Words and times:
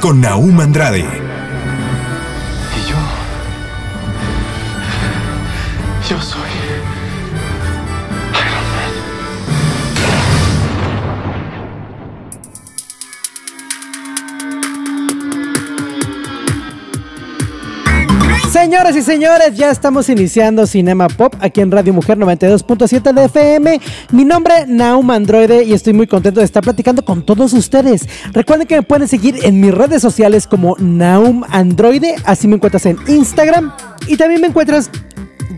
Con 0.00 0.20
Naum 0.20 0.60
Andrade, 0.60 1.00
Y 1.00 1.04
yo. 2.90 2.96
Yo 6.08 6.20
soy. 6.20 6.57
Señoras 18.60 18.96
y 18.96 19.02
señores, 19.02 19.56
ya 19.56 19.70
estamos 19.70 20.08
iniciando 20.08 20.66
Cinema 20.66 21.06
Pop 21.06 21.32
aquí 21.38 21.60
en 21.60 21.70
Radio 21.70 21.94
Mujer 21.94 22.18
92.7 22.18 23.14
de 23.14 23.24
FM. 23.26 23.80
Mi 24.10 24.24
nombre 24.24 24.66
Naum 24.66 25.08
Androide 25.12 25.62
y 25.62 25.72
estoy 25.74 25.92
muy 25.92 26.08
contento 26.08 26.40
de 26.40 26.46
estar 26.46 26.64
platicando 26.64 27.04
con 27.04 27.22
todos 27.22 27.52
ustedes. 27.52 28.08
Recuerden 28.32 28.66
que 28.66 28.74
me 28.74 28.82
pueden 28.82 29.06
seguir 29.06 29.36
en 29.44 29.60
mis 29.60 29.72
redes 29.72 30.02
sociales 30.02 30.48
como 30.48 30.74
Naum 30.80 31.44
Androide, 31.48 32.16
así 32.24 32.48
me 32.48 32.56
encuentras 32.56 32.84
en 32.86 32.98
Instagram 33.06 33.72
y 34.08 34.16
también 34.16 34.40
me 34.40 34.48
encuentras 34.48 34.90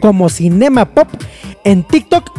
como 0.03 0.29
Cinema 0.29 0.85
Pop 0.85 1.09
en 1.65 1.83
TikTok 1.85 2.31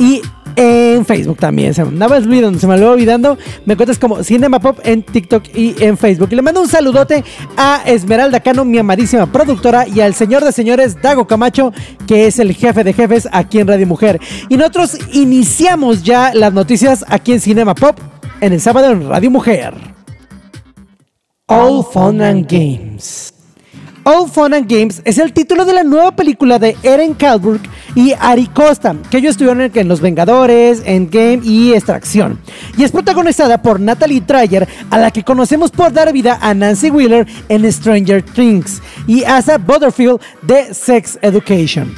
y 0.00 0.20
en 0.56 1.04
Facebook 1.04 1.38
también. 1.38 1.74
Se 1.74 1.82
andaba 1.82 2.16
olvidando, 2.16 2.58
se 2.58 2.66
me 2.66 2.76
lo 2.78 2.92
olvidando. 2.92 3.38
Me 3.64 3.74
encuentras 3.74 3.98
como 3.98 4.22
Cinema 4.22 4.58
Pop 4.58 4.78
en 4.84 5.02
TikTok 5.02 5.44
y 5.54 5.74
en 5.82 5.96
Facebook. 5.96 6.28
Y 6.30 6.36
le 6.36 6.42
mando 6.42 6.60
un 6.60 6.68
saludote 6.68 7.24
a 7.56 7.82
Esmeralda 7.86 8.40
Cano, 8.40 8.64
mi 8.64 8.78
amadísima 8.78 9.26
productora, 9.30 9.86
y 9.86 10.00
al 10.00 10.14
señor 10.14 10.44
de 10.44 10.52
señores 10.52 11.00
Dago 11.00 11.26
Camacho, 11.26 11.72
que 12.06 12.26
es 12.26 12.38
el 12.38 12.54
jefe 12.54 12.84
de 12.84 12.92
jefes 12.92 13.28
aquí 13.32 13.60
en 13.60 13.68
Radio 13.68 13.86
Mujer. 13.86 14.20
Y 14.48 14.56
nosotros 14.56 14.98
iniciamos 15.12 16.02
ya 16.02 16.32
las 16.34 16.52
noticias 16.52 17.04
aquí 17.08 17.32
en 17.32 17.40
Cinema 17.40 17.74
Pop 17.74 17.98
en 18.40 18.52
el 18.52 18.60
sábado 18.60 18.90
en 18.90 19.08
Radio 19.08 19.30
Mujer. 19.30 19.74
All 21.46 21.82
Fun 21.82 22.20
and 22.20 22.46
Games. 22.46 23.37
All 24.10 24.26
Fun 24.26 24.54
and 24.54 24.66
Games 24.72 25.02
es 25.04 25.18
el 25.18 25.34
título 25.34 25.66
de 25.66 25.74
la 25.74 25.82
nueva 25.84 26.16
película 26.16 26.58
de 26.58 26.74
Eren 26.82 27.12
Kalburg 27.12 27.60
y 27.94 28.14
Ari 28.18 28.46
Costa, 28.46 28.96
que 29.10 29.18
ellos 29.18 29.32
estuvieron 29.32 29.60
en- 29.60 29.86
Los 29.86 30.00
Vengadores, 30.00 30.80
Endgame 30.86 31.40
y 31.44 31.74
Extracción. 31.74 32.38
Y 32.78 32.84
es 32.84 32.90
protagonizada 32.90 33.60
por 33.60 33.78
Natalie 33.78 34.22
Dreyer, 34.26 34.66
a 34.88 34.96
la 34.96 35.10
que 35.10 35.22
conocemos 35.24 35.70
por 35.70 35.92
dar 35.92 36.10
vida 36.14 36.38
a 36.40 36.54
Nancy 36.54 36.88
Wheeler 36.88 37.26
en 37.50 37.70
Stranger 37.70 38.22
Things, 38.22 38.80
y 39.06 39.24
Asa 39.24 39.58
Butterfield 39.58 40.20
de 40.40 40.72
Sex 40.72 41.18
Education. 41.20 41.94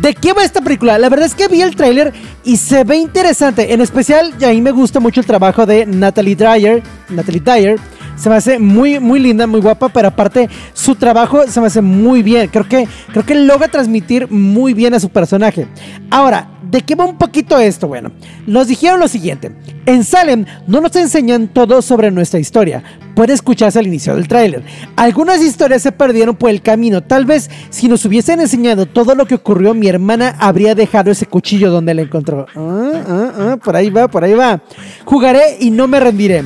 ¿De 0.00 0.14
qué 0.14 0.32
va 0.32 0.44
esta 0.44 0.60
película? 0.60 0.96
La 0.96 1.08
verdad 1.08 1.26
es 1.26 1.34
que 1.34 1.48
vi 1.48 1.60
el 1.60 1.74
tráiler 1.74 2.12
y 2.44 2.56
se 2.56 2.84
ve 2.84 2.98
interesante. 2.98 3.72
En 3.72 3.80
especial, 3.80 4.32
y 4.38 4.44
a 4.44 4.50
mí 4.50 4.60
me 4.60 4.70
gusta 4.70 5.00
mucho 5.00 5.18
el 5.20 5.26
trabajo 5.26 5.66
de 5.66 5.86
Natalie 5.86 6.36
Dreyer. 6.36 6.84
Natalie 7.08 7.40
Dyer. 7.40 7.80
Se 8.18 8.28
me 8.28 8.36
hace 8.36 8.58
muy, 8.58 8.98
muy 8.98 9.20
linda, 9.20 9.46
muy 9.46 9.60
guapa, 9.60 9.88
pero 9.88 10.08
aparte 10.08 10.48
su 10.72 10.96
trabajo 10.96 11.46
se 11.46 11.60
me 11.60 11.68
hace 11.68 11.80
muy 11.80 12.22
bien. 12.22 12.48
Creo 12.48 12.68
que, 12.68 12.88
creo 13.12 13.24
que 13.24 13.34
logra 13.36 13.68
transmitir 13.68 14.30
muy 14.30 14.74
bien 14.74 14.92
a 14.94 15.00
su 15.00 15.08
personaje. 15.08 15.68
Ahora, 16.10 16.50
¿de 16.68 16.80
qué 16.80 16.96
va 16.96 17.04
un 17.04 17.16
poquito 17.16 17.58
esto? 17.58 17.86
Bueno, 17.86 18.10
nos 18.46 18.66
dijeron 18.66 18.98
lo 18.98 19.06
siguiente. 19.06 19.52
En 19.86 20.02
Salem 20.02 20.44
no 20.66 20.80
nos 20.80 20.96
enseñan 20.96 21.48
todo 21.48 21.80
sobre 21.80 22.10
nuestra 22.10 22.40
historia. 22.40 22.82
Puede 23.14 23.34
escucharse 23.34 23.78
al 23.78 23.86
inicio 23.86 24.16
del 24.16 24.26
tráiler. 24.26 24.64
Algunas 24.96 25.40
historias 25.40 25.82
se 25.82 25.92
perdieron 25.92 26.34
por 26.34 26.50
el 26.50 26.60
camino. 26.60 27.02
Tal 27.02 27.24
vez 27.24 27.48
si 27.70 27.88
nos 27.88 28.04
hubiesen 28.04 28.40
enseñado 28.40 28.86
todo 28.86 29.14
lo 29.14 29.26
que 29.26 29.36
ocurrió, 29.36 29.74
mi 29.74 29.86
hermana 29.88 30.34
habría 30.40 30.74
dejado 30.74 31.12
ese 31.12 31.26
cuchillo 31.26 31.70
donde 31.70 31.94
la 31.94 32.02
encontró. 32.02 32.46
Ah, 32.56 32.90
ah, 33.08 33.32
ah, 33.38 33.56
por 33.62 33.76
ahí 33.76 33.90
va, 33.90 34.08
por 34.08 34.24
ahí 34.24 34.34
va. 34.34 34.60
Jugaré 35.04 35.56
y 35.60 35.70
no 35.70 35.86
me 35.86 36.00
rendiré. 36.00 36.44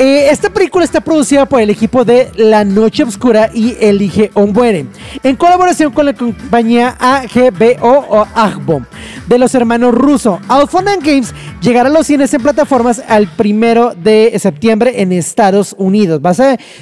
Eh, 0.00 0.30
esta 0.30 0.48
película 0.48 0.82
está 0.82 1.02
producida 1.02 1.44
por 1.44 1.60
el 1.60 1.68
equipo 1.68 2.06
de 2.06 2.32
La 2.34 2.64
Noche 2.64 3.02
Oscura 3.02 3.50
y 3.52 3.76
Elige 3.78 4.30
o 4.32 4.46
Muere, 4.46 4.86
en 5.22 5.36
colaboración 5.36 5.92
con 5.92 6.06
la 6.06 6.14
compañía 6.14 6.96
AGBO 6.98 8.06
o 8.08 8.26
AGBO 8.34 8.86
de 9.26 9.38
los 9.38 9.54
hermanos 9.54 9.94
Russo. 9.94 10.40
Alphona 10.48 10.96
Games 10.96 11.34
llegará 11.60 11.88
a 11.88 11.92
los 11.92 12.06
cines 12.06 12.32
en 12.34 12.42
plataformas 12.42 13.02
al 13.08 13.28
primero 13.28 13.94
de 13.94 14.36
septiembre 14.38 15.02
en 15.02 15.12
Estados 15.12 15.74
Unidos. 15.78 16.20
Va 16.24 16.30
a 16.30 16.34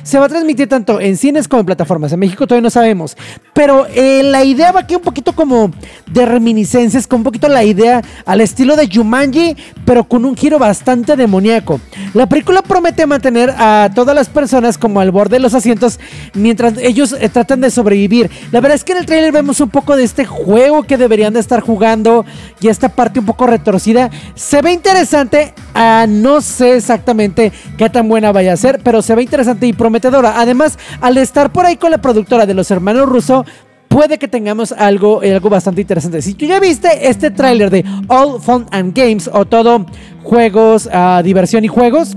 se 0.03 0.19
va 0.19 0.27
a 0.27 0.29
transmitir 0.29 0.69
tanto 0.69 1.01
en 1.01 1.17
cines 1.17 1.49
como 1.49 1.61
en 1.61 1.67
plataformas. 1.67 2.13
En 2.13 2.21
México 2.21 2.47
todavía 2.47 2.63
no 2.63 2.71
sabemos. 2.71 3.17
Pero 3.53 3.87
eh, 3.95 4.23
la 4.23 4.45
idea 4.45 4.73
va 4.73 4.81
aquí 4.81 4.95
un 4.95 5.03
poquito 5.03 5.33
como 5.33 5.71
de 6.11 6.27
reminiscencias, 6.27 7.07
con 7.07 7.21
un 7.21 7.25
poquito 7.25 7.49
la 7.49 7.65
idea 7.65 8.03
al 8.25 8.41
estilo 8.41 8.77
de 8.77 8.89
Jumanji, 8.93 9.57
pero 9.85 10.05
con 10.05 10.25
un 10.25 10.37
giro 10.37 10.59
bastante 10.59 11.17
demoníaco. 11.17 11.81
La 12.15 12.29
película 12.29 12.63
promete 12.63 13.07
mantener 13.07 13.55
a 13.57 13.91
todas 13.95 14.15
las 14.15 14.29
personas 14.29 14.79
como 14.79 15.01
al 15.01 15.11
borde 15.11 15.37
de 15.37 15.41
los 15.41 15.55
asientos 15.55 15.99
mientras 16.35 16.79
ellos 16.79 17.15
eh, 17.19 17.29
tratan 17.29 17.61
de 17.61 17.71
sobrevivir. 17.71 18.31
La 18.53 18.61
verdad 18.61 18.77
es 18.77 18.85
que 18.85 18.93
en 18.93 18.99
el 18.99 19.07
trailer 19.07 19.33
vemos 19.33 19.61
un 19.61 19.71
poco 19.71 19.97
de 19.97 20.05
este 20.05 20.25
juego 20.25 20.85
que 20.85 20.97
deberían 20.97 21.35
de 21.35 21.41
estar 21.41 21.61
jugando 21.61 22.25
y 22.61 22.69
esta 22.69 22.89
parte 22.89 23.21
un 23.21 23.27
poco 23.27 23.47
retorcida. 23.47 24.11
Se 24.35 24.63
ve 24.63 24.73
interesante, 24.73 25.55
ah, 25.75 26.07
no 26.09 26.41
sé 26.41 26.77
exactamente 26.77 27.53
qué 27.77 27.91
tan 27.91 28.09
buena 28.09 28.33
vaya 28.33 28.53
a 28.53 28.57
ser, 28.57 28.81
pero 28.83 29.03
se 29.03 29.15
ve 29.15 29.23
interesante 29.23 29.67
y 29.67 29.73
prometedora. 29.73 30.41
Además, 30.41 30.79
al 31.01 31.19
estar 31.19 31.53
por 31.53 31.67
ahí 31.67 31.77
con 31.77 31.91
la 31.91 31.99
productora 31.99 32.47
de 32.47 32.55
los 32.55 32.71
hermanos 32.71 33.09
Russo, 33.09 33.45
puede 33.89 34.19
que 34.19 34.29
tengamos 34.29 34.73
algo, 34.73 35.23
eh, 35.23 35.35
algo 35.35 35.49
bastante 35.49 35.81
interesante. 35.81 36.23
Si 36.23 36.35
tú 36.35 36.47
ya 36.47 36.61
viste 36.61 37.09
este 37.09 37.31
tráiler 37.31 37.71
de 37.71 37.85
All 38.09 38.41
Fun 38.41 38.67
and 38.71 38.97
Games 38.97 39.29
o 39.33 39.45
todo 39.45 39.87
juegos, 40.23 40.89
ah, 40.93 41.23
diversión 41.25 41.65
y 41.65 41.69
juegos, 41.69 42.17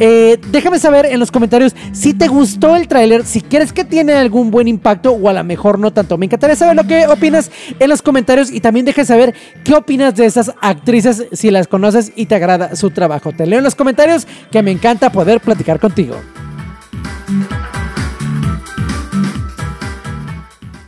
eh, 0.00 0.38
déjame 0.50 0.78
saber 0.78 1.06
en 1.06 1.20
los 1.20 1.30
comentarios 1.30 1.76
si 1.92 2.14
te 2.14 2.26
gustó 2.26 2.74
el 2.74 2.88
tráiler, 2.88 3.24
si 3.26 3.42
quieres 3.42 3.72
que 3.72 3.84
tiene 3.84 4.14
algún 4.14 4.50
buen 4.50 4.66
impacto 4.66 5.12
o 5.12 5.28
a 5.28 5.32
lo 5.34 5.44
mejor 5.44 5.78
no 5.78 5.92
tanto. 5.92 6.16
Me 6.18 6.26
encantaría 6.26 6.56
saber 6.56 6.74
lo 6.74 6.84
que 6.84 7.06
opinas 7.06 7.50
en 7.78 7.88
los 7.88 8.00
comentarios 8.00 8.50
y 8.50 8.60
también 8.60 8.86
deja 8.86 9.04
saber 9.04 9.34
qué 9.62 9.74
opinas 9.74 10.16
de 10.16 10.24
esas 10.26 10.52
actrices 10.60 11.26
si 11.32 11.50
las 11.50 11.68
conoces 11.68 12.12
y 12.16 12.26
te 12.26 12.34
agrada 12.34 12.74
su 12.76 12.90
trabajo. 12.90 13.32
Te 13.32 13.46
leo 13.46 13.58
en 13.58 13.64
los 13.64 13.74
comentarios 13.74 14.26
que 14.50 14.62
me 14.62 14.70
encanta 14.70 15.12
poder 15.12 15.40
platicar 15.40 15.78
contigo. 15.78 16.16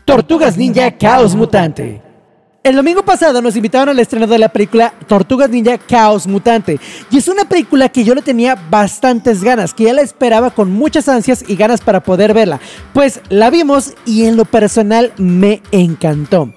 Tortugas 0.05 0.57
Ninja 0.57 0.91
Caos 0.99 1.35
Mutante. 1.35 2.12
El 2.65 2.77
domingo 2.77 3.05
pasado 3.05 3.43
nos 3.43 3.57
invitaron 3.57 3.89
al 3.89 3.99
estreno 3.99 4.29
de 4.29 4.39
la 4.39 4.49
película 4.49 4.95
Tortugas 5.09 5.51
Ninja 5.51 5.79
Caos 5.79 6.29
Mutante. 6.29 6.79
Y 7.11 7.19
es 7.19 7.27
una 7.27 7.45
película 7.45 7.89
que 7.89 8.05
yo 8.05 8.15
le 8.15 8.23
tenía 8.23 8.55
bastantes 8.71 9.43
ganas, 9.43 9.75
que 9.75 9.85
ya 9.85 9.93
la 9.93 10.03
esperaba 10.03 10.53
con 10.53 10.71
muchas 10.71 11.09
ansias 11.09 11.45
y 11.49 11.57
ganas 11.57 11.81
para 11.81 12.05
poder 12.05 12.35
verla. 12.35 12.61
Pues 12.95 13.21
la 13.31 13.51
vimos 13.51 13.95
y 14.07 14.27
en 14.27 14.37
lo 14.37 14.45
personal 14.45 15.13
me 15.17 15.61
encantó. 15.73 16.53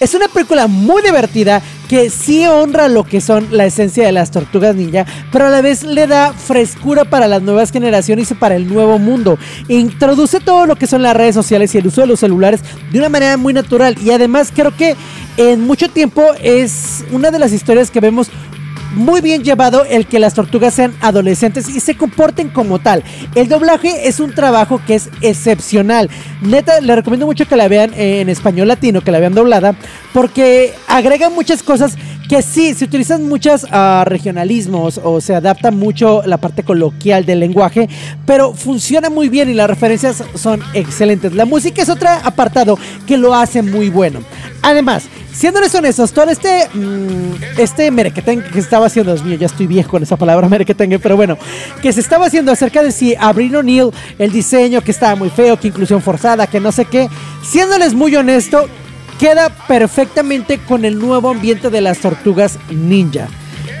Es 0.00 0.14
una 0.14 0.28
película 0.28 0.68
muy 0.68 1.02
divertida 1.02 1.60
que 1.88 2.08
sí 2.08 2.46
honra 2.46 2.88
lo 2.88 3.02
que 3.02 3.20
son 3.20 3.48
la 3.50 3.66
esencia 3.66 4.06
de 4.06 4.12
las 4.12 4.30
tortugas 4.30 4.76
ninja, 4.76 5.04
pero 5.32 5.46
a 5.46 5.50
la 5.50 5.60
vez 5.60 5.82
le 5.82 6.06
da 6.06 6.32
frescura 6.32 7.04
para 7.04 7.26
las 7.26 7.42
nuevas 7.42 7.72
generaciones 7.72 8.30
y 8.30 8.34
para 8.34 8.54
el 8.54 8.72
nuevo 8.72 9.00
mundo. 9.00 9.38
Introduce 9.66 10.38
todo 10.38 10.66
lo 10.66 10.76
que 10.76 10.86
son 10.86 11.02
las 11.02 11.16
redes 11.16 11.34
sociales 11.34 11.74
y 11.74 11.78
el 11.78 11.88
uso 11.88 12.02
de 12.02 12.06
los 12.06 12.20
celulares 12.20 12.60
de 12.92 12.98
una 13.00 13.08
manera 13.08 13.36
muy 13.36 13.52
natural 13.52 13.96
y 14.00 14.12
además 14.12 14.52
creo 14.54 14.76
que 14.76 14.94
en 15.36 15.66
mucho 15.66 15.88
tiempo 15.88 16.24
es 16.40 17.04
una 17.10 17.32
de 17.32 17.40
las 17.40 17.52
historias 17.52 17.90
que 17.90 17.98
vemos 17.98 18.30
muy 18.92 19.20
bien 19.20 19.44
llevado 19.44 19.84
el 19.84 20.06
que 20.06 20.18
las 20.18 20.34
tortugas 20.34 20.74
sean 20.74 20.94
adolescentes 21.00 21.68
y 21.68 21.80
se 21.80 21.96
comporten 21.96 22.48
como 22.48 22.78
tal. 22.78 23.04
El 23.34 23.48
doblaje 23.48 24.08
es 24.08 24.20
un 24.20 24.34
trabajo 24.34 24.80
que 24.86 24.94
es 24.96 25.10
excepcional. 25.20 26.10
Neta, 26.42 26.80
le 26.80 26.94
recomiendo 26.96 27.26
mucho 27.26 27.46
que 27.46 27.56
la 27.56 27.68
vean 27.68 27.92
en 27.94 28.28
español 28.28 28.68
latino, 28.68 29.02
que 29.02 29.12
la 29.12 29.20
vean 29.20 29.34
doblada, 29.34 29.74
porque 30.12 30.74
agrega 30.86 31.30
muchas 31.30 31.62
cosas 31.62 31.96
que 32.28 32.42
sí, 32.42 32.74
se 32.74 32.84
utilizan 32.84 33.26
muchos 33.26 33.66
regionalismos 34.04 35.00
o 35.02 35.20
se 35.20 35.34
adapta 35.34 35.70
mucho 35.70 36.22
la 36.26 36.36
parte 36.36 36.62
coloquial 36.62 37.24
del 37.24 37.40
lenguaje, 37.40 37.88
pero 38.26 38.52
funciona 38.54 39.08
muy 39.08 39.28
bien 39.28 39.48
y 39.48 39.54
las 39.54 39.68
referencias 39.68 40.22
son 40.34 40.62
excelentes. 40.74 41.32
La 41.32 41.46
música 41.46 41.82
es 41.82 41.88
otro 41.88 42.08
apartado 42.08 42.78
que 43.06 43.16
lo 43.16 43.34
hace 43.34 43.62
muy 43.62 43.88
bueno. 43.88 44.20
Además, 44.60 45.04
siéndoles 45.32 45.74
honestos, 45.74 46.12
todo 46.12 46.30
este, 46.30 46.68
mm, 46.74 47.58
este 47.58 47.90
merequetengue 47.90 48.46
que 48.48 48.54
se 48.54 48.58
estaba 48.60 48.86
haciendo, 48.86 49.14
Dios 49.14 49.24
mío, 49.24 49.36
ya 49.36 49.46
estoy 49.46 49.66
viejo 49.66 49.90
con 49.90 50.02
esa 50.02 50.16
palabra 50.16 50.48
merequetengue, 50.50 50.98
pero 50.98 51.16
bueno, 51.16 51.38
que 51.80 51.92
se 51.92 52.00
estaba 52.00 52.26
haciendo 52.26 52.52
acerca 52.52 52.82
de 52.82 52.92
si 52.92 53.14
Abril 53.14 53.56
O'Neill, 53.56 53.90
el 54.18 54.32
diseño 54.32 54.82
que 54.82 54.90
estaba 54.90 55.14
muy 55.14 55.30
feo, 55.30 55.58
que 55.58 55.68
inclusión 55.68 56.02
forzada, 56.02 56.46
que 56.46 56.60
no 56.60 56.72
sé 56.72 56.84
qué, 56.84 57.08
siéndoles 57.42 57.94
muy 57.94 58.14
honesto, 58.16 58.68
queda 59.18 59.50
perfectamente 59.50 60.58
con 60.58 60.84
el 60.84 60.98
nuevo 60.98 61.30
ambiente 61.30 61.70
de 61.70 61.80
las 61.80 61.98
tortugas 61.98 62.58
ninja. 62.70 63.28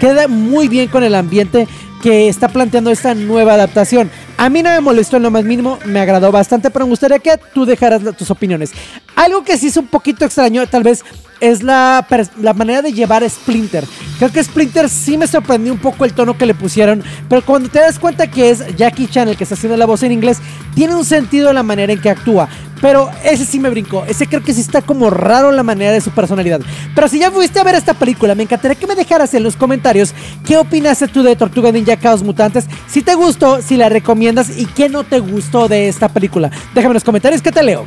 Queda 0.00 0.28
muy 0.28 0.68
bien 0.68 0.88
con 0.88 1.04
el 1.04 1.14
ambiente 1.14 1.66
que 2.02 2.28
está 2.28 2.48
planteando 2.48 2.90
esta 2.90 3.14
nueva 3.14 3.54
adaptación. 3.54 4.10
A 4.36 4.48
mí 4.48 4.62
no 4.62 4.70
me 4.70 4.80
molestó 4.80 5.16
en 5.16 5.24
lo 5.24 5.30
más 5.30 5.44
mínimo, 5.44 5.78
me 5.84 6.00
agradó 6.00 6.30
bastante, 6.30 6.70
pero 6.70 6.86
me 6.86 6.90
gustaría 6.90 7.18
que 7.18 7.38
tú 7.52 7.64
dejaras 7.64 8.02
tus 8.16 8.30
opiniones. 8.30 8.72
Algo 9.16 9.42
que 9.42 9.58
sí 9.58 9.66
es 9.66 9.76
un 9.76 9.88
poquito 9.88 10.24
extraño, 10.24 10.66
tal 10.68 10.84
vez, 10.84 11.04
es 11.40 11.62
la, 11.62 12.06
la 12.40 12.52
manera 12.52 12.82
de 12.82 12.92
llevar 12.92 13.28
Splinter. 13.28 13.84
Creo 14.18 14.30
que 14.30 14.42
Splinter 14.42 14.88
sí 14.88 15.16
me 15.16 15.26
sorprendió 15.26 15.72
un 15.72 15.78
poco 15.78 16.04
el 16.04 16.12
tono 16.12 16.36
que 16.36 16.46
le 16.46 16.54
pusieron, 16.54 17.02
pero 17.28 17.44
cuando 17.44 17.68
te 17.68 17.80
das 17.80 17.98
cuenta 17.98 18.28
que 18.28 18.50
es 18.50 18.76
Jackie 18.76 19.08
Chan 19.08 19.28
el 19.28 19.36
que 19.36 19.44
está 19.44 19.54
haciendo 19.54 19.76
la 19.76 19.86
voz 19.86 20.02
en 20.02 20.12
inglés, 20.12 20.38
tiene 20.74 20.94
un 20.94 21.04
sentido 21.04 21.52
la 21.52 21.62
manera 21.62 21.92
en 21.92 22.00
que 22.00 22.10
actúa. 22.10 22.48
Pero 22.80 23.10
ese 23.24 23.44
sí 23.44 23.58
me 23.58 23.70
brincó. 23.70 24.04
Ese 24.06 24.26
creo 24.26 24.42
que 24.42 24.54
sí 24.54 24.60
está 24.60 24.82
como 24.82 25.10
raro 25.10 25.50
la 25.52 25.62
manera 25.62 25.92
de 25.92 26.00
su 26.00 26.10
personalidad. 26.10 26.60
Pero 26.94 27.08
si 27.08 27.18
ya 27.18 27.30
fuiste 27.30 27.58
a 27.58 27.64
ver 27.64 27.74
esta 27.74 27.94
película, 27.94 28.34
me 28.34 28.44
encantaría 28.44 28.76
que 28.76 28.86
me 28.86 28.94
dejaras 28.94 29.34
en 29.34 29.42
los 29.42 29.56
comentarios 29.56 30.14
qué 30.44 30.56
opinaste 30.56 31.08
tú 31.08 31.22
de 31.22 31.36
Tortuga 31.36 31.72
Ninja 31.72 31.98
Chaos 31.98 32.22
Mutantes. 32.22 32.66
Si 32.86 33.02
te 33.02 33.14
gustó, 33.14 33.62
si 33.62 33.76
la 33.76 33.88
recomiendas 33.88 34.56
y 34.56 34.66
qué 34.66 34.88
no 34.88 35.04
te 35.04 35.20
gustó 35.20 35.68
de 35.68 35.88
esta 35.88 36.08
película. 36.08 36.50
Déjame 36.74 36.92
en 36.92 36.94
los 36.94 37.04
comentarios 37.04 37.42
que 37.42 37.52
te 37.52 37.62
leo. 37.62 37.84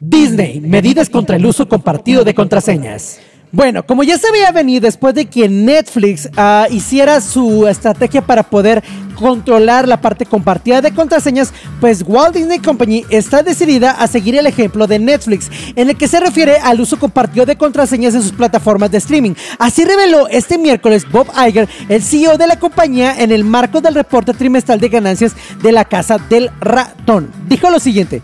Disney, 0.00 0.60
medidas 0.60 1.10
contra 1.10 1.36
el 1.36 1.44
uso 1.44 1.68
compartido 1.68 2.24
de 2.24 2.34
contraseñas. 2.34 3.18
Bueno, 3.50 3.84
como 3.84 4.02
ya 4.02 4.18
se 4.18 4.30
veía 4.30 4.52
venir 4.52 4.82
después 4.82 5.14
de 5.14 5.24
que 5.24 5.48
Netflix 5.48 6.28
ah, 6.36 6.66
hiciera 6.70 7.20
su 7.20 7.66
estrategia 7.66 8.20
para 8.20 8.42
poder 8.42 8.82
controlar 9.18 9.88
la 9.88 10.00
parte 10.00 10.24
compartida 10.26 10.80
de 10.80 10.94
contraseñas, 10.94 11.52
pues 11.80 12.04
Walt 12.06 12.34
Disney 12.34 12.60
Company 12.60 13.04
está 13.10 13.42
decidida 13.42 13.90
a 13.90 14.06
seguir 14.06 14.36
el 14.36 14.46
ejemplo 14.46 14.86
de 14.86 14.98
Netflix, 14.98 15.50
en 15.74 15.90
el 15.90 15.96
que 15.96 16.08
se 16.08 16.20
refiere 16.20 16.58
al 16.58 16.80
uso 16.80 16.98
compartido 16.98 17.44
de 17.44 17.56
contraseñas 17.56 18.14
en 18.14 18.22
sus 18.22 18.32
plataformas 18.32 18.90
de 18.90 18.98
streaming. 18.98 19.34
Así 19.58 19.84
reveló 19.84 20.28
este 20.28 20.58
miércoles 20.58 21.04
Bob 21.10 21.26
Iger, 21.46 21.68
el 21.88 22.02
CEO 22.02 22.38
de 22.38 22.46
la 22.46 22.58
compañía, 22.58 23.14
en 23.18 23.32
el 23.32 23.44
marco 23.44 23.80
del 23.80 23.94
reporte 23.94 24.32
trimestral 24.34 24.78
de 24.78 24.88
ganancias 24.88 25.34
de 25.62 25.72
la 25.72 25.84
Casa 25.84 26.18
del 26.18 26.50
Ratón. 26.60 27.30
Dijo 27.48 27.70
lo 27.70 27.80
siguiente. 27.80 28.22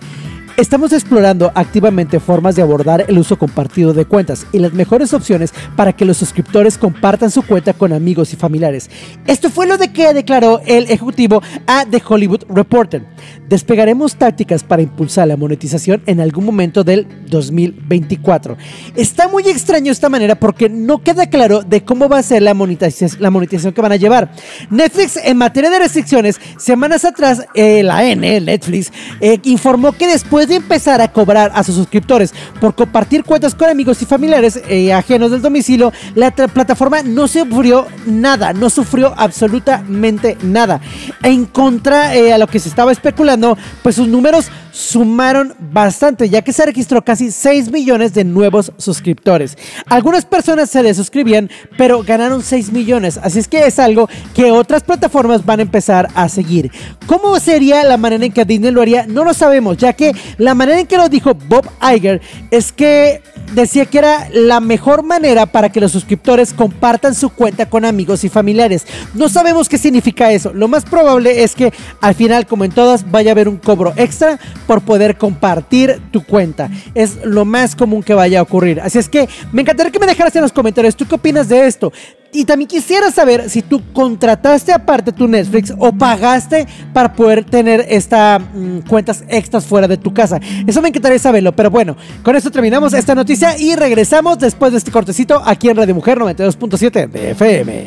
Estamos 0.57 0.93
explorando 0.93 1.51
activamente 1.57 2.21
formas 2.21 2.55
de 2.55 2.63
abordar 2.63 3.07
el 3.09 3.19
uso 3.19 3.37
compartido 3.37 3.93
de 3.93 4.05
cuentas 4.05 4.47
y 4.53 4.61
las 4.61 4.73
mejores 4.73 5.13
opciones 5.13 5.53
para 5.75 5.93
que 5.93 6.05
los 6.05 6.17
suscriptores 6.17 6.79
compartan 6.79 7.33
su 7.33 7.43
cuenta 7.43 7.73
con 7.73 7.93
amigos 7.93 8.33
y 8.33 8.37
familiares. 8.37 8.89
Esto 9.27 9.51
fue 9.51 9.67
lo 9.67 9.79
de 9.79 9.93
que 9.93 10.15
declaró 10.15 10.61
el 10.65 10.85
ejecutivo 10.85 11.43
a 11.67 11.85
The 11.87 12.01
Hollywood 12.07 12.45
Reporter. 12.49 13.05
Despegaremos 13.49 14.15
tácticas 14.15 14.63
para 14.63 14.83
impulsar 14.83 15.27
la 15.27 15.37
monetización 15.37 16.05
en 16.07 16.21
algún 16.21 16.45
momento 16.45 16.85
del 16.85 17.09
2024. 17.27 18.57
Está 18.95 19.27
muy 19.27 19.43
extraño 19.49 19.91
esta 19.91 20.09
manera 20.09 20.37
porque 20.37 20.69
no 20.69 21.03
queda 21.03 21.27
claro 21.27 21.63
de 21.63 21.83
cómo 21.85 22.09
va 22.09 22.19
a 22.19 22.23
ser 22.23 22.43
la 22.43 22.55
monetización, 22.55 23.11
la 23.21 23.31
monetización 23.31 23.75
que 23.75 23.83
van 23.83 23.93
a 23.93 23.97
llevar. 23.97 24.31
Netflix 24.71 25.17
en 25.17 25.37
materia 25.37 25.69
de 25.69 25.81
restricciones, 25.81 26.41
semanas 26.59 27.05
atrás 27.05 27.45
eh, 27.55 27.83
la 27.83 28.05
N, 28.05 28.41
Netflix, 28.41 28.93
eh, 29.21 29.41
informó 29.43 29.91
que 29.91 30.07
después 30.07 30.44
de 30.49 30.57
empezar 30.57 31.01
a 31.01 31.13
cobrar 31.13 31.53
a 31.55 31.63
sus 31.63 31.75
suscriptores 31.75 32.33
por 32.61 32.75
compartir 32.75 33.25
cuentas 33.25 33.55
con 33.55 33.69
amigos 33.69 34.01
y 34.03 34.07
familiares 34.07 34.61
eh, 34.69 34.93
ajenos 34.93 35.31
del 35.31 35.43
domicilio, 35.43 35.93
la 36.15 36.31
plataforma 36.31 37.03
no 37.03 37.29
sufrió 37.29 37.87
nada, 38.07 38.53
no 38.53 38.71
sufrió 38.71 39.15
absolutamente 39.17 40.37
nada. 40.43 40.81
En 41.23 41.47
contra 41.47 42.15
eh, 42.15 42.33
a 42.33 42.39
lo 42.39 42.47
que 42.47 42.61
se 42.61 42.69
estaba 42.69 42.93
especulando, 42.93 43.57
pues 43.83 43.97
sus 43.97 44.09
números 44.09 44.51
sumaron 44.73 45.55
bastante, 45.73 46.29
ya 46.29 46.43
que 46.43 46.53
se 46.53 46.67
registró 46.67 47.05
casi 47.05 47.31
6 47.31 47.71
millones 47.71 48.13
de 48.13 48.25
nuevos 48.25 48.73
suscriptores. 48.77 49.57
Algunas 49.87 50.25
personas 50.25 50.69
se 50.69 50.83
desuscribían, 50.83 51.49
pero 51.79 52.03
ganaron 52.03 52.43
6 52.43 52.73
millones, 52.73 53.19
así 53.23 53.39
es 53.39 53.49
que 53.49 53.67
es 53.67 53.79
algo 53.79 54.09
que 54.35 54.51
otras 54.51 54.83
plataformas 54.83 55.47
van 55.47 55.61
a 55.61 55.63
empezar 55.63 56.09
a 56.15 56.29
seguir. 56.29 56.73
¿Cómo 57.07 57.39
sería 57.39 57.85
la 57.85 57.97
manera 57.97 58.25
en 58.25 58.33
que 58.33 58.45
Disney 58.45 58.73
lo 58.73 58.83
haría? 58.83 59.07
No 59.07 59.25
lo 59.25 59.33
sabemos, 59.33 59.77
ya 59.77 59.93
que 59.93 60.13
la 60.39 60.55
manera 60.55 60.81
en 60.81 60.87
que 60.87 60.97
lo 60.97 61.09
dijo 61.09 61.35
Bob 61.35 61.69
Iger 61.83 62.21
es 62.51 62.73
que 62.73 63.23
decía 63.53 63.87
que 63.87 63.99
era 63.99 64.29
la 64.33 64.61
mejor 64.61 65.03
manera 65.03 65.47
para 65.47 65.71
que 65.71 65.81
los 65.81 65.93
suscriptores 65.93 66.53
compartan 66.53 67.15
su 67.15 67.31
cuenta 67.31 67.69
con 67.69 67.85
amigos 67.85 68.25
y 68.25 68.29
familiares. 68.29 68.87
No 69.15 69.29
sabemos 69.29 69.69
qué 69.69 69.79
significa 69.79 70.33
eso. 70.33 70.53
Lo 70.53 70.69
más 70.69 70.85
probable 70.85 71.45
es 71.45 71.55
que 71.55 71.73
al 72.01 72.15
final, 72.15 72.47
como 72.47 72.65
en 72.65 72.73
todas, 72.73 73.11
vaya 73.11 73.31
a 73.31 73.33
haber 73.33 73.49
un 73.49 73.59
cobro 73.59 73.93
extra 73.97 74.39
por 74.67 74.83
poder 74.83 75.17
compartir 75.17 76.01
tu 76.11 76.25
cuenta. 76.25 76.71
Es 76.95 77.25
lo 77.25 77.45
más 77.45 77.77
común 77.77 78.03
que 78.03 78.15
vaya 78.15 78.41
a 78.41 78.43
ocurrir. 78.43 78.81
Así 78.81 78.99
es 78.99 79.09
que 79.09 79.29
me 79.53 79.63
encantaría 79.63 79.93
que 79.93 79.99
me 79.99 80.07
dejaras 80.07 80.35
en 80.37 80.43
los 80.43 80.53
comentarios. 80.53 80.97
¿Tú 80.97 81.07
qué 81.07 81.15
opinas 81.15 81.49
de 81.49 81.67
esto? 81.67 81.93
Y 82.35 82.45
también 82.45 82.67
quisiera 82.67 83.13
saber 83.13 83.49
si 83.49 83.63
tú 83.63 83.81
contrataste 83.93 84.73
aparte 84.73 85.13
tu 85.13 85.29
Netflix 85.29 85.73
o 85.79 85.93
pagaste 85.93 86.67
para 86.93 87.13
poder 87.13 87.45
tener 87.45 87.87
estas 87.89 88.43
cuentas 88.89 89.23
extras 89.29 89.65
fuera 89.65 89.87
de 89.87 89.97
tu 89.97 90.13
casa. 90.13 90.41
Eso 90.67 90.83
me 90.83 90.89
encantaría 90.89 91.21
saberlo. 91.21 91.55
Pero 91.55 91.71
bueno, 91.71 91.97
con 92.25 92.35
esto 92.35 92.51
terminamos 92.51 92.93
esta 92.93 93.15
noticia 93.15 93.57
y 93.57 93.77
regresamos 93.77 94.37
después 94.41 94.73
de 94.73 94.79
este 94.79 94.91
cortecito 94.91 95.41
aquí 95.47 95.69
en 95.69 95.77
Radio 95.77 95.95
Mujer 95.95 96.19
92.7 96.19 97.09
de 97.09 97.31
FM. 97.31 97.85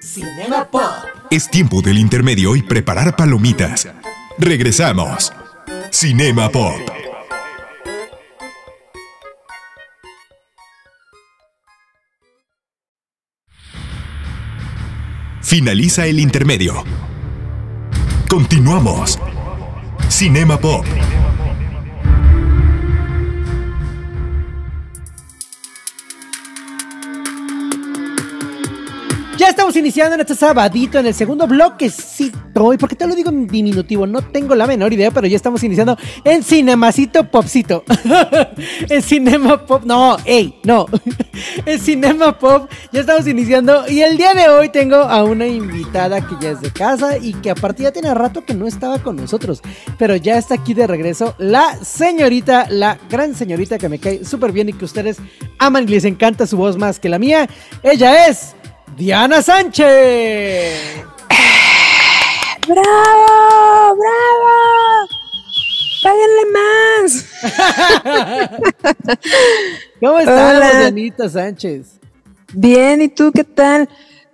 Cinema 0.00 0.66
Pop. 0.70 0.82
Es 1.30 1.50
tiempo 1.50 1.82
del 1.82 1.98
intermedio 1.98 2.56
y 2.56 2.62
preparar 2.62 3.16
palomitas. 3.16 3.86
Regresamos. 4.38 5.30
Cinema 5.90 6.48
Pop. 6.48 7.07
Finaliza 15.48 16.04
el 16.04 16.20
intermedio. 16.20 16.84
Continuamos. 18.28 19.18
Cinema 20.10 20.58
Pop. 20.58 20.84
Ya 29.38 29.50
estamos 29.50 29.76
iniciando 29.76 30.16
en 30.16 30.20
este 30.22 30.34
sabadito, 30.34 30.98
en 30.98 31.06
el 31.06 31.14
segundo 31.14 31.46
bloquecito. 31.46 32.74
¿Y 32.74 32.76
por 32.76 32.88
qué 32.88 32.96
te 32.96 33.06
lo 33.06 33.14
digo 33.14 33.30
en 33.30 33.46
diminutivo? 33.46 34.04
No 34.04 34.20
tengo 34.20 34.56
la 34.56 34.66
menor 34.66 34.92
idea, 34.92 35.12
pero 35.12 35.28
ya 35.28 35.36
estamos 35.36 35.62
iniciando 35.62 35.96
en 36.24 36.42
Cinemacito 36.42 37.30
Popcito. 37.30 37.84
en 38.88 39.00
Cinema 39.00 39.64
Pop. 39.64 39.84
No, 39.84 40.16
ey, 40.24 40.58
no. 40.64 40.86
en 41.66 41.78
Cinema 41.78 42.36
Pop 42.36 42.68
ya 42.90 43.02
estamos 43.02 43.28
iniciando. 43.28 43.88
Y 43.88 44.00
el 44.02 44.16
día 44.16 44.34
de 44.34 44.48
hoy 44.48 44.70
tengo 44.70 44.96
a 44.96 45.22
una 45.22 45.46
invitada 45.46 46.20
que 46.20 46.34
ya 46.40 46.50
es 46.50 46.60
de 46.60 46.72
casa 46.72 47.16
y 47.16 47.32
que 47.34 47.50
aparte 47.50 47.84
ya 47.84 47.92
tiene 47.92 48.12
rato 48.14 48.44
que 48.44 48.54
no 48.54 48.66
estaba 48.66 48.98
con 48.98 49.14
nosotros. 49.14 49.62
Pero 49.98 50.16
ya 50.16 50.36
está 50.36 50.54
aquí 50.54 50.74
de 50.74 50.88
regreso 50.88 51.36
la 51.38 51.78
señorita, 51.84 52.66
la 52.70 52.98
gran 53.08 53.36
señorita 53.36 53.78
que 53.78 53.88
me 53.88 54.00
cae 54.00 54.24
súper 54.24 54.50
bien 54.50 54.68
y 54.70 54.72
que 54.72 54.84
ustedes 54.84 55.18
aman 55.60 55.84
y 55.84 55.92
les 55.92 56.04
encanta 56.04 56.44
su 56.44 56.56
voz 56.56 56.76
más 56.76 56.98
que 56.98 57.08
la 57.08 57.20
mía. 57.20 57.48
Ella 57.84 58.26
es. 58.26 58.56
Diana 58.96 59.42
Sánchez. 59.42 61.04
¡Bravo! 62.66 63.96
¡Bravo! 63.96 65.08
¡Páguenle 66.02 66.44
más! 66.52 67.24
¿Cómo 70.00 70.18
estás. 70.18 70.80
Dianita 70.80 71.28
Sánchez? 71.28 71.98
Bien, 72.52 73.02
¿y 73.02 73.08
tú 73.08 73.32
qué 73.32 73.44
tal? 73.44 73.88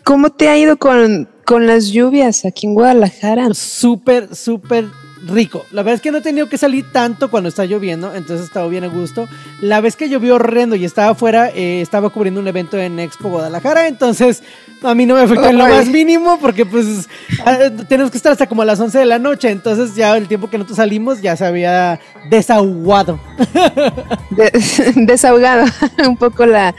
¿Cómo 0.04 0.30
te 0.30 0.48
ha 0.48 0.56
ido 0.56 0.76
con, 0.76 1.28
con 1.44 1.66
las 1.66 1.86
lluvias 1.88 2.44
aquí 2.44 2.66
en 2.66 2.74
Guadalajara? 2.74 3.54
Súper, 3.54 4.34
súper 4.34 4.86
rico. 5.26 5.66
La 5.72 5.82
verdad 5.82 5.94
es 5.96 6.00
que 6.00 6.10
no 6.10 6.18
he 6.18 6.22
tenido 6.22 6.48
que 6.48 6.58
salir 6.58 6.84
tanto 6.92 7.30
cuando 7.30 7.48
está 7.48 7.64
lloviendo, 7.64 8.14
entonces 8.14 8.42
he 8.42 8.44
estado 8.44 8.68
bien 8.68 8.84
a 8.84 8.88
gusto. 8.88 9.28
La 9.60 9.80
vez 9.80 9.96
que 9.96 10.08
llovió 10.08 10.36
horrendo 10.36 10.76
y 10.76 10.84
estaba 10.84 11.10
afuera, 11.12 11.50
eh, 11.50 11.80
estaba 11.80 12.10
cubriendo 12.10 12.40
un 12.40 12.48
evento 12.48 12.78
en 12.78 12.98
Expo 12.98 13.28
Guadalajara, 13.30 13.88
entonces 13.88 14.42
a 14.82 14.94
mí 14.94 15.06
no 15.06 15.14
me 15.14 15.22
afectó 15.22 15.48
en 15.48 15.56
lo 15.58 15.66
más 15.66 15.86
mínimo 15.88 16.38
porque 16.40 16.66
pues 16.66 17.08
ah, 17.46 17.58
tenemos 17.88 18.10
que 18.10 18.18
estar 18.18 18.32
hasta 18.32 18.46
como 18.46 18.62
a 18.62 18.64
las 18.66 18.78
11 18.80 18.98
de 18.98 19.06
la 19.06 19.18
noche, 19.18 19.50
entonces 19.50 19.94
ya 19.94 20.16
el 20.16 20.28
tiempo 20.28 20.50
que 20.50 20.58
nosotros 20.58 20.76
salimos 20.76 21.22
ya 21.22 21.36
se 21.36 21.46
había 21.46 22.00
desahogado. 22.28 23.18
De- 24.30 24.52
desahogado 25.06 25.64
un 26.06 26.16
poco 26.16 26.44
la, 26.46 26.74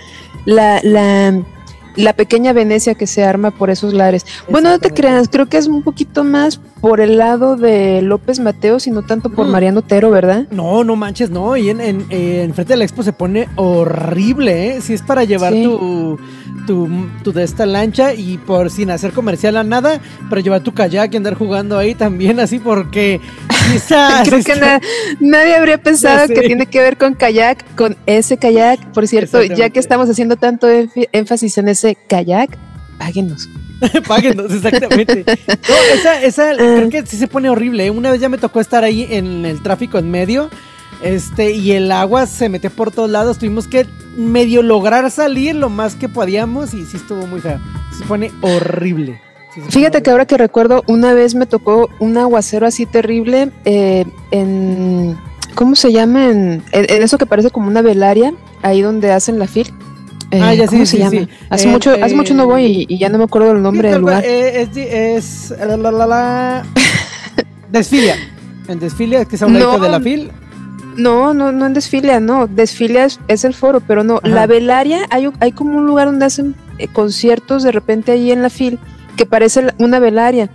la, 0.46 0.80
la, 0.84 1.42
la 1.96 2.14
pequeña 2.14 2.54
Venecia 2.54 2.96
que 2.96 3.08
se 3.08 3.24
arma 3.24 3.52
por 3.52 3.70
esos 3.70 3.94
lares. 3.94 4.26
Bueno, 4.50 4.70
no 4.70 4.80
te 4.80 4.92
creas, 4.92 5.28
creo 5.30 5.48
que 5.48 5.58
es 5.58 5.68
un 5.68 5.82
poquito 5.82 6.24
más 6.24 6.60
por 6.86 7.02
el 7.02 7.18
lado 7.18 7.56
de 7.56 8.04
López 8.04 8.40
Mateos 8.40 8.86
y 8.86 8.92
no 8.92 9.02
tanto 9.02 9.32
por 9.32 9.48
Mm. 9.48 9.50
Mariano 9.50 9.80
Otero, 9.80 10.12
¿verdad? 10.12 10.46
No, 10.52 10.84
no 10.84 10.96
manches, 10.96 11.32
no. 11.32 11.58
Y 11.58 11.72
en, 11.72 11.82
en, 11.82 12.06
eh, 12.12 12.44
en 12.44 12.54
frente 12.54 12.74
de 12.74 12.78
la 12.78 12.84
expo 12.84 13.02
se 13.02 13.12
pone 13.12 13.48
horrible, 13.56 14.68
¿eh? 14.78 14.82
Si 14.82 14.94
es 14.94 15.02
para 15.02 15.24
llevar 15.24 15.52
Sí. 15.54 15.64
tu, 15.64 16.20
tu, 16.68 16.88
tu 17.24 17.32
de 17.34 17.42
esta 17.44 17.66
lancha 17.66 18.14
y 18.14 18.38
por 18.38 18.70
sin 18.70 18.92
hacer 18.92 19.14
comercial 19.14 19.58
a 19.58 19.64
nada, 19.64 20.00
para 20.30 20.42
llevar 20.42 20.62
tu 20.62 20.76
kayak 20.76 21.12
y 21.12 21.18
andar 21.18 21.34
jugando 21.34 21.76
ahí 21.80 21.96
también, 21.96 22.40
así 22.40 22.60
porque. 22.60 23.20
quizás 23.74 24.22
Creo 24.30 24.44
que 24.44 24.56
na- 24.56 24.80
nadie 25.20 25.56
habría 25.56 25.80
pensado 25.80 26.28
que 26.28 26.42
tiene 26.42 26.68
que 26.68 26.82
ver 26.82 26.98
con 26.98 27.16
kayak, 27.16 27.66
con 27.76 27.98
ese 28.06 28.38
kayak. 28.38 28.92
Por 28.94 29.08
cierto, 29.08 29.42
ya 29.42 29.72
que 29.72 29.80
estamos 29.80 30.08
haciendo 30.08 30.36
tanto 30.36 30.68
énfasis 31.12 31.58
en 31.58 31.70
ese 31.70 31.96
kayak, 32.08 32.56
páguenos. 33.00 33.50
Páguenos, 34.08 34.52
exactamente. 34.54 35.26
No, 35.48 35.76
esa, 35.94 36.22
esa 36.24 36.56
creo 36.58 36.90
que 36.90 37.06
sí 37.06 37.18
se 37.18 37.28
pone 37.28 37.50
horrible. 37.50 37.86
¿eh? 37.88 37.92
Una 37.92 38.12
vez 38.12 38.22
ya 38.22 38.30
me 38.30 38.38
tocó 38.38 38.60
estar 38.60 38.84
ahí 38.84 39.08
en 39.10 39.46
el 39.46 39.62
tráfico 39.62 39.98
en 39.98 40.10
medio. 40.12 40.50
Este, 41.02 41.52
y 41.52 41.72
el 41.74 41.92
agua 41.92 42.26
se 42.26 42.48
metió 42.50 42.70
por 42.72 42.92
todos 42.92 43.10
lados. 43.10 43.38
Tuvimos 43.38 43.68
que 43.68 43.86
medio 44.18 44.62
lograr 44.64 45.10
salir 45.12 45.56
lo 45.56 45.70
más 45.70 45.96
que 45.96 46.08
podíamos. 46.10 46.74
Y 46.74 46.86
sí 46.86 46.98
estuvo 46.98 47.28
muy 47.28 47.42
feo. 47.42 47.60
Se 47.98 48.06
pone 48.06 48.32
horrible. 48.42 49.22
Sí 49.54 49.56
se 49.56 49.60
pone 49.62 49.72
Fíjate 49.72 49.92
que 49.92 50.10
horrible. 50.10 50.12
ahora 50.12 50.26
que 50.26 50.38
recuerdo, 50.38 50.84
una 50.88 51.14
vez 51.14 51.36
me 51.36 51.46
tocó 51.46 51.90
un 52.00 52.18
aguacero 52.18 52.66
así 52.66 52.86
terrible 52.86 53.52
eh, 53.66 54.06
en. 54.32 55.18
¿Cómo 55.54 55.76
se 55.76 55.92
llama? 55.94 56.30
En, 56.30 56.64
en- 56.72 56.86
en 56.90 57.04
eso 57.04 57.18
que 57.18 57.26
parece 57.26 57.50
como 57.50 57.68
una 57.68 57.82
velaria, 57.82 58.34
ahí 58.62 58.82
donde 58.82 59.12
hacen 59.12 59.38
la 59.40 59.48
fil. 59.48 59.74
Eh, 60.36 60.42
Ah, 60.42 60.54
ya 60.54 60.66
¿Cómo 60.68 60.86
sí, 60.86 60.92
se 60.92 60.98
llama? 61.00 61.12
sí. 61.12 61.28
Hace, 61.50 61.68
Eh, 61.68 61.72
mucho, 61.72 61.92
hace 61.92 62.14
eh, 62.14 62.16
mucho 62.16 62.34
no 62.34 62.46
voy 62.46 62.66
y, 62.66 62.86
y 62.90 62.98
ya 62.98 63.10
no 63.10 63.18
me 63.18 63.24
acuerdo 63.24 63.52
el 63.52 63.62
nombre 63.62 63.90
del 63.92 64.02
lugar. 64.02 64.24
eh, 64.26 64.62
es, 64.74 65.52
es 65.52 65.60
la, 65.60 65.78
la, 65.78 65.92
la, 65.92 66.06
la- 66.08 66.66
Desfilia. 67.72 68.16
En 68.68 68.80
Desfilia, 68.80 69.22
es 69.22 69.28
que 69.28 69.36
es 69.36 69.42
a 69.42 69.46
un 69.48 69.54
No. 69.54 69.78
de 69.80 69.90
la 69.90 70.00
fil. 70.00 70.32
No, 70.98 71.34
no, 71.34 71.52
no 71.52 71.66
en 71.66 71.74
Desfilia, 71.74 72.20
no. 72.20 72.48
Desfilia 72.48 73.06
es, 73.06 73.20
es 73.28 73.44
el 73.44 73.54
foro, 73.54 73.82
pero 73.82 74.04
no. 74.04 74.18
Ajá. 74.18 74.28
La 74.30 74.48
velaria, 74.48 75.00
hay, 75.10 75.30
hay 75.40 75.52
como 75.52 75.78
un 75.78 75.86
lugar 75.86 76.08
donde 76.08 76.26
hacen 76.26 76.56
eh, 76.78 76.88
conciertos 76.88 77.64
de 77.64 77.72
repente 77.72 78.12
ahí 78.14 78.32
en 78.32 78.42
la 78.42 78.50
fil 78.50 78.80
que 79.18 79.26
parece 79.26 79.68
una 79.78 80.00
velaria. 80.00 80.50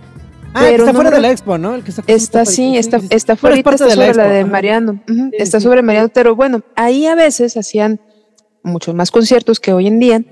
Ah, 0.53 0.61
Pero 0.63 0.83
está 0.83 0.91
no 0.91 0.93
fuera 0.95 1.11
de 1.11 1.21
la 1.21 1.31
expo, 1.31 1.57
¿no? 1.57 1.75
El 1.75 1.83
que 1.83 1.91
está, 1.91 2.03
Está 2.07 2.45
sí, 2.45 2.75
está, 2.75 2.99
está 3.09 3.35
fuera, 3.37 3.55
está 3.55 3.71
de 3.85 3.95
la 3.95 4.07
sobre 4.07 4.13
la 4.15 4.27
de. 4.27 4.43
Mariano. 4.45 5.01
Está 5.31 5.61
sobre 5.61 5.81
Mariano, 5.81 6.09
pero 6.13 6.35
bueno, 6.35 6.61
ahí 6.75 7.05
a 7.05 7.15
veces 7.15 7.55
hacían 7.55 8.01
muchos 8.63 8.95
más 8.95 9.11
conciertos 9.11 9.59
que 9.59 9.73
hoy 9.73 9.87
en 9.87 9.99
día. 9.99 10.23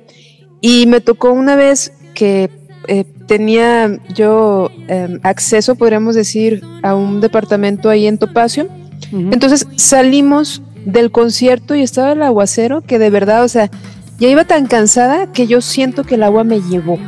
Y 0.62 0.88
me 0.88 1.02
tocó 1.02 1.32
una 1.32 1.56
vez 1.56 1.94
que 2.14 2.50
eh, 2.88 3.06
tenía 3.28 4.00
yo 4.14 4.72
eh, 4.88 5.20
acceso, 5.24 5.76
podríamos 5.76 6.16
decir, 6.16 6.64
a 6.84 6.96
un 6.96 7.22
departamento 7.22 7.90
ahí 7.90 8.08
en 8.08 8.18
Topacio. 8.18 8.68
Entonces 9.12 9.66
salimos 9.76 10.62
del 10.86 11.12
concierto 11.12 11.74
y 11.74 11.82
estaba 11.82 12.12
el 12.12 12.22
aguacero 12.22 12.82
que 12.82 13.00
de 13.00 13.10
verdad, 13.10 13.44
o 13.44 13.48
sea, 13.48 13.72
ya 14.20 14.28
iba 14.28 14.46
tan 14.46 14.68
cansada 14.68 15.32
que 15.32 15.48
yo 15.48 15.62
siento 15.62 16.04
que 16.04 16.16
el 16.16 16.24
agua 16.24 16.44
me 16.44 16.62
llevó. 16.62 17.00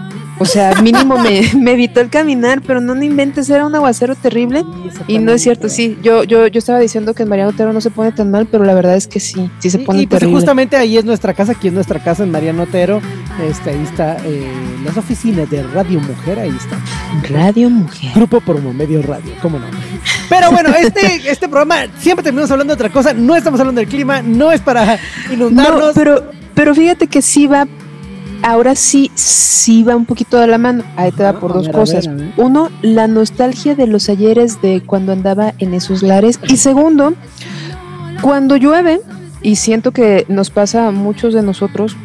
O 0.42 0.46
sea, 0.46 0.82
mínimo 0.82 1.18
me, 1.20 1.42
me 1.58 1.74
evitó 1.74 2.00
el 2.02 2.10
caminar, 2.10 2.62
pero 2.66 2.82
no, 2.82 2.96
no 2.96 3.04
inventes, 3.04 3.50
era 3.50 3.66
un 3.66 3.76
aguacero 3.76 4.16
terrible. 4.16 4.64
Y 5.08 5.20
no 5.20 5.32
es 5.34 5.42
cierto, 5.44 5.70
sí, 5.70 5.98
yo, 6.02 6.24
yo, 6.24 6.48
yo 6.48 6.58
estaba 6.60 6.80
diciendo 6.80 7.14
que 7.14 7.24
en 7.24 7.30
Mariano 7.30 7.52
Otero 7.52 7.74
no 7.74 7.82
se 7.82 7.92
pone 7.92 8.12
tan 8.12 8.32
mal, 8.32 8.48
pero 8.48 8.64
la 8.64 8.74
verdad 8.74 8.96
es 8.96 9.08
que 9.08 9.20
sí, 9.20 9.50
sí 9.60 9.70
se 9.70 9.82
Y- 9.82 9.86
pone 9.86 10.02
y, 10.02 10.08
pues 10.08 10.20
terrible. 10.20 10.40
justamente 10.40 10.78
ahí 10.78 10.98
es 10.98 11.06
nuestra 11.06 11.34
casa, 11.34 11.52
aquí 11.52 11.68
es 11.68 11.74
nuestra 11.74 12.00
casa 12.04 12.24
en 12.24 12.32
Mariano 12.32 12.64
Otero. 12.64 13.02
Este, 13.48 13.70
ahí 13.70 13.82
está 13.84 14.18
eh, 14.26 14.52
las 14.84 14.98
oficinas 14.98 15.50
de 15.50 15.64
Radio 15.64 16.00
Mujer, 16.00 16.40
ahí 16.40 16.50
está. 16.56 16.78
Radio 17.34 17.70
Mujer. 17.70 18.12
Grupo 18.16 18.42
Promo 18.42 18.74
Medio 18.74 19.02
Radio, 19.04 19.34
cómo 19.42 19.60
no. 19.60 19.66
Pero 20.30 20.52
bueno, 20.52 20.70
este, 20.76 21.22
este 21.32 21.48
programa 21.48 21.86
siempre 22.00 22.24
terminamos 22.24 22.50
hablando 22.52 22.72
de 22.76 22.76
otra 22.76 22.90
cosa, 22.90 23.14
no 23.14 23.36
estamos 23.36 23.60
hablando 23.60 23.80
del 23.82 23.90
clima, 23.90 24.22
no 24.22 24.52
es 24.52 24.62
para 24.62 24.98
No, 25.28 25.34
inundarnos. 25.34 25.92
pero, 25.94 26.32
pero 26.56 26.74
fíjate 26.76 27.08
que 27.08 27.22
sí 27.22 27.48
va, 27.48 27.68
ahora 28.44 28.76
sí, 28.76 29.12
sí 29.16 29.84
va 29.84 29.96
un 29.96 30.06
poquito 30.06 30.38
de 30.40 30.48
la 30.48 30.58
mano. 30.58 30.84
Ahí 30.96 31.12
te 31.12 31.24
va 31.24 31.30
Ah, 31.30 31.40
por 31.40 31.54
dos 31.54 31.70
cosas. 31.70 32.10
Uno, 32.38 32.70
la 32.82 33.08
nostalgia 33.08 33.76
de 33.76 33.88
los 33.88 34.10
ayeres 34.10 34.62
de 34.62 34.82
cuando 34.86 35.12
andaba 35.12 35.54
en 35.60 35.74
esos 35.74 36.04
lares. 36.04 36.40
Y 36.48 36.58
segundo, 36.58 37.14
cuando 38.22 38.58
llueve, 38.58 39.02
y 39.42 39.56
siento 39.56 39.92
que 39.92 40.26
nos 40.28 40.50
pasa 40.50 40.88
a 40.88 40.92
muchos 40.92 41.34
de 41.34 41.42
nosotros, 41.42 41.96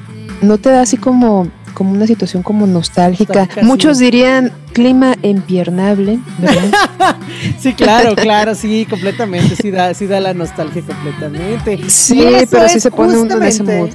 no 0.42 0.58
te 0.58 0.70
da 0.70 0.82
así 0.82 0.96
como, 0.96 1.48
como 1.74 1.92
una 1.92 2.06
situación 2.06 2.42
como 2.42 2.66
nostálgica. 2.66 3.48
Muchos 3.62 3.98
dirían 3.98 4.52
clima 4.72 5.14
empiernable, 5.22 6.18
¿verdad? 6.38 7.16
Sí, 7.58 7.74
claro, 7.74 8.14
claro, 8.14 8.54
sí, 8.54 8.86
completamente, 8.88 9.56
sí 9.56 9.70
da, 9.70 9.92
sí 9.94 10.06
da 10.06 10.20
la 10.20 10.32
nostalgia 10.32 10.82
completamente. 10.82 11.78
Sí, 11.88 12.24
pero 12.50 12.68
sí 12.68 12.80
se 12.80 12.90
pone 12.90 13.16
uno 13.18 13.36
en 13.36 13.42
ese 13.42 13.62
mood. 13.62 13.90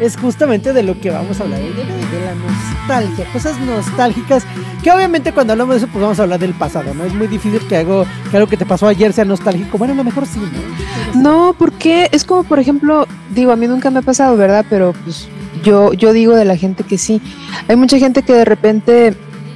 Es 0.00 0.16
justamente 0.16 0.72
de 0.72 0.82
lo 0.82 1.00
que 1.00 1.10
vamos 1.10 1.40
a 1.40 1.44
hablar 1.44 1.60
hoy, 1.60 1.72
de, 1.72 1.84
la 2.24 2.34
nostalgia, 2.34 3.32
cosas 3.32 3.58
nostálgicas, 3.60 4.44
que 4.82 4.90
obviamente 4.90 5.32
cuando 5.32 5.52
hablamos 5.52 5.76
de 5.76 5.78
eso, 5.78 5.88
pues 5.88 6.02
vamos 6.02 6.18
a 6.18 6.24
hablar 6.24 6.40
del 6.40 6.52
pasado, 6.52 6.92
¿no? 6.94 7.04
Es 7.04 7.14
muy 7.14 7.28
difícil 7.28 7.60
que 7.68 7.76
algo, 7.76 8.04
que 8.30 8.36
algo 8.36 8.48
que 8.48 8.56
te 8.56 8.66
pasó 8.66 8.88
ayer 8.88 9.12
sea 9.12 9.24
nostálgico. 9.24 9.78
Bueno, 9.78 9.94
a 9.94 9.96
lo 9.96 10.04
mejor 10.04 10.26
sí, 10.26 10.40
¿no? 10.40 11.22
No, 11.22 11.54
porque 11.56 12.08
es 12.10 12.24
como, 12.24 12.42
por 12.42 12.58
ejemplo, 12.58 13.06
digo, 13.34 13.52
a 13.52 13.56
mí 13.56 13.68
nunca 13.68 13.90
me 13.90 14.00
ha 14.00 14.02
pasado, 14.02 14.36
¿verdad? 14.36 14.66
Pero 14.68 14.94
pues 15.04 15.28
yo, 15.62 15.92
yo 15.92 16.12
digo 16.12 16.34
de 16.34 16.44
la 16.44 16.56
gente 16.56 16.82
que 16.82 16.98
sí. 16.98 17.22
Hay 17.68 17.76
mucha 17.76 17.98
gente 17.98 18.22
que 18.22 18.32
de 18.32 18.44
repente 18.44 19.14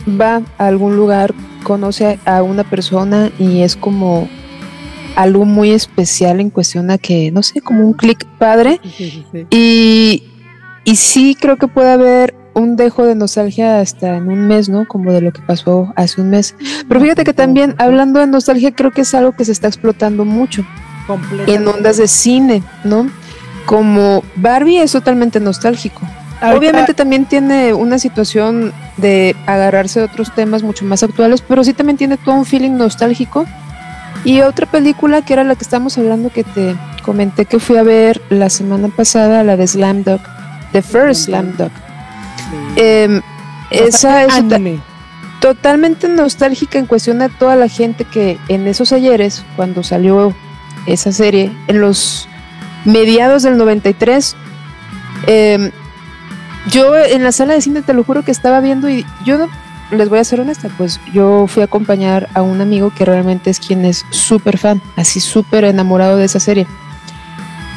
va 0.09 0.43
a 0.57 0.67
algún 0.67 0.97
lugar, 0.97 1.35
conoce 1.65 2.19
a 2.25 2.43
una 2.43 2.65
persona 2.65 3.31
y 3.39 3.63
es 3.63 3.77
como 3.77 4.29
algo 5.19 5.45
muy 5.45 5.73
especial 5.73 6.39
en 6.39 6.49
cuestión 6.49 6.93
a 6.93 6.97
que, 6.97 7.33
no 7.33 7.43
sé, 7.43 7.61
como 7.61 7.85
un 7.85 7.93
clic 7.93 8.25
padre. 8.39 8.81
Sí, 8.85 9.11
sí, 9.11 9.27
sí. 9.33 9.47
Y, 9.51 10.23
y 10.85 10.95
sí 10.95 11.37
creo 11.39 11.57
que 11.57 11.67
puede 11.67 11.91
haber 11.91 12.37
un 12.55 12.77
dejo 12.77 13.05
de 13.05 13.17
nostalgia 13.17 13.81
hasta 13.81 14.17
en 14.17 14.29
un 14.29 14.47
mes, 14.47 14.69
¿no? 14.69 14.87
Como 14.87 15.13
de 15.13 15.21
lo 15.21 15.33
que 15.33 15.43
pasó 15.43 15.93
hace 15.97 16.21
un 16.21 16.31
mes. 16.31 16.55
Pero 16.87 17.01
fíjate 17.01 17.25
que 17.25 17.33
también, 17.33 17.75
hablando 17.79 18.21
de 18.21 18.29
nostalgia, 18.29 18.71
creo 18.71 18.93
que 18.93 19.01
es 19.01 19.13
algo 19.13 19.33
que 19.33 19.45
se 19.45 19.51
está 19.51 19.67
explotando 19.67 20.25
mucho 20.25 20.65
en 21.49 21.67
ondas 21.67 21.97
de 21.97 22.07
cine, 22.07 22.63
¿no? 22.85 23.11
Como 23.67 24.23
Barbie 24.37 24.79
es 24.79 24.93
totalmente 24.93 25.41
nostálgico. 25.41 26.01
Obviamente 26.41 26.95
también 26.95 27.27
tiene 27.27 27.75
una 27.75 27.99
situación 27.99 28.73
de 28.99 29.35
agarrarse 29.47 29.99
de 29.99 30.07
otros 30.07 30.33
temas 30.33 30.63
mucho 30.63 30.85
más 30.85 31.03
actuales, 31.03 31.43
pero 31.43 31.65
sí 31.65 31.73
también 31.73 31.97
tiene 31.97 32.17
todo 32.19 32.37
un 32.37 32.45
feeling 32.45 32.77
nostálgico. 32.77 33.47
Y 34.25 34.41
otra 34.41 34.67
película 34.67 35.23
que 35.23 35.33
era 35.33 35.45
la 35.45 35.55
que 35.55 35.63
estamos 35.65 35.97
hablando 35.99 36.31
que 36.31 36.45
te 36.45 36.75
comenté 37.03 37.47
que 37.47 37.59
fui 37.59 37.77
a 37.77 37.83
ver 37.83 38.21
la 38.31 38.51
semana 38.51 38.89
pasada, 38.89 39.43
la 39.45 39.57
de 39.57 39.67
Slam 39.67 40.03
Dog, 40.05 40.21
The 40.73 40.83
First 40.83 41.27
Slam 41.27 41.57
Dog. 41.57 41.71
Sí. 42.37 42.81
Em, 42.81 43.21
esa 43.71 44.25
es 44.25 44.35
tota- 44.35 44.57
Anime. 44.57 44.81
totalmente 45.41 46.09
nostálgica 46.09 46.79
en 46.79 46.87
cuestión 46.87 47.23
a 47.23 47.29
toda 47.29 47.55
la 47.57 47.69
gente 47.69 48.05
que 48.05 48.39
en 48.49 48.67
esos 48.67 48.93
ayeres, 48.93 49.45
cuando 49.57 49.83
salió 49.83 50.35
esa 50.87 51.13
serie, 51.13 51.53
en 51.69 51.81
los 51.81 52.29
mediados 52.85 53.43
del 53.45 53.57
93, 53.57 54.35
eh, 55.27 55.71
yo 56.71 56.97
en 56.97 57.23
la 57.23 57.33
sala 57.33 57.55
de 57.55 57.61
cine 57.63 57.83
te 57.83 57.95
lo 57.95 58.05
juro 58.05 58.25
que 58.25 58.31
estaba 58.31 58.61
viendo 58.61 58.91
y 58.91 59.07
yo 59.25 59.39
no, 59.39 59.49
les 59.91 60.09
voy 60.09 60.19
a 60.19 60.25
ser 60.25 60.41
honesta, 60.41 60.69
pues 60.77 61.01
yo 61.13 61.47
fui 61.47 61.63
a 61.63 61.65
acompañar 61.67 62.29
a 62.35 62.43
un 62.43 62.61
amigo 62.61 62.93
que 62.97 63.05
realmente 63.05 63.51
es 63.51 63.59
quien 63.59 63.85
es 63.85 64.05
súper 64.11 64.59
fan, 64.59 64.83
así 64.97 65.21
súper 65.21 65.65
enamorado 65.65 66.17
de 66.17 66.25
esa 66.27 66.41
serie. 66.41 66.67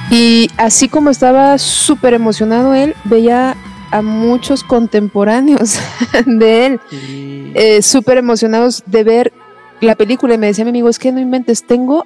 Y 0.09 0.49
así 0.57 0.89
como 0.89 1.09
estaba 1.09 1.57
súper 1.57 2.13
emocionado 2.13 2.73
él, 2.73 2.95
veía 3.05 3.55
a 3.91 4.01
muchos 4.01 4.63
contemporáneos 4.63 5.77
de 6.25 6.65
él 6.65 6.79
Sí. 6.89 7.51
eh, 7.55 7.81
súper 7.81 8.17
emocionados 8.17 8.83
de 8.85 9.03
ver 9.03 9.33
la 9.79 9.95
película 9.95 10.33
y 10.33 10.37
me 10.37 10.47
decía 10.47 10.63
mi 10.65 10.69
amigo, 10.69 10.89
es 10.89 10.99
que 10.99 11.11
no 11.11 11.19
inventes, 11.19 11.65
tengo, 11.65 12.05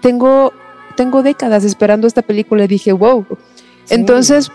tengo, 0.00 0.52
tengo 0.96 1.22
décadas 1.22 1.64
esperando 1.64 2.06
esta 2.06 2.22
película 2.22 2.64
y 2.64 2.68
dije, 2.68 2.92
wow. 2.92 3.26
Sí. 3.84 3.94
Entonces, 3.94 4.50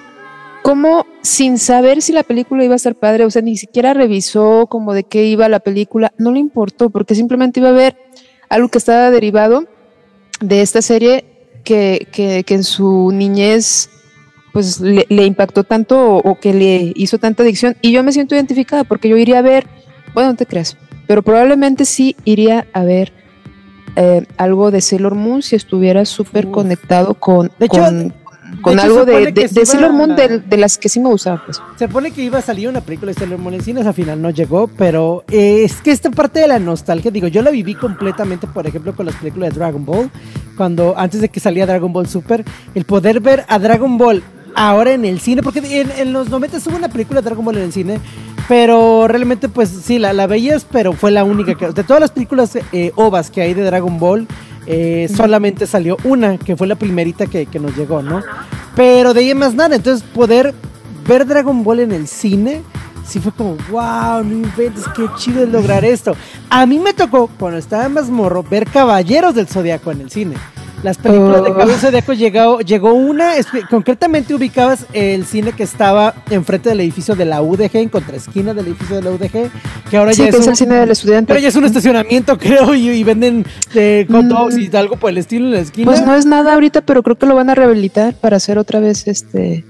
¿cómo 0.62 1.06
sin 1.22 1.58
saber 1.58 2.02
si 2.02 2.14
la 2.14 2.24
película 2.24 2.64
iba 2.64 2.74
a 2.74 2.78
estar 2.78 2.96
padre? 2.96 3.26
O 3.26 3.32
sea, 3.32 3.42
ni 3.42 3.58
siquiera 3.58 3.94
revisó 3.94 4.68
como 4.68 4.94
de 4.94 5.04
qué 5.04 5.26
iba 5.26 5.50
la 5.50 5.60
película, 5.60 6.14
no 6.18 6.32
le 6.32 6.40
importó 6.40 6.90
porque 6.90 7.16
simplemente 7.16 7.60
iba 7.60 7.70
a 7.70 7.74
ver 7.74 7.98
algo 8.50 8.70
que 8.70 8.78
estaba 8.78 9.12
derivado 9.12 9.66
de 10.42 10.62
esta 10.62 10.82
serie 10.82 11.26
que, 11.64 12.08
que, 12.12 12.44
que 12.46 12.54
en 12.54 12.64
su 12.64 13.12
niñez 13.12 13.90
pues 14.54 14.80
le, 14.80 15.06
le 15.10 15.26
impactó 15.26 15.64
tanto 15.64 16.16
o, 16.16 16.32
o 16.32 16.40
que 16.40 16.54
le 16.54 16.94
hizo 16.96 17.18
tanta 17.18 17.44
adicción 17.44 17.76
y 17.82 17.92
yo 17.92 18.04
me 18.04 18.12
siento 18.12 18.36
identificada 18.36 18.84
porque 18.84 19.10
yo 19.10 19.18
iría 19.18 19.40
a 19.40 19.44
ver, 19.44 19.68
bueno, 20.14 20.32
no 20.32 20.36
te 20.36 20.46
creas, 20.46 20.78
pero 21.08 21.22
probablemente 21.22 21.86
sí 21.86 22.16
iría 22.26 22.68
a 22.74 22.84
ver 22.84 23.14
eh, 23.96 24.26
algo 24.38 24.70
de 24.70 24.82
Sailor 24.82 25.16
Moon 25.16 25.42
si 25.42 25.56
estuviera 25.56 26.06
súper 26.06 26.52
conectado 26.52 27.16
con, 27.16 27.52
De 27.58 27.66
hecho, 27.66 27.82
con 27.82 28.14
con 28.62 28.74
hecho, 28.74 28.84
algo 28.84 29.06
de, 29.06 29.25
supone 29.25 29.32
de, 29.32 29.66
Sailor 29.66 29.94
Moon 29.94 30.16
de, 30.16 30.58
las 30.58 30.77
que 30.77 30.89
sí 30.89 31.00
me 31.00 31.10
gustaban, 31.10 31.42
pues. 31.46 31.62
Se 31.77 31.88
pone 31.88 32.12
que 32.12 32.24
iba 32.24 32.39
a 32.39 32.42
salir 32.42 32.70
una 32.70 32.82
película 32.82 33.12
de 33.12 33.20
Sailor 33.20 33.39
Moon 33.39 33.54
en 33.54 33.62
cines, 33.62 33.86
al 33.86 33.94
final 33.94 34.22
no 34.22 34.30
llegó, 34.30 34.68
pero 34.68 35.24
eh, 35.32 35.63
es 35.63 35.82
que 35.82 35.92
esta 35.92 36.10
parte 36.12 36.39
de 36.39 36.48
la 36.48 36.60
nostalgia, 36.60 37.12
digo, 37.12 37.27
yo 37.27 37.42
la 37.42 37.51
viví 37.51 37.75
completamente, 37.75 38.48
por 38.48 38.68
ejemplo, 38.68 38.96
con 38.96 39.06
las 39.06 39.16
películas 39.16 39.54
de 39.54 39.60
Dragon 39.60 39.86
Ball, 39.86 40.10
cuando 40.56 40.98
antes 40.98 41.22
de 41.22 41.30
que 41.30 41.39
salía 41.39 41.66
Dragon 41.66 41.92
Ball 41.92 42.08
Super, 42.08 42.44
el 42.74 42.86
poder 42.86 43.20
ver 43.20 43.46
a 43.48 43.60
Dragon 43.60 43.98
Ball 43.98 44.24
ahora 44.56 44.94
en 44.94 45.06
el 45.06 45.20
cine, 45.20 45.44
porque 45.44 45.60
en, 45.60 45.92
en 45.92 46.13
los 46.13 46.30
90 46.30 46.58
hubo 46.66 46.77
una 46.77 46.89
película 46.89 47.22
de 47.22 47.25
Dragon 47.25 47.46
Ball 47.46 47.58
en 47.58 47.63
el 47.63 47.74
cine, 47.74 48.00
pero 48.48 49.08
realmente 49.08 49.50
pues 49.50 49.70
sí, 49.70 50.00
la, 50.00 50.13
la 50.13 50.25
veías, 50.25 50.66
pero 50.70 50.94
fue 50.94 51.12
la 51.12 51.24
única 51.24 51.56
que, 51.56 51.68
de 51.68 51.84
todas 51.84 52.01
las 52.01 52.12
películas 52.12 52.58
eh, 52.72 52.92
ovas 52.96 53.30
que 53.30 53.42
hay 53.42 53.54
de 53.54 53.63
Dragon 53.63 54.00
Ball, 54.00 54.27
eh, 54.67 55.09
solamente 55.15 55.65
salió 55.65 55.97
una, 56.03 56.38
que 56.38 56.55
fue 56.55 56.67
la 56.67 56.75
primerita 56.75 57.25
que, 57.25 57.45
que 57.45 57.59
nos 57.59 57.75
llegó, 57.75 58.01
¿no? 58.01 58.21
Pero 58.75 59.13
de 59.13 59.21
ahí 59.21 59.31
en 59.31 59.38
más 59.38 59.55
nada, 59.55 59.75
entonces 59.75 60.07
poder 60.13 60.53
ver 61.07 61.25
Dragon 61.25 61.63
Ball 61.63 61.79
en 61.79 61.91
el 61.93 62.07
cine, 62.07 62.62
sí 63.07 63.19
fue 63.19 63.31
como, 63.31 63.57
wow, 63.71 64.24
no 64.24 64.33
inventes, 64.33 64.86
qué 64.95 65.07
chido 65.17 65.43
es 65.43 65.50
lograr 65.50 65.86
esto. 65.86 66.15
A 66.50 66.65
mí 66.65 66.79
me 66.79 66.93
tocó, 66.93 67.29
cuando 67.39 67.57
estaba 67.57 67.88
más 67.89 68.09
morro, 68.09 68.43
ver 68.43 68.67
Caballeros 68.67 69.33
del 69.33 69.47
Zodiaco 69.47 69.91
en 69.91 70.01
el 70.01 70.12
cine. 70.12 70.36
Las 70.84 70.98
películas 70.98 71.43
de 71.43 71.50
Oh. 71.50 71.65
Del 71.65 71.77
Zodiaco 71.77 72.13
llegó, 72.13 72.60
llegó 72.60 72.93
una, 72.93 73.31
concretamente 73.69 74.34
ubicabas 74.36 74.86
el 74.93 75.25
cine 75.25 75.53
que 75.53 75.63
estaba 75.63 76.13
enfrente 76.29 76.69
del 76.69 76.81
edificio 76.81 77.15
de 77.15 77.25
la 77.25 77.41
UDG, 77.41 77.77
en 77.77 77.89
contraesquina 77.89 78.53
del 78.53 78.67
edificio 78.67 78.98
de 78.98 79.01
la 79.01 79.12
UDG, 79.12 79.50
que 79.89 79.98
ahora 79.98 80.13
Sí, 80.13 80.19
ya 80.19 80.29
que 80.29 80.38
es, 80.38 80.41
es 80.41 80.48
un, 80.48 80.55
cine 80.55 80.75
del 80.75 80.91
estudiante. 80.91 81.27
pero 81.29 81.39
ya 81.39 81.48
es 81.48 81.55
un 81.55 81.65
estacionamiento, 81.65 82.38
creo, 82.39 82.75
y, 82.75 82.89
y 82.89 83.03
venden 83.03 83.46
eh, 83.74 84.05
hot 84.10 84.25
dogs 84.25 84.57
y 84.57 84.75
algo 84.75 84.98
por 84.98 85.10
el 85.10 85.17
estilo 85.17 85.46
en 85.48 85.53
la 85.53 85.60
esquina. 85.60 85.91
Pues 85.91 86.05
no 86.05 86.15
es 86.15 86.25
nada 86.25 86.53
ahorita, 86.53 86.81
pero 86.81 87.01
creo 87.01 87.17
que 87.17 87.25
lo 87.25 87.36
van 87.36 87.50
a 87.50 87.55
rehabilitar 87.55 88.13
para 88.13 88.38
hacer 88.38 88.57
otra 88.57 88.79
vez 88.79 89.07
este. 89.07 89.63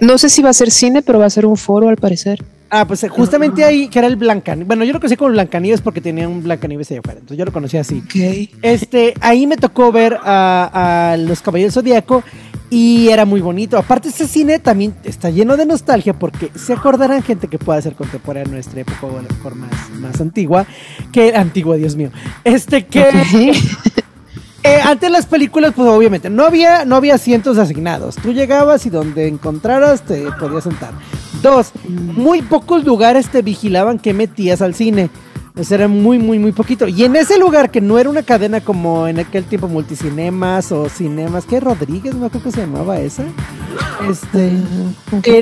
No 0.00 0.18
sé 0.18 0.28
si 0.28 0.42
va 0.42 0.50
a 0.50 0.54
ser 0.54 0.70
cine, 0.70 1.02
pero 1.02 1.20
va 1.20 1.26
a 1.26 1.30
ser 1.30 1.46
un 1.46 1.56
foro 1.56 1.88
al 1.88 1.96
parecer. 1.96 2.42
Ah, 2.74 2.86
pues 2.86 3.04
eh, 3.04 3.08
justamente 3.10 3.66
ahí, 3.66 3.88
que 3.88 3.98
era 3.98 4.08
el 4.08 4.16
Blancanieves. 4.16 4.66
Bueno, 4.66 4.82
yo 4.84 4.94
lo 4.94 4.98
conocí 4.98 5.14
como 5.14 5.30
Blancanieves 5.30 5.82
porque 5.82 6.00
tenía 6.00 6.26
un 6.26 6.42
Blancanieves 6.42 6.90
allá 6.90 7.00
afuera. 7.00 7.18
Entonces 7.20 7.36
yo 7.36 7.44
lo 7.44 7.52
conocía 7.52 7.82
así. 7.82 8.02
Este, 8.62 9.12
ahí 9.20 9.46
me 9.46 9.58
tocó 9.58 9.92
ver 9.92 10.18
a, 10.22 11.12
a 11.12 11.16
los 11.18 11.42
Caballeros 11.42 11.74
Zodíaco 11.74 12.24
y 12.70 13.10
era 13.10 13.26
muy 13.26 13.42
bonito. 13.42 13.76
Aparte, 13.76 14.08
ese 14.08 14.26
cine 14.26 14.58
también 14.58 14.94
está 15.04 15.28
lleno 15.28 15.58
de 15.58 15.66
nostalgia 15.66 16.14
porque 16.14 16.50
se 16.54 16.72
acordarán 16.72 17.22
gente 17.22 17.46
que 17.46 17.58
pueda 17.58 17.82
ser 17.82 17.94
contemporánea 17.94 18.46
en 18.46 18.52
nuestra 18.52 18.80
época 18.80 19.06
o 19.06 19.18
a 19.18 19.22
lo 19.22 19.28
mejor 19.28 19.54
más, 19.54 19.90
más 20.00 20.18
antigua. 20.22 20.64
Que 21.12 21.36
antigua, 21.36 21.76
Dios 21.76 21.94
mío. 21.94 22.10
Este, 22.42 22.86
que. 22.86 23.52
Eh, 24.64 24.80
antes 24.84 25.10
las 25.10 25.26
películas, 25.26 25.72
pues 25.74 25.88
obviamente, 25.88 26.30
no 26.30 26.44
había, 26.44 26.84
no 26.84 26.94
había 26.94 27.16
asientos 27.16 27.58
asignados. 27.58 28.14
Tú 28.16 28.32
llegabas 28.32 28.86
y 28.86 28.90
donde 28.90 29.26
encontraras 29.26 30.02
te 30.02 30.30
podías 30.38 30.64
sentar. 30.64 30.92
Dos, 31.42 31.72
muy 31.88 32.42
pocos 32.42 32.84
lugares 32.84 33.28
te 33.28 33.42
vigilaban 33.42 33.98
que 33.98 34.14
metías 34.14 34.62
al 34.62 34.74
cine. 34.74 35.10
O 35.54 35.62
sea, 35.64 35.76
era 35.76 35.88
muy, 35.88 36.18
muy, 36.18 36.38
muy 36.38 36.52
poquito. 36.52 36.88
Y 36.88 37.04
en 37.04 37.14
ese 37.14 37.38
lugar, 37.38 37.70
que 37.70 37.82
no 37.82 37.98
era 37.98 38.08
una 38.08 38.22
cadena 38.22 38.62
como 38.62 39.06
en 39.06 39.18
aquel 39.18 39.44
tiempo 39.44 39.68
Multicinemas 39.68 40.72
o 40.72 40.88
Cinemas, 40.88 41.44
¿qué? 41.44 41.60
Rodríguez, 41.60 42.14
no 42.14 42.30
creo 42.30 42.42
que 42.42 42.50
se 42.50 42.60
llamaba 42.62 42.98
esa. 42.98 43.24
Este. 44.08 44.52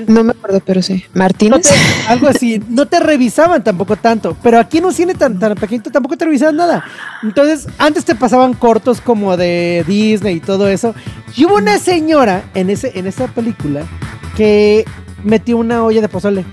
No 0.08 0.24
me 0.24 0.32
acuerdo, 0.32 0.60
pero 0.66 0.82
sí. 0.82 1.04
no 1.14 1.18
Martínez. 1.20 1.62
te- 1.68 2.10
algo 2.10 2.26
así, 2.26 2.60
no 2.68 2.86
te 2.86 2.98
revisaban 2.98 3.62
tampoco 3.62 3.94
tanto, 3.96 4.36
pero 4.42 4.58
aquí 4.58 4.78
en 4.78 4.86
un 4.86 4.92
cine 4.92 5.14
tan, 5.14 5.38
tan 5.38 5.54
pequeñito 5.54 5.90
tampoco 5.90 6.16
te 6.16 6.24
revisaban 6.24 6.56
nada. 6.56 6.84
Entonces, 7.22 7.68
antes 7.78 8.04
te 8.04 8.16
pasaban 8.16 8.54
cortos 8.54 9.00
como 9.00 9.36
de 9.36 9.84
Disney 9.86 10.36
y 10.36 10.40
todo 10.40 10.66
eso. 10.68 10.92
Y 11.36 11.44
hubo 11.44 11.54
una 11.54 11.78
señora 11.78 12.42
en, 12.54 12.68
ese, 12.70 12.98
en 12.98 13.06
esa 13.06 13.28
película 13.28 13.82
que 14.36 14.84
metió 15.22 15.56
una 15.56 15.84
olla 15.84 16.00
de 16.00 16.08
pozole. 16.08 16.44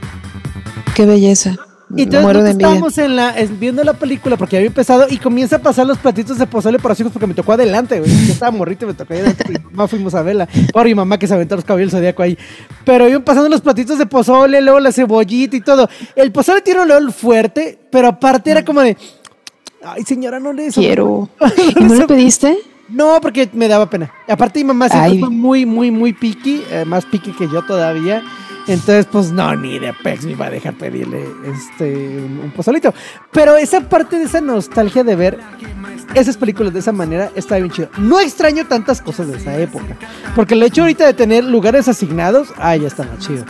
Qué 0.93 1.07
belleza. 1.07 1.55
Y 1.95 2.03
entonces 2.03 2.49
estábamos 2.49 2.97
en 2.97 3.15
la, 3.15 3.33
viendo 3.57 3.81
la 3.83 3.93
película 3.93 4.35
porque 4.35 4.57
había 4.57 4.67
empezado 4.67 5.05
y 5.09 5.17
comienza 5.17 5.55
a 5.55 5.59
pasar 5.59 5.87
los 5.87 5.97
platitos 5.97 6.37
de 6.37 6.45
pozole 6.45 6.79
para 6.79 6.89
los 6.89 6.99
hijos 6.99 7.13
porque 7.13 7.27
me 7.27 7.33
tocó 7.33 7.53
adelante, 7.53 7.99
güey. 7.99 8.11
Yo 8.25 8.33
estaba 8.33 8.51
morrito 8.51 8.85
y 8.85 8.89
me 8.89 8.93
tocó 8.93 9.13
adelante 9.13 9.45
y 9.47 9.51
mi 9.53 9.59
mamá 9.71 9.87
fuimos 9.87 10.13
a 10.13 10.21
verla. 10.21 10.49
Por 10.73 10.85
mi 10.85 10.95
mamá 10.95 11.17
que 11.17 11.27
se 11.27 11.33
aventó 11.33 11.55
los 11.55 11.63
caballos 11.63 11.91
zodíaco 11.91 12.23
ahí. 12.23 12.37
Pero 12.83 13.07
iban 13.07 13.23
pasando 13.23 13.47
los 13.47 13.61
platitos 13.61 13.97
de 13.97 14.05
pozole, 14.05 14.61
luego 14.61 14.79
la 14.81 14.91
cebollita 14.91 15.55
y 15.55 15.61
todo. 15.61 15.89
El 16.15 16.31
pozole 16.33 16.61
tiene 16.61 16.81
un 16.81 16.91
olor 16.91 17.13
fuerte, 17.13 17.79
pero 17.89 18.09
aparte 18.09 18.51
era 18.51 18.65
como 18.65 18.81
de. 18.81 18.97
Ay, 19.81 20.03
señora, 20.03 20.39
no 20.41 20.51
le 20.51 20.69
Quiero. 20.71 21.29
¿Y 21.79 21.83
no 21.83 21.95
le 21.95 22.05
pediste? 22.05 22.57
No, 22.89 23.19
porque 23.21 23.49
me 23.53 23.67
daba 23.67 23.89
pena. 23.89 24.11
Aparte, 24.27 24.59
mi 24.59 24.65
mamá 24.65 24.89
siempre 24.89 25.19
fue 25.19 25.29
muy, 25.29 25.65
muy, 25.65 25.91
muy 25.91 26.13
piqui, 26.13 26.63
eh, 26.69 26.83
más 26.85 27.05
piqui 27.05 27.31
que 27.31 27.47
yo 27.47 27.61
todavía. 27.63 28.23
Entonces, 28.67 29.07
pues 29.09 29.31
no, 29.31 29.55
ni 29.55 29.79
de 29.79 29.93
pex 29.93 30.25
me 30.25 30.31
iba 30.31 30.47
a 30.47 30.49
dejar 30.49 30.73
pedirle 30.73 31.25
este 31.45 32.17
un, 32.17 32.39
un 32.43 32.51
pozolito. 32.51 32.93
Pero 33.31 33.55
esa 33.55 33.81
parte 33.81 34.17
de 34.17 34.25
esa 34.25 34.41
nostalgia 34.41 35.03
de 35.03 35.15
ver 35.15 35.39
esas 36.13 36.37
películas 36.37 36.73
de 36.73 36.79
esa 36.79 36.91
manera 36.91 37.31
está 37.35 37.57
bien 37.57 37.71
chido. 37.71 37.89
No 37.97 38.19
extraño 38.19 38.65
tantas 38.65 39.01
cosas 39.01 39.27
de 39.27 39.37
esa 39.37 39.57
época. 39.57 39.95
Porque 40.35 40.53
el 40.53 40.63
hecho 40.63 40.81
ahorita 40.81 41.05
de 41.05 41.13
tener 41.13 41.43
lugares 41.43 41.87
asignados, 41.87 42.49
ah, 42.57 42.75
ya 42.75 42.87
está 42.87 43.03
más 43.03 43.19
chido. 43.19 43.45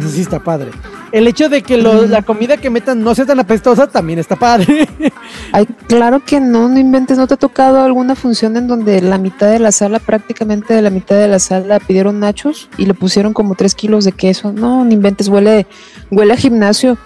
Sea, 0.00 0.08
sí 0.08 0.20
está 0.20 0.40
padre. 0.40 0.70
El 1.12 1.28
hecho 1.28 1.48
de 1.50 1.62
que 1.62 1.76
lo- 1.76 2.06
la 2.06 2.22
comida 2.22 2.56
que 2.56 2.70
metan 2.70 3.02
no 3.04 3.14
sea 3.14 3.26
tan 3.26 3.38
apestosa 3.38 3.86
también 3.86 4.18
está 4.18 4.34
padre. 4.36 4.88
Ay, 5.52 5.66
claro 5.86 6.24
que 6.24 6.40
no, 6.40 6.68
no 6.68 6.78
inventes. 6.78 7.18
¿No 7.18 7.26
te 7.26 7.34
ha 7.34 7.36
tocado 7.36 7.82
alguna 7.82 8.14
función 8.14 8.56
en 8.56 8.66
donde 8.66 9.00
la 9.02 9.18
mitad 9.18 9.50
de 9.50 9.58
la 9.58 9.72
sala, 9.72 9.98
prácticamente 9.98 10.72
de 10.72 10.80
la 10.82 10.88
mitad 10.90 11.16
de 11.16 11.28
la 11.28 11.38
sala, 11.38 11.80
pidieron 11.80 12.18
nachos 12.18 12.70
y 12.78 12.86
le 12.86 12.94
pusieron 12.94 13.34
como 13.34 13.54
tres 13.54 13.74
kilos 13.74 14.04
de 14.06 14.12
queso? 14.12 14.52
No, 14.54 14.84
no 14.86 14.90
inventes. 14.92 15.28
Huele, 15.28 15.66
huele 16.10 16.32
a 16.32 16.36
gimnasio. 16.36 16.96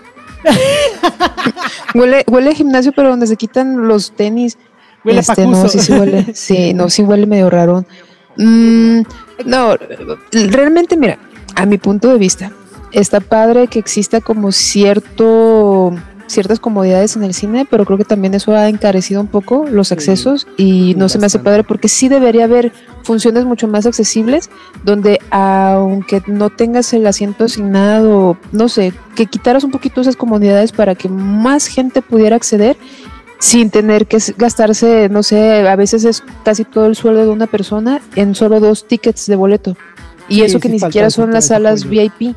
huele, 1.95 2.25
huele 2.29 2.51
a 2.51 2.55
gimnasio, 2.55 2.93
pero 2.93 3.11
donde 3.11 3.27
se 3.27 3.37
quitan 3.37 3.89
los 3.89 4.13
tenis. 4.13 4.57
Huele 5.05 5.19
a 5.19 5.21
Este, 5.21 5.47
no, 5.47 5.69
sí, 5.69 5.79
sí 5.79 5.93
huele. 5.93 6.27
Sí, 6.35 6.75
no, 6.75 6.91
sí 6.91 7.03
huele 7.03 7.27
medio 7.27 7.51
rarón. 7.51 7.87
Mm, 8.37 9.01
no, 9.47 9.77
realmente, 10.33 10.97
mira, 10.97 11.19
a 11.55 11.65
mi 11.67 11.79
punto 11.79 12.09
de 12.09 12.19
vista, 12.19 12.53
está 12.93 13.21
padre 13.21 13.69
que 13.69 13.79
exista 13.79 14.21
como 14.21 14.53
cierto 14.53 15.95
ciertas 16.27 16.59
comodidades 16.61 17.17
en 17.17 17.23
el 17.23 17.35
cine, 17.35 17.67
pero 17.71 17.85
creo 17.85 17.99
que 17.99 18.05
también 18.05 18.35
eso 18.35 18.55
ha 18.55 18.69
encarecido 18.69 19.21
un 19.21 19.29
poco 19.29 19.65
los 19.71 19.89
Sí, 19.89 19.95
accesos 19.95 20.47
y 20.57 20.95
no 20.97 21.09
se 21.09 21.19
me 21.19 21.27
hace 21.27 21.39
padre 21.39 21.63
porque 21.63 21.89
sí 21.89 22.09
debería 22.09 22.45
haber 22.45 22.73
funciones 23.05 23.45
mucho 23.45 23.69
más 23.69 23.87
accesibles 23.87 24.51
donde 24.85 25.21
aunque 25.31 26.23
no 26.27 26.51
tengas 26.51 26.93
el 26.93 27.07
asiento 27.07 27.45
asignado, 27.45 28.37
no 28.53 28.69
sé, 28.69 28.93
que 29.15 29.27
quitaras 29.27 29.65
un 29.65 29.71
poquito 29.71 30.01
esas 30.01 30.17
comodidades 30.17 30.73
para 30.73 30.95
que 30.95 31.09
más 31.09 31.69
gente 31.69 32.03
pudiera 32.03 32.37
acceder 32.37 32.77
sin 33.39 33.71
tener 33.71 34.07
que 34.07 34.19
gastarse, 34.37 35.09
no 35.11 35.23
sé, 35.23 35.69
a 35.69 35.77
veces 35.77 36.05
es 36.05 36.25
casi 36.45 36.65
todo 36.65 36.87
el 36.87 36.97
sueldo 36.97 37.23
de 37.23 37.29
una 37.29 37.47
persona 37.47 38.01
en 38.17 38.35
solo 38.35 38.61
dos 38.61 38.89
tickets 38.89 39.27
de 39.27 39.37
boleto. 39.37 39.77
Y 40.29 40.37
Sí, 40.37 40.43
eso 40.43 40.59
sí 40.59 40.63
que 40.63 40.69
ni 40.71 40.81
siquiera 40.81 41.11
son 41.11 41.33
las 41.33 41.49
salas 41.49 41.85
apoyo. 41.85 42.11
VIP. 42.19 42.37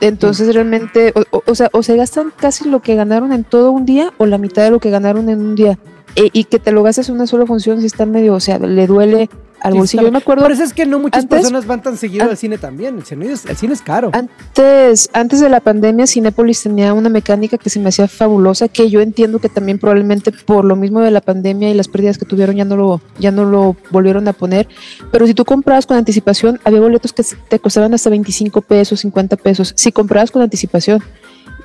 Entonces 0.00 0.52
realmente, 0.54 1.12
o, 1.30 1.42
o- 1.46 1.54
sea, 1.54 1.68
o 1.72 1.82
se 1.82 1.96
gastan 1.96 2.32
casi 2.36 2.68
lo 2.68 2.80
que 2.80 2.94
ganaron 2.94 3.32
en 3.32 3.44
todo 3.44 3.70
un 3.70 3.86
día 3.86 4.12
o 4.18 4.26
la 4.26 4.38
mitad 4.38 4.62
de 4.64 4.70
lo 4.70 4.80
que 4.80 4.90
ganaron 4.90 5.28
en 5.28 5.40
un 5.40 5.54
día. 5.54 5.78
E- 6.16 6.30
y 6.32 6.44
que 6.44 6.58
te 6.58 6.72
lo 6.72 6.82
gastes 6.82 7.08
en 7.08 7.14
una 7.16 7.26
sola 7.26 7.46
función 7.46 7.80
si 7.80 7.86
está 7.86 8.06
medio, 8.06 8.34
o 8.34 8.40
sea, 8.40 8.58
le 8.58 8.86
duele 8.86 9.28
al 9.64 9.74
bolsillo. 9.74 10.02
Yo 10.04 10.12
me 10.12 10.18
acuerdo 10.18 10.42
Por 10.42 10.52
eso 10.52 10.62
es 10.62 10.72
que 10.72 10.84
no 10.86 10.98
muchas 10.98 11.22
antes- 11.22 11.40
personas 11.40 11.66
van 11.66 11.82
tan 11.82 11.96
seguido 11.96 12.28
al 12.30 12.36
cine 12.36 12.58
también. 12.58 12.98
El 12.98 13.04
cine, 13.04 13.32
es, 13.32 13.44
el 13.46 13.56
cine 13.56 13.72
es 13.72 13.80
caro. 13.82 14.10
Antes, 14.12 15.08
antes 15.12 15.40
de 15.40 15.48
la 15.48 15.60
pandemia, 15.60 16.06
Cinépolis 16.06 16.62
tenía 16.62 16.92
una 16.92 17.08
mecánica 17.08 17.56
que 17.58 17.70
se 17.70 17.80
me 17.80 17.88
hacía 17.88 18.06
fabulosa, 18.06 18.68
que 18.68 18.90
yo 18.90 19.00
entiendo 19.00 19.38
que 19.38 19.48
también 19.48 19.78
probablemente 19.78 20.30
por 20.32 20.64
lo 20.64 20.76
mismo 20.76 21.00
de 21.00 21.10
la 21.10 21.20
pandemia 21.22 21.70
y 21.70 21.74
las 21.74 21.88
pérdidas 21.88 22.18
que 22.18 22.26
tuvieron 22.26 22.56
ya 22.56 22.64
no 22.64 22.76
lo, 22.76 23.00
ya 23.18 23.30
no 23.30 23.44
lo 23.46 23.74
volvieron 23.90 24.28
a 24.28 24.34
poner. 24.34 24.68
Pero 25.10 25.26
si 25.26 25.32
tú 25.34 25.44
comprabas 25.44 25.86
con 25.86 25.96
anticipación, 25.96 26.60
había 26.64 26.80
boletos 26.80 27.12
que 27.14 27.24
te 27.48 27.58
costaban 27.58 27.94
hasta 27.94 28.10
25 28.10 28.60
pesos, 28.60 29.00
50 29.00 29.36
pesos, 29.36 29.72
si 29.76 29.92
comprabas 29.92 30.30
con 30.30 30.42
anticipación. 30.42 31.02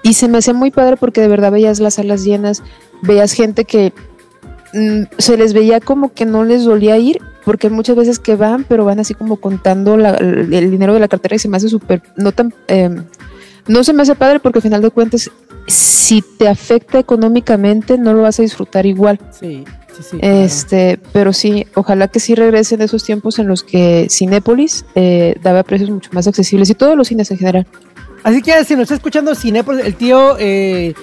Y 0.04 0.14
se 0.14 0.30
me 0.30 0.38
hacía 0.38 0.54
muy 0.54 0.72
padre 0.72 0.96
porque 0.96 1.20
de 1.20 1.28
verdad 1.28 1.52
veías 1.52 1.82
las 1.82 1.96
salas 1.96 2.24
llenas, 2.24 2.64
veías 3.02 3.34
gente 3.34 3.66
que 3.66 3.92
mm, 4.74 5.04
se 5.18 5.36
les 5.36 5.52
veía 5.52 5.82
como 5.82 6.14
que 6.14 6.26
no 6.26 6.46
les 6.46 6.64
dolía 6.64 6.98
ir, 6.98 7.20
porque 7.50 7.72
muchas 7.72 7.96
veces 7.96 8.20
que 8.20 8.36
van, 8.36 8.64
pero 8.64 8.86
van 8.86 9.00
así 9.00 9.16
como 9.16 9.38
contando 9.38 9.98
la- 9.98 10.14
el, 10.18 10.70
dinero 10.70 10.94
de 10.94 11.00
la 11.00 11.08
cartera 11.08 11.36
y 11.36 11.40
se 11.40 11.50
me 11.50 11.58
hace 11.58 11.68
súper, 11.68 12.04
no 12.16 12.32
tan, 12.32 12.54
eh, 12.68 12.96
no 13.66 13.84
se 13.84 13.92
me 13.92 14.04
hace 14.04 14.14
padre 14.14 14.40
porque 14.40 14.60
al 14.60 14.62
final 14.62 14.84
de 14.84 14.92
cuentas, 14.92 15.32
si 15.66 16.22
te 16.22 16.48
afecta 16.48 17.00
económicamente, 17.00 17.98
no 17.98 18.14
lo 18.14 18.22
vas 18.22 18.38
a 18.38 18.44
disfrutar 18.44 18.86
igual. 18.86 19.20
Sí, 19.32 19.66
sí, 19.98 20.04
sí. 20.12 20.18
claro. 20.20 20.36
Este, 20.38 21.00
pero 21.12 21.34
sí, 21.34 21.66
ojalá 21.74 22.08
que 22.08 22.20
sí 22.20 22.36
regresen 22.36 22.84
esos 22.84 23.04
tiempos 23.04 23.40
en 23.40 23.48
los 23.48 23.64
que 23.64 24.06
Cinépolis 24.12 24.86
eh, 24.94 25.34
daba 25.42 25.64
precios 25.64 25.90
mucho 25.90 26.12
más 26.14 26.28
accesibles 26.28 26.70
y 26.70 26.76
todos 26.76 26.96
los 26.96 27.08
cines 27.08 27.32
en 27.32 27.40
general. 27.40 27.66
Así 28.22 28.44
que 28.44 28.64
si 28.64 28.76
nos 28.76 28.84
está 28.84 28.94
escuchando 28.94 29.34
Cinépolis, 29.34 29.84
el 29.84 29.96
tío 29.96 30.36
eh, 30.38 30.94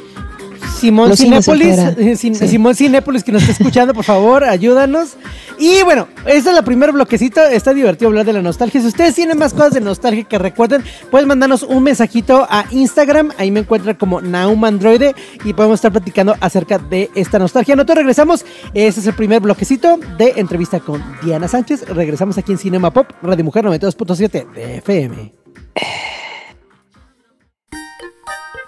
Simón 0.79 1.09
Los 1.09 1.19
Cinépolis, 1.19 1.79
eh, 1.79 2.16
Sí. 2.16 2.35
Simón 2.35 2.75
Cinépolis 2.75 3.25
que 3.25 3.33
nos 3.33 3.42
está 3.42 3.53
escuchando, 3.53 3.95
por 3.95 4.05
favor, 4.05 4.45
ayúdanos. 4.45 5.16
Y 5.59 5.83
bueno, 5.85 6.07
ese 6.27 6.51
es 6.51 6.57
el 6.59 6.64
primer 6.64 6.92
bloquecito. 6.92 7.42
Está 7.42 7.73
divertido 7.73 8.09
hablar 8.09 8.27
de 8.27 8.33
la 8.35 8.42
nostalgia. 8.42 8.81
Si 8.81 8.87
ustedes 8.87 9.14
tienen 9.14 9.38
más 9.38 9.55
cosas 9.55 9.73
de 9.73 9.81
nostalgia 9.81 10.25
que 10.25 10.38
recuerden, 10.38 10.85
pueden 11.11 11.29
mandarnos 11.29 11.62
un 11.62 11.83
mensajito 11.83 12.47
a 12.49 12.66
Instagram. 12.71 13.33
Ahí 13.38 13.51
me 13.51 13.61
encuentran 13.61 13.97
como 13.97 14.21
Naum 14.21 14.62
Androide 14.64 15.14
y 15.45 15.53
podemos 15.55 15.77
estar 15.77 15.92
platicando 15.92 16.37
acerca 16.40 16.79
de 16.79 17.11
esta 17.14 17.38
nostalgia. 17.38 17.75
Nosotros 17.75 17.99
regresamos. 17.99 18.45
Ese 18.75 19.01
es 19.01 19.07
el 19.07 19.14
primer 19.14 19.40
bloquecito 19.40 19.99
de 20.19 20.35
entrevista 20.37 20.81
con 20.81 21.03
Diana 21.23 21.49
Sánchez. 21.49 21.88
Regresamos 21.88 22.37
aquí 22.38 22.53
en 22.53 22.59
Cinema 22.59 22.92
Pop, 22.92 23.11
Radio 23.23 23.45
Mujer 23.45 23.64
92.7 23.64 24.53
de 24.53 24.77
FM. 24.79 25.46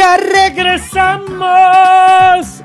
¡Ya 0.00 0.16
regresamos! 0.16 1.36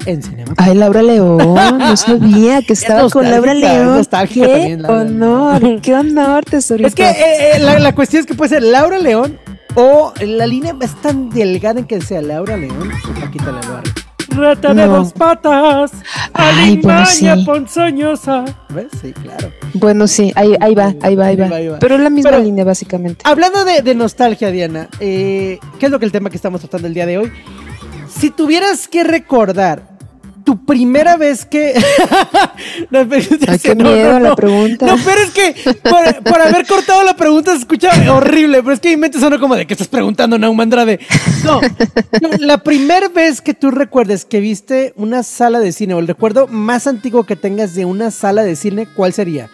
En 0.05 0.23
Cinema. 0.23 0.53
Ay, 0.55 0.73
Laura 0.73 1.01
León, 1.01 1.37
no 1.77 1.97
sabía 1.97 2.61
que 2.61 2.71
estaba 2.71 3.09
con 3.09 3.29
Laura 3.29 3.53
León. 3.53 3.97
nostálgica 3.97 4.45
Qué 4.45 4.53
también, 4.53 4.81
Laura 4.81 5.01
honor, 5.01 5.81
qué 5.81 5.95
honor, 5.95 6.45
tesorito. 6.45 6.87
Es 6.87 6.95
que 6.95 7.03
eh, 7.03 7.55
eh, 7.55 7.59
la, 7.59 7.77
la 7.79 7.93
cuestión 7.93 8.21
es 8.21 8.25
que 8.25 8.35
puede 8.35 8.51
ser 8.51 8.63
Laura 8.63 8.97
León 8.99 9.37
o 9.75 10.13
la 10.21 10.47
línea 10.47 10.77
es 10.79 10.95
tan 11.01 11.29
delgada 11.29 11.81
en 11.81 11.87
que 11.87 11.99
sea 11.99 12.21
Laura 12.21 12.55
León 12.55 12.89
o 12.89 13.19
Paquita 13.19 13.51
la 13.51 13.61
Loa. 13.63 13.83
Rata 14.35 14.73
de 14.73 14.85
No. 14.85 14.97
dos 14.97 15.13
patas, 15.13 15.91
Ay, 16.33 16.79
bueno, 16.83 17.05
sí. 17.05 17.27
ponzoñosa. 17.45 18.45
¿Ves? 18.69 18.87
Sí, 19.01 19.13
claro. 19.13 19.51
Bueno, 19.73 20.07
sí, 20.07 20.31
ahí, 20.35 20.55
ahí 20.59 20.75
va, 20.75 20.93
ahí 21.01 21.15
va, 21.15 21.25
ahí 21.27 21.35
va. 21.35 21.45
Ahí 21.45 21.49
va, 21.51 21.55
ahí 21.57 21.67
va. 21.69 21.79
Pero 21.79 21.95
es 21.95 22.01
la 22.01 22.09
misma 22.09 22.31
Pero- 22.31 22.43
línea, 22.43 22.63
básicamente. 22.65 23.21
Hablando 23.23 23.63
de, 23.65 23.81
de 23.81 23.95
nostalgia, 23.95 24.51
Diana, 24.51 24.89
eh, 24.99 25.59
¿qué 25.79 25.85
es 25.87 25.91
lo 25.91 25.99
que 25.99 26.05
el 26.05 26.11
tema 26.11 26.29
que 26.29 26.35
estamos 26.35 26.61
tratando 26.61 26.87
el 26.87 26.93
día 26.93 27.05
de 27.05 27.17
hoy? 27.17 27.31
Si 28.09 28.29
tuvieras 28.29 28.87
que 28.87 29.03
recordar 29.03 29.94
tu 30.45 30.63
primera 30.63 31.17
vez 31.17 31.45
que. 31.45 31.73
no, 32.91 32.99
Ay, 32.99 33.60
qué 33.60 33.75
miedo 33.75 34.19
la 34.19 34.36
pregunta. 34.36 34.86
No, 34.86 34.95
pero 35.03 35.21
es 35.21 35.31
que 35.31 35.55
por, 35.81 36.23
por 36.23 36.41
haber 36.41 36.65
cortado 36.65 37.03
la 37.03 37.17
pregunta 37.17 37.51
se 37.51 37.58
escucha 37.58 37.89
horrible, 38.13 38.62
pero 38.62 38.73
es 38.73 38.79
que 38.79 38.89
mi 38.89 38.97
mente 38.97 39.19
sonó 39.19 39.39
como 39.39 39.55
de 39.55 39.65
que 39.65 39.73
estás 39.73 39.88
preguntando, 39.88 40.38
Naum 40.38 40.62
Andrade. 40.62 40.99
No, 41.43 41.60
no, 42.21 42.29
la 42.39 42.60
primera 42.60 43.10
vez 43.10 43.41
que 43.41 43.53
tú 43.53 43.71
recuerdes 43.71 44.23
que 44.23 44.39
viste 44.39 44.93
una 44.95 45.23
sala 45.23 45.60
de 45.60 45.71
cine 45.71 45.95
o 45.95 45.99
el 45.99 46.08
recuerdo 46.08 46.47
más 46.47 46.88
antiguo 46.88 47.23
que 47.23 47.36
tengas 47.36 47.73
de 47.73 47.86
una 47.86 48.12
sala 48.12 48.43
de 48.43 48.55
cine, 48.55 48.88
¿cuál 48.95 49.13
sería? 49.13 49.49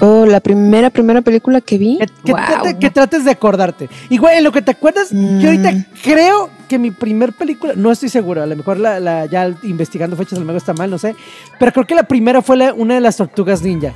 Oh, 0.00 0.24
la 0.26 0.40
primera, 0.40 0.90
primera 0.90 1.20
película 1.20 1.60
que 1.60 1.76
vi. 1.78 1.98
Que, 1.98 2.06
que 2.24 2.32
Guau. 2.32 2.44
trate- 2.46 2.78
que 2.78 2.90
trates 2.90 3.24
de 3.24 3.30
acordarte. 3.30 3.88
Igual, 4.08 4.38
en 4.38 4.44
lo 4.44 4.52
que 4.52 4.62
te 4.62 4.70
acuerdas, 4.70 5.08
yo 5.10 5.48
ahorita 5.48 5.72
Mm. 5.72 5.84
creo 6.02 6.50
que 6.68 6.78
mi 6.78 6.90
primer 6.90 7.32
película, 7.32 7.74
no 7.76 7.90
estoy 7.92 8.08
seguro, 8.08 8.42
a 8.42 8.46
lo 8.46 8.56
mejor 8.56 8.78
la, 8.78 8.98
la- 9.00 9.26
ya 9.26 9.52
investigando 9.62 10.16
fechas, 10.16 10.34
a 10.34 10.40
lo 10.40 10.46
mejor 10.46 10.56
está 10.58 10.72
mal, 10.72 10.90
no 10.90 10.98
sé, 10.98 11.14
pero 11.58 11.72
creo 11.72 11.86
que 11.86 11.94
la 11.94 12.04
primera 12.04 12.40
fue 12.42 12.56
la- 12.56 12.72
una 12.72 12.94
de 12.94 13.00
las 13.00 13.16
tortugas 13.16 13.62
ninja. 13.62 13.92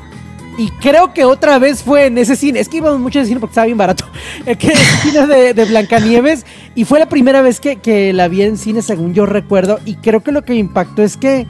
Y 0.56 0.68
creo 0.80 1.12
que 1.12 1.24
otra 1.24 1.58
vez 1.58 1.82
fue 1.82 2.06
en 2.06 2.16
ese 2.16 2.36
cine. 2.36 2.60
Es 2.60 2.68
que 2.68 2.76
íbamos 2.76 3.00
mucho 3.00 3.18
de 3.18 3.24
cine 3.26 3.40
porque 3.40 3.52
estaba 3.52 3.64
bien 3.66 3.78
barato. 3.78 4.04
Que 4.58 4.72
cine 5.02 5.26
de, 5.26 5.52
de 5.52 5.64
Blancanieves. 5.64 6.46
Y 6.76 6.84
fue 6.84 7.00
la 7.00 7.08
primera 7.08 7.42
vez 7.42 7.58
que, 7.58 7.76
que 7.76 8.12
la 8.12 8.28
vi 8.28 8.42
en 8.42 8.56
cine, 8.56 8.80
según 8.82 9.14
yo 9.14 9.26
recuerdo. 9.26 9.80
Y 9.84 9.96
creo 9.96 10.22
que 10.22 10.30
lo 10.30 10.42
que 10.44 10.52
me 10.52 10.60
impactó 10.60 11.02
es 11.02 11.16
que 11.16 11.46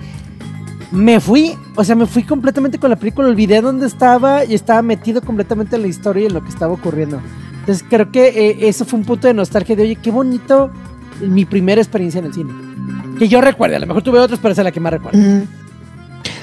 me 0.94 1.18
fui, 1.18 1.57
o 1.74 1.83
sea, 1.83 1.96
me 1.96 2.07
fui 2.07 2.22
completamente 2.22 2.78
con 2.78 2.88
la 2.88 2.96
película, 2.96 3.28
olvidé 3.28 3.61
dónde 3.61 3.87
estaba 3.87 4.44
y 4.44 4.54
estaba 4.54 4.80
metido 4.80 5.20
completamente 5.20 5.74
en 5.74 5.83
la 5.83 5.88
historia 5.88 6.22
y 6.22 6.26
en 6.26 6.35
lo 6.35 6.42
que 6.42 6.50
estaba 6.50 6.72
ocurriendo. 6.72 7.20
Entonces 7.61 7.85
creo 7.88 8.12
que 8.12 8.28
eh, 8.28 8.68
eso 8.68 8.85
fue 8.85 9.00
un 9.00 9.04
punto 9.04 9.26
de 9.26 9.35
nostalgia 9.35 9.74
de, 9.74 9.83
oye, 9.83 9.96
qué 9.96 10.12
bonito 10.12 10.70
mi 11.20 11.44
primera 11.44 11.80
experiencia 11.80 12.20
en 12.20 12.26
el 12.26 12.35
cine. 12.35 12.52
Que 13.18 13.26
yo 13.26 13.40
recuerde, 13.40 13.76
a 13.76 13.80
lo 13.80 13.87
mejor 13.88 14.02
tuve 14.02 14.20
otras, 14.20 14.38
pero 14.40 14.52
esa 14.52 14.62
es 14.62 14.64
la 14.64 14.70
que 14.70 14.80
más 14.80 14.92
recuerdo. 14.92 15.18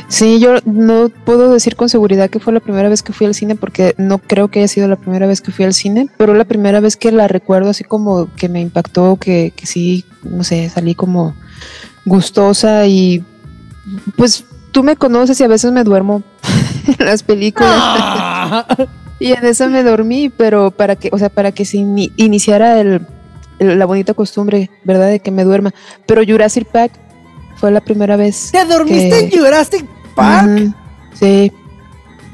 Sí, 0.10 0.42
yo 0.42 0.58
no 0.66 1.08
puedo 1.08 1.54
decir 1.54 1.78
con 1.78 1.88
seguridad 1.88 2.30
que 2.30 2.42
fue 2.42 2.52
la 2.52 2.60
primera 2.60 2.90
vez 2.90 3.04
que 3.04 3.14
fui 3.14 3.28
al 3.28 3.34
cine 3.34 3.56
porque 3.56 3.96
no 3.98 4.18
creo 4.18 4.50
que 4.50 4.60
haya 4.60 4.68
sido 4.68 4.90
la 4.90 4.98
primera 4.98 5.28
vez 5.28 5.40
que 5.40 5.54
fui 5.54 5.64
al 5.64 5.74
cine, 5.74 6.10
pero 6.18 6.34
la 6.34 6.44
primera 6.44 6.82
vez 6.82 6.98
que 6.98 7.14
la 7.14 7.30
recuerdo 7.30 7.70
así 7.70 7.86
como 7.86 8.28
que 8.36 8.50
me 8.50 8.60
impactó, 8.60 9.16
que, 9.16 9.54
que 9.56 9.66
sí, 9.66 10.04
no 10.24 10.44
sé, 10.44 10.70
salí 10.70 10.96
como 10.96 11.34
gustosa 12.04 12.88
y 12.88 13.24
pues 14.16 14.46
tú 14.72 14.84
me 14.84 14.96
conoces 14.96 15.40
y 15.40 15.44
a 15.44 15.48
veces 15.48 15.72
me 15.72 15.84
duermo 15.84 16.24
en 17.00 17.06
las 17.06 17.24
películas 17.24 17.72
Ah. 17.74 18.66
y 19.20 19.32
en 19.34 19.46
esa 19.46 19.68
me 19.68 19.84
dormí, 19.84 20.30
pero 20.30 20.72
para 20.72 20.96
que, 20.96 21.10
o 21.12 21.18
sea, 21.18 21.30
para 21.30 21.52
que 21.52 21.66
se 21.66 21.78
ini- 21.78 22.12
iniciara 22.16 22.80
el, 22.80 23.06
el- 23.60 23.78
la 23.80 23.86
bonita 23.86 24.14
costumbre, 24.14 24.70
¿verdad? 24.84 25.08
De 25.10 25.20
que 25.20 25.32
me 25.32 25.44
duerma. 25.44 25.74
Pero 26.06 26.22
Jurassic 26.26 26.68
Park 26.68 26.94
fue 27.58 27.70
la 27.72 27.82
primera 27.82 28.16
vez. 28.16 28.50
¿Te 28.52 28.66
dormiste 28.66 29.10
que- 29.10 29.36
en 29.36 29.42
Jurassic 29.44 29.86
Park? 30.16 30.74
Sí. 31.14 31.52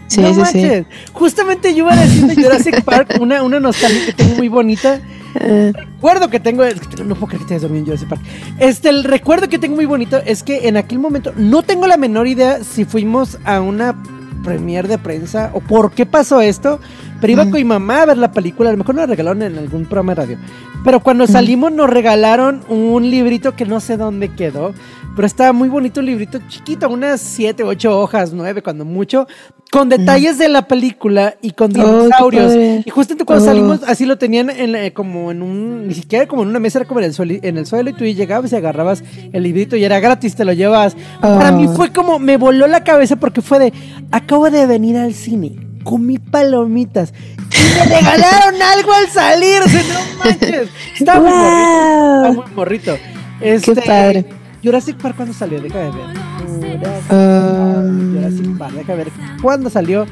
Sí, 0.07 0.21
no 0.21 0.45
sí, 0.45 0.61
sí. 0.61 0.85
Justamente 1.11 1.73
yo 1.75 1.79
iba 1.83 1.91
a 1.93 1.97
decir 1.97 2.25
de 2.27 2.35
Jurassic 2.41 2.81
Park 2.85 3.17
una, 3.19 3.43
una 3.43 3.59
nostalgia 3.59 4.05
que 4.05 4.13
tengo 4.13 4.35
muy 4.35 4.47
bonita. 4.47 5.01
Recuerdo 5.39 6.29
que 6.29 6.39
tengo, 6.39 6.63
es 6.63 6.79
que 6.79 7.03
no 7.03 7.15
puedo 7.15 7.27
creer 7.27 7.41
que 7.41 7.47
te 7.47 7.53
hayas 7.55 7.61
dormido 7.63 7.81
en 7.81 7.85
Jurassic 7.85 8.09
Park. 8.09 8.21
Este, 8.59 8.89
el 8.89 9.03
recuerdo 9.03 9.47
que 9.47 9.59
tengo 9.59 9.75
muy 9.75 9.85
bonito 9.85 10.17
es 10.25 10.43
que 10.43 10.67
en 10.67 10.77
aquel 10.77 10.99
momento 10.99 11.33
no 11.35 11.63
tengo 11.63 11.87
la 11.87 11.97
menor 11.97 12.27
idea 12.27 12.63
si 12.63 12.85
fuimos 12.85 13.37
a 13.45 13.61
una 13.61 13.95
premier 14.43 14.87
de 14.87 14.97
prensa 14.97 15.51
o 15.53 15.59
por 15.59 15.91
qué 15.91 16.05
pasó 16.05 16.39
esto, 16.39 16.79
pero 17.19 17.33
iba 17.33 17.43
con 17.43 17.53
mi 17.53 17.63
mamá 17.63 18.03
a 18.03 18.05
ver 18.05 18.17
la 18.17 18.31
película, 18.31 18.69
a 18.69 18.71
lo 18.71 18.77
mejor 18.77 18.95
nos 18.95 19.03
la 19.03 19.07
regalaron 19.07 19.41
en 19.41 19.57
algún 19.57 19.85
programa 19.85 20.15
de 20.15 20.21
radio. 20.21 20.37
Pero 20.85 21.01
cuando 21.01 21.27
salimos 21.27 21.71
nos 21.71 21.89
regalaron 21.89 22.61
un 22.69 23.09
librito 23.09 23.55
que 23.55 23.65
no 23.65 23.79
sé 23.79 23.97
dónde 23.97 24.29
quedó, 24.29 24.73
pero 25.17 25.25
estaba 25.25 25.51
muy 25.51 25.67
bonito 25.67 25.99
un 25.99 26.05
librito 26.05 26.39
chiquito, 26.47 26.87
unas 26.87 27.19
7, 27.19 27.63
8 27.63 27.99
hojas, 27.99 28.31
9 28.31 28.61
cuando 28.63 28.85
mucho, 28.85 29.27
con 29.71 29.89
detalles 29.89 30.37
de 30.37 30.47
la 30.47 30.65
película 30.67 31.35
y 31.41 31.51
con 31.51 31.73
qué 31.73 31.81
dinosaurios. 31.81 32.53
padre. 32.53 32.83
y 32.85 32.89
justamente 32.89 33.25
cuando 33.25 33.43
Oh. 33.43 33.47
salimos 33.47 33.83
así 33.85 34.05
lo 34.05 34.17
tenían 34.17 34.49
en 34.49 34.71
la- 34.71 34.91
como 34.91 35.29
en 35.31 35.41
un, 35.41 35.87
ni 35.89 35.93
siquiera 35.93 36.25
como 36.27 36.43
en 36.43 36.47
una 36.49 36.59
mesa, 36.59 36.79
era 36.79 36.87
como 36.87 37.01
en 37.01 37.07
el, 37.07 37.13
suelo, 37.13 37.33
en 37.41 37.57
el 37.57 37.65
suelo 37.65 37.89
y 37.89 37.93
tú 37.93 38.05
llegabas 38.05 38.53
y 38.53 38.55
agarrabas 38.55 39.03
el 39.33 39.43
librito 39.43 39.75
y 39.75 39.83
era 39.83 39.99
gratis, 39.99 40.35
te 40.35 40.45
lo 40.45 40.53
llevabas. 40.53 40.95
Para 41.19 41.51
mí 41.51 41.65
Oh. 41.67 41.75
fue 41.75 41.91
como, 41.91 42.17
me 42.19 42.37
voló 42.37 42.67
la 42.67 42.85
cabeza 42.85 43.15
porque 43.17 43.41
fue 43.41 43.59
de, 43.59 43.73
acabo 44.11 44.49
de 44.49 44.65
venir 44.67 44.95
al 44.97 45.13
cine, 45.13 45.55
comí 45.83 46.17
palomitas 46.19 47.11
y 47.37 47.79
me 47.79 47.85
regalaron 48.01 48.61
algo 48.61 48.93
al 48.93 49.07
salir, 49.09 49.61
no 49.63 50.19
manches. 50.23 50.69
Estaba 50.97 51.19
muy 51.19 51.31
morrito, 51.31 52.15
estaba 52.21 52.31
muy 52.33 52.55
morrito. 52.55 52.97
Este, 53.41 53.75
padre. 53.81 54.25
Jurassic 54.63 54.97
Park, 54.97 55.15
¿cuándo 55.17 55.33
salió? 55.33 55.61
Déjame 55.61 55.85
ver. 55.91 56.77
Jurassic, 56.77 57.11
Um, 57.11 58.15
Jurassic 58.15 58.57
Park, 58.57 58.73
déjame 58.73 58.97
ver. 58.97 59.07
¿Cuándo 59.41 59.69
salió? 59.69 60.05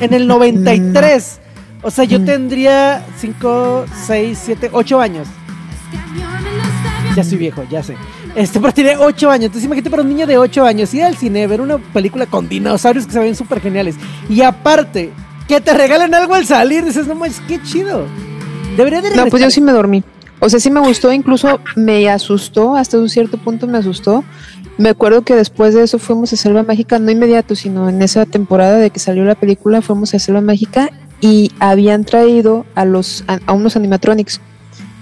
En 0.00 0.14
el 0.14 0.26
93. 0.26 1.40
O 1.82 1.90
sea, 1.90 2.04
yo 2.04 2.24
tendría 2.24 3.04
5, 3.18 3.84
6, 4.06 4.38
7, 4.44 4.70
8 4.72 5.00
años. 5.00 5.28
Ya 7.16 7.24
soy 7.24 7.38
viejo, 7.38 7.64
ya 7.70 7.82
sé. 7.82 7.96
Este, 8.34 8.60
pero 8.60 8.72
tiene 8.72 8.96
8 8.96 9.30
años. 9.30 9.44
Entonces 9.46 9.64
imagínate 9.64 9.90
para 9.90 10.02
un 10.02 10.08
niño 10.08 10.26
de 10.26 10.38
8 10.38 10.64
años 10.64 10.92
ir 10.94 11.04
al 11.04 11.16
cine, 11.16 11.46
ver 11.46 11.60
una 11.60 11.78
película 11.78 12.26
con 12.26 12.48
dinosaurios 12.48 13.06
que 13.06 13.12
se 13.12 13.18
ven 13.18 13.34
súper 13.34 13.60
geniales. 13.60 13.96
Y 14.28 14.42
aparte, 14.42 15.10
que 15.48 15.60
te 15.60 15.72
regalen 15.72 16.14
algo 16.14 16.34
al 16.34 16.46
salir. 16.46 16.84
Dices, 16.84 17.06
no 17.06 17.14
manches, 17.14 17.40
qué 17.48 17.60
chido. 17.62 18.06
Debería 18.76 19.00
de 19.02 19.10
No, 19.10 19.14
pues 19.22 19.24
yo 19.24 19.30
regresar. 19.38 19.52
sí 19.52 19.60
me 19.60 19.72
dormí. 19.72 20.04
O 20.40 20.48
sea, 20.48 20.60
sí 20.60 20.70
me 20.70 20.80
gustó, 20.80 21.12
incluso 21.12 21.60
me 21.76 22.08
asustó, 22.08 22.76
hasta 22.76 22.96
un 22.98 23.08
cierto 23.08 23.38
punto 23.38 23.66
me 23.66 23.78
asustó. 23.78 24.24
Me 24.76 24.90
acuerdo 24.90 25.22
que 25.22 25.34
después 25.34 25.74
de 25.74 25.82
eso 25.82 25.98
fuimos 25.98 26.32
a 26.32 26.36
Selva 26.36 26.62
Mágica, 26.62 26.98
no 27.00 27.10
inmediato, 27.10 27.56
sino 27.56 27.88
en 27.88 28.00
esa 28.02 28.24
temporada 28.26 28.78
de 28.78 28.90
que 28.90 29.00
salió 29.00 29.24
la 29.24 29.34
película, 29.34 29.82
fuimos 29.82 30.14
a 30.14 30.18
Selva 30.20 30.40
Mágica 30.40 30.90
y 31.20 31.50
habían 31.58 32.04
traído 32.04 32.64
a 32.76 32.84
los 32.84 33.24
a, 33.26 33.40
a 33.46 33.52
unos 33.52 33.74
animatronics, 33.74 34.40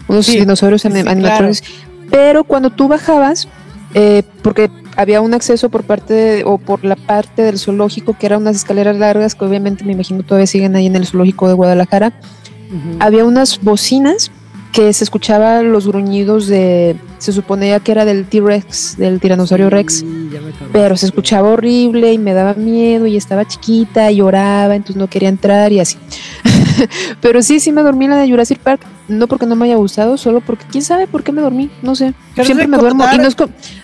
unos 0.08 0.24
Sí, 0.26 0.38
dinosaurios 0.38 0.80
sí, 0.82 0.88
animatronics. 0.88 1.62
Pero 2.10 2.44
cuando 2.44 2.70
tú 2.70 2.88
bajabas, 2.88 3.48
eh, 3.92 4.22
porque 4.40 4.70
había 4.96 5.20
un 5.20 5.34
acceso 5.34 5.68
por 5.68 5.82
parte 5.84 6.14
de- 6.14 6.44
o 6.44 6.56
por 6.56 6.82
la 6.84 6.96
parte 6.96 7.42
del 7.42 7.58
zoológico, 7.58 8.16
que 8.18 8.24
eran 8.24 8.40
unas 8.40 8.56
escaleras 8.56 8.96
largas, 8.96 9.34
que 9.34 9.44
obviamente 9.44 9.84
me 9.84 9.92
imagino 9.92 10.22
todavía 10.22 10.46
siguen 10.46 10.74
ahí 10.76 10.86
en 10.86 10.96
el 10.96 11.06
zoológico 11.06 11.48
de 11.48 11.54
Guadalajara, 11.54 12.14
había 13.00 13.24
unas 13.26 13.60
bocinas 13.60 14.30
que 14.76 14.92
se 14.92 15.04
escuchaba 15.04 15.62
los 15.62 15.86
gruñidos 15.88 16.46
de, 16.48 16.96
se 17.16 17.32
suponía 17.32 17.80
que 17.80 17.92
era 17.92 18.04
del 18.04 18.26
T-Rex, 18.26 18.98
del 18.98 19.20
tiranosaurio 19.20 19.70
Rex, 19.70 20.04
pero 20.70 20.98
se 20.98 21.06
escuchaba 21.06 21.48
horrible 21.48 22.12
y 22.12 22.18
me 22.18 22.34
daba 22.34 22.52
miedo 22.52 23.06
y 23.06 23.16
estaba 23.16 23.46
chiquita 23.46 24.10
y 24.10 24.16
lloraba, 24.16 24.76
entonces 24.76 24.96
no 24.96 25.08
quería 25.08 25.30
entrar 25.30 25.72
y 25.72 25.80
así. 25.80 25.96
pero 27.22 27.42
sí, 27.42 27.58
sí 27.58 27.72
me 27.72 27.82
dormí 27.82 28.04
en 28.04 28.10
la 28.10 28.18
de 28.18 28.28
Jurassic 28.28 28.58
Park, 28.58 28.82
no 29.08 29.26
porque 29.28 29.46
no 29.46 29.56
me 29.56 29.64
haya 29.64 29.76
gustado, 29.76 30.18
solo 30.18 30.42
porque 30.42 30.66
quién 30.70 30.84
sabe 30.84 31.06
por 31.06 31.22
qué 31.24 31.32
me 31.32 31.40
dormí, 31.40 31.70
no 31.80 31.94
sé. 31.94 32.12
¿Quieres 32.34 32.46
Siempre 32.46 32.66
me 32.66 32.76
duermo 32.76 33.04
y 33.14 33.16
no 33.16 33.28
es, 33.28 33.36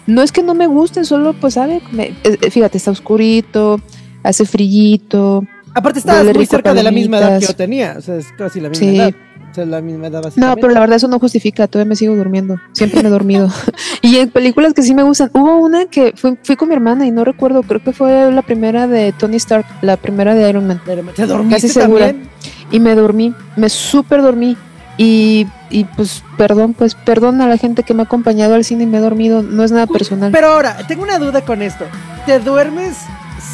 no 0.06 0.22
es 0.22 0.30
que 0.30 0.42
no 0.42 0.54
me 0.54 0.66
gusten, 0.66 1.06
solo 1.06 1.32
pues 1.32 1.54
sabe, 1.54 1.80
me- 1.90 2.08
eh, 2.24 2.36
eh, 2.40 2.50
fíjate, 2.50 2.76
está 2.76 2.90
oscurito, 2.90 3.80
hace 4.22 4.44
frillito. 4.44 5.44
Aparte 5.74 6.00
estabas 6.00 6.34
muy 6.34 6.44
cerca 6.44 6.74
de 6.74 6.82
la 6.82 6.90
misma 6.90 7.16
edad 7.18 7.40
que 7.40 7.46
yo 7.46 7.56
tenía. 7.56 7.94
O 7.96 8.02
sea, 8.02 8.16
es 8.16 8.26
casi 8.36 8.60
la 8.60 8.68
misma 8.68 8.86
Sí. 8.90 8.94
edad. 8.96 9.14
O 9.52 9.54
sea, 9.54 9.66
la 9.66 9.82
misma 9.82 10.06
edad 10.06 10.32
No, 10.36 10.54
pero 10.56 10.70
la 10.70 10.80
verdad 10.80 10.96
eso 10.96 11.08
no 11.08 11.18
justifica, 11.18 11.68
todavía 11.68 11.90
me 11.90 11.96
sigo 11.96 12.16
durmiendo, 12.16 12.58
siempre 12.72 13.02
me 13.02 13.08
he 13.08 13.10
dormido. 13.10 13.50
y 14.00 14.16
en 14.16 14.30
películas 14.30 14.72
que 14.72 14.82
sí 14.82 14.94
me 14.94 15.02
gustan, 15.02 15.30
hubo 15.34 15.58
una 15.58 15.84
que 15.84 16.14
fui, 16.16 16.38
fui 16.42 16.56
con 16.56 16.70
mi 16.70 16.74
hermana 16.74 17.04
y 17.06 17.10
no 17.10 17.22
recuerdo, 17.22 17.62
creo 17.62 17.82
que 17.84 17.92
fue 17.92 18.32
la 18.32 18.40
primera 18.40 18.86
de 18.86 19.12
Tony 19.12 19.36
Stark, 19.36 19.66
la 19.82 19.98
primera 19.98 20.34
de 20.34 20.48
Iron 20.48 20.66
Man. 20.66 20.80
¿Te 20.86 21.26
dormiste 21.26 21.54
Casi 21.54 21.68
segura. 21.68 22.06
también? 22.06 22.30
Y 22.70 22.80
me 22.80 22.94
dormí, 22.94 23.34
me 23.56 23.68
súper 23.68 24.22
dormí. 24.22 24.56
Y, 24.96 25.46
y 25.68 25.84
pues 25.84 26.22
perdón, 26.38 26.72
pues 26.72 26.94
perdón 26.94 27.42
a 27.42 27.46
la 27.46 27.58
gente 27.58 27.82
que 27.82 27.92
me 27.92 28.02
ha 28.02 28.04
acompañado 28.04 28.54
al 28.54 28.64
cine 28.64 28.84
y 28.84 28.86
me 28.86 28.98
he 28.98 29.00
dormido, 29.00 29.42
no 29.42 29.64
es 29.64 29.72
nada 29.72 29.86
personal. 29.86 30.32
Pero 30.32 30.48
ahora, 30.48 30.78
tengo 30.88 31.02
una 31.02 31.18
duda 31.18 31.42
con 31.42 31.60
esto. 31.60 31.84
¿Te 32.24 32.38
duermes 32.38 32.96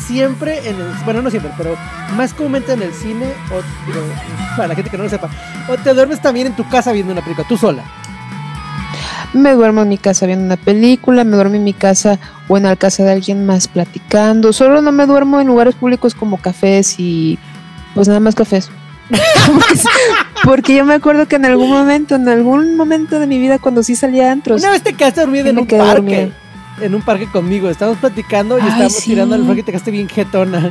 siempre 0.08 0.68
en 0.68 0.76
el... 0.80 0.88
Bueno, 1.04 1.22
no 1.22 1.30
siempre, 1.30 1.52
pero 1.56 1.76
más 2.16 2.34
comúnmente 2.34 2.72
en 2.72 2.82
el 2.82 2.92
cine 2.92 3.26
o... 3.52 3.62
digo, 3.86 4.00
para 4.56 4.68
la 4.68 4.74
gente 4.74 4.90
que 4.90 4.96
no 4.96 5.04
lo 5.04 5.10
sepa. 5.10 5.28
¿O 5.68 5.76
te 5.76 5.94
duermes 5.94 6.20
también 6.20 6.48
en 6.48 6.56
tu 6.56 6.68
casa 6.68 6.90
viendo 6.92 7.12
una 7.12 7.22
película, 7.22 7.46
tú 7.46 7.56
sola? 7.56 7.84
Me 9.34 9.52
duermo 9.52 9.82
en 9.82 9.88
mi 9.90 9.98
casa 9.98 10.24
viendo 10.26 10.44
una 10.46 10.56
película, 10.56 11.22
me 11.22 11.36
duermo 11.36 11.54
en 11.54 11.62
mi 11.64 11.74
casa 11.74 12.18
o 12.48 12.56
en 12.56 12.62
la 12.62 12.76
casa 12.76 13.04
de 13.04 13.12
alguien 13.12 13.44
más 13.44 13.68
platicando. 13.68 14.52
Solo 14.54 14.80
no 14.80 14.90
me 14.90 15.04
duermo 15.06 15.38
en 15.40 15.46
lugares 15.46 15.74
públicos 15.74 16.14
como 16.14 16.38
cafés 16.38 16.94
y 16.98 17.38
pues 17.94 18.08
nada 18.08 18.20
más 18.20 18.34
cafés. 18.34 18.70
Porque 20.44 20.74
yo 20.74 20.84
me 20.84 20.94
acuerdo 20.94 21.26
que 21.28 21.36
en 21.36 21.44
algún 21.44 21.70
momento, 21.70 22.14
en 22.14 22.28
algún 22.28 22.76
momento 22.76 23.18
de 23.20 23.26
mi 23.26 23.38
vida 23.38 23.58
cuando 23.58 23.82
sí 23.82 23.96
salía 23.96 24.28
a 24.28 24.32
antros, 24.32 24.62
Una 24.62 24.70
vez 24.70 24.82
te 24.82 24.94
quedaste 24.94 25.20
dormida 25.20 25.50
en 25.50 25.56
me 25.56 25.62
un 25.62 25.66
quedé 25.66 25.78
parque. 25.78 25.94
dormida. 25.94 26.28
En 26.80 26.94
un 26.94 27.02
parque 27.02 27.26
conmigo. 27.30 27.68
Estábamos 27.68 27.98
platicando 27.98 28.58
y 28.58 28.62
Ay, 28.62 28.68
estábamos 28.68 28.92
sí. 28.94 29.10
tirando 29.10 29.34
al 29.34 29.42
parque 29.44 29.60
y 29.60 29.64
te 29.64 29.72
quedaste 29.72 29.90
bien 29.90 30.08
jetona. 30.08 30.70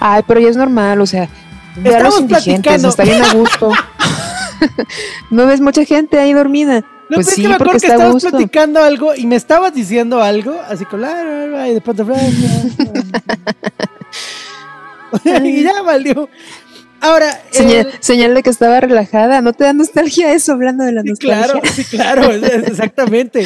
ay, 0.00 0.22
pero 0.26 0.40
ya 0.40 0.48
es 0.48 0.56
normal, 0.56 1.00
o 1.00 1.06
sea, 1.06 1.28
ve 1.76 1.90
a 1.90 1.98
Estamos 1.98 2.14
los 2.14 2.46
indigentes, 2.46 2.84
está 2.84 3.04
bien 3.04 3.22
a 3.22 3.32
gusto. 3.34 3.72
no 5.30 5.46
ves 5.46 5.60
mucha 5.60 5.84
gente 5.84 6.18
ahí 6.18 6.32
dormida. 6.32 6.82
No, 7.08 7.16
pues 7.16 7.26
pero 7.26 7.28
es 7.28 7.34
sí, 7.34 7.42
que 7.42 7.48
me 7.48 7.54
acuerdo 7.54 7.72
que 7.72 7.86
estabas 7.86 8.22
platicando 8.22 8.82
algo 8.82 9.14
y 9.14 9.26
me 9.26 9.36
estabas 9.36 9.74
diciendo 9.74 10.22
algo, 10.22 10.58
así 10.66 10.86
la, 10.92 11.68
y 11.68 11.74
de 11.74 11.80
pronto 11.82 12.06
y 15.44 15.62
ya 15.62 15.82
valió. 15.82 16.28
Ahora, 17.04 17.36
Señal, 17.50 17.88
eh, 17.88 17.92
señal 17.98 18.32
de 18.34 18.42
que 18.44 18.50
estaba 18.50 18.78
relajada. 18.80 19.40
¿No 19.42 19.52
te 19.52 19.64
da 19.64 19.72
nostalgia 19.72 20.32
eso 20.32 20.52
hablando 20.52 20.84
de 20.84 20.92
la 20.92 21.02
sí, 21.02 21.08
nostalgia? 21.08 21.44
claro, 21.44 21.60
sí, 21.74 21.84
claro, 21.84 22.30
exactamente. 22.32 23.44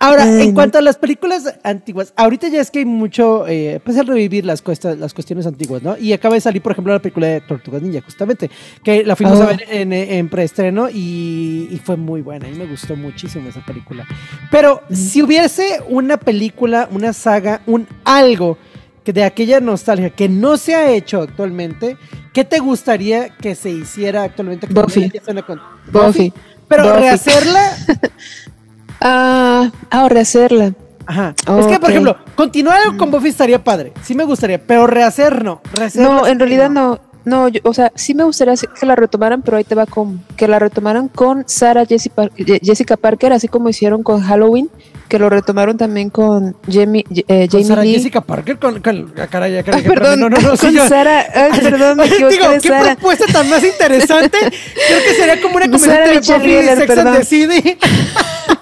Ahora, 0.00 0.24
Ay, 0.24 0.42
en 0.42 0.48
no. 0.48 0.54
cuanto 0.54 0.78
a 0.78 0.82
las 0.82 0.96
películas 0.98 1.54
antiguas, 1.62 2.12
ahorita 2.16 2.48
ya 2.48 2.60
es 2.60 2.70
que 2.72 2.80
hay 2.80 2.84
mucho, 2.84 3.46
eh, 3.46 3.80
pues 3.84 3.96
el 3.96 4.08
revivir 4.08 4.44
las, 4.44 4.60
cuestas, 4.60 4.98
las 4.98 5.14
cuestiones 5.14 5.46
antiguas, 5.46 5.82
¿no? 5.84 5.96
Y 5.96 6.12
acaba 6.12 6.34
de 6.34 6.40
salir, 6.40 6.60
por 6.62 6.72
ejemplo, 6.72 6.92
la 6.92 6.98
película 7.00 7.28
de 7.28 7.40
Tortugas 7.42 7.80
Ninja, 7.80 8.00
justamente, 8.02 8.50
que 8.82 9.04
la 9.04 9.14
fuimos 9.14 9.38
Oh. 9.38 9.42
a 9.44 9.46
ver 9.46 9.64
en, 9.70 9.92
en 9.92 10.28
preestreno 10.28 10.88
y, 10.90 11.68
y 11.70 11.80
fue 11.84 11.96
muy 11.96 12.22
buena, 12.22 12.48
y 12.48 12.52
me 12.54 12.66
gustó 12.66 12.96
muchísimo 12.96 13.48
esa 13.48 13.64
película. 13.64 14.04
Pero 14.50 14.82
si 14.90 15.22
hubiese 15.22 15.80
una 15.88 16.16
película, 16.16 16.88
una 16.90 17.12
saga, 17.12 17.60
un 17.66 17.86
algo 18.04 18.58
que 19.06 19.12
de 19.12 19.22
aquella 19.22 19.60
nostalgia 19.60 20.10
que 20.10 20.28
no 20.28 20.56
se 20.56 20.74
ha 20.74 20.90
hecho 20.90 21.22
actualmente, 21.22 21.96
¿qué 22.32 22.44
te 22.44 22.58
gustaría 22.58 23.28
que 23.28 23.54
se 23.54 23.70
hiciera 23.70 24.24
actualmente? 24.24 24.66
Buffy. 24.66 25.08
con- 25.46 25.60
Buffy. 25.92 26.32
Pero 26.68 26.82
Buffy. 26.88 27.00
rehacerla 27.00 27.70
Ah, 29.00 29.70
ah, 29.90 30.08
rehacerla. 30.08 30.72
Ajá. 31.06 31.34
Es 31.60 31.66
que, 31.68 31.78
por 31.78 31.90
ejemplo, 31.90 32.16
continuar 32.34 32.96
con 32.96 33.10
Buffy 33.12 33.28
estaría 33.28 33.62
padre. 33.62 33.92
Sí 34.02 34.14
me 34.16 34.24
gustaría, 34.24 34.60
pero 34.60 34.86
rehacer 34.88 35.44
no. 35.44 35.60
Rehacer 35.72 36.02
No, 36.02 36.26
en 36.26 36.38
realidad 36.40 36.68
no. 36.68 36.98
No, 37.24 37.48
yo- 37.48 37.60
o 37.64 37.74
sea, 37.74 37.92
sí 37.94 38.14
me 38.14 38.24
gustaría 38.24 38.54
que 38.56 38.86
la 38.86 38.96
retomaran, 38.96 39.42
pero 39.42 39.56
ahí 39.56 39.64
te 39.64 39.74
va 39.74 39.86
con 39.86 40.22
que 40.36 40.46
la 40.48 40.58
retomaran 40.58 41.08
con 41.08 41.44
Sarah 41.46 41.84
Jessica, 41.84 42.28
Jessica 42.62 42.96
Parker, 42.96 43.32
así 43.32 43.48
como 43.48 43.68
hicieron 43.68 44.02
con 44.04 44.20
Halloween, 44.22 44.68
que 45.08 45.18
lo 45.18 45.30
retomaron 45.30 45.76
también 45.76 46.10
con 46.10 46.56
Jamie, 46.70 47.04
eh, 47.28 47.48
Jamie 47.50 47.66
Sarah 47.66 47.82
Lee. 47.82 47.92
Jessica 47.94 48.20
Parker, 48.20 48.58
con. 48.58 48.80
con 48.80 49.12
ah, 49.18 49.26
caray, 49.26 49.62
caray, 49.62 49.82
Ah, 49.84 49.88
perdón, 49.88 50.20
no, 50.20 50.30
no, 50.30 50.38
no, 50.40 50.56
con 50.56 50.72
yo- 50.72 50.82
ay, 50.92 51.60
perdón, 51.62 51.96
me 51.98 52.06
equivoqué 52.06 52.34
Digo, 52.36 52.50
de 52.50 52.60
qué 52.60 52.68
propuesta 52.68 53.24
tan 53.32 53.48
más 53.48 53.62
interesante. 53.64 54.38
Creo 54.38 55.02
que 55.04 55.14
sería 55.16 55.40
como 55.40 55.56
una 55.56 55.66
comediante 55.70 56.10
de 56.10 56.18
Buffy 56.18 56.76
Sex 56.86 56.98
and 56.98 57.16
the 57.18 57.24
City. 57.24 57.78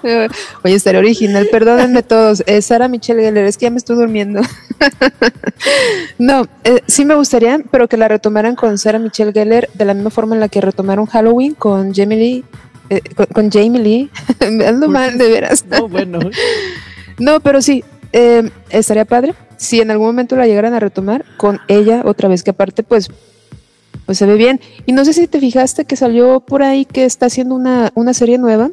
Oye, 0.63 0.75
estaría 0.75 0.99
original, 0.99 1.47
perdónenme 1.51 2.03
todos. 2.03 2.43
Es 2.45 2.65
Sara 2.65 2.87
Michelle 2.87 3.21
Gellar, 3.23 3.45
es 3.45 3.57
que 3.57 3.65
ya 3.65 3.71
me 3.71 3.77
estoy 3.77 3.95
durmiendo. 3.95 4.41
no, 6.17 6.47
eh, 6.63 6.81
sí 6.87 7.05
me 7.05 7.15
gustaría, 7.15 7.59
pero 7.71 7.87
que 7.87 7.97
la 7.97 8.07
retomaran 8.07 8.55
con 8.55 8.77
Sara 8.77 8.99
Michelle 8.99 9.33
Gellar 9.33 9.67
de 9.73 9.85
la 9.85 9.93
misma 9.93 10.09
forma 10.11 10.35
en 10.35 10.41
la 10.41 10.49
que 10.49 10.61
retomaron 10.61 11.05
Halloween 11.07 11.53
con 11.55 11.93
Jamie 11.93 12.17
Lee. 12.17 12.45
Eh, 12.89 13.01
con, 13.15 13.25
con 13.27 13.51
Jamie 13.51 13.81
Lee. 13.81 14.11
me 14.51 14.65
ando 14.65 14.87
mal, 14.87 15.17
de 15.17 15.29
veras. 15.29 15.65
No, 15.65 15.87
bueno. 15.87 16.19
No, 17.17 17.39
pero 17.39 17.61
sí, 17.61 17.81
eh, 18.11 18.49
estaría 18.69 19.05
padre 19.05 19.35
si 19.57 19.81
en 19.81 19.91
algún 19.91 20.07
momento 20.07 20.35
la 20.35 20.47
llegaran 20.47 20.73
a 20.73 20.79
retomar 20.79 21.25
con 21.37 21.59
ella 21.67 22.01
otra 22.05 22.27
vez, 22.27 22.43
que 22.43 22.51
aparte, 22.51 22.83
pues, 22.83 23.09
pues 24.05 24.17
se 24.17 24.25
ve 24.25 24.35
bien. 24.35 24.59
Y 24.85 24.91
no 24.91 25.05
sé 25.05 25.13
si 25.13 25.27
te 25.27 25.39
fijaste 25.39 25.85
que 25.85 25.95
salió 25.95 26.39
por 26.41 26.63
ahí 26.63 26.85
que 26.85 27.05
está 27.05 27.27
haciendo 27.27 27.55
una, 27.55 27.91
una 27.95 28.13
serie 28.13 28.37
nueva 28.37 28.69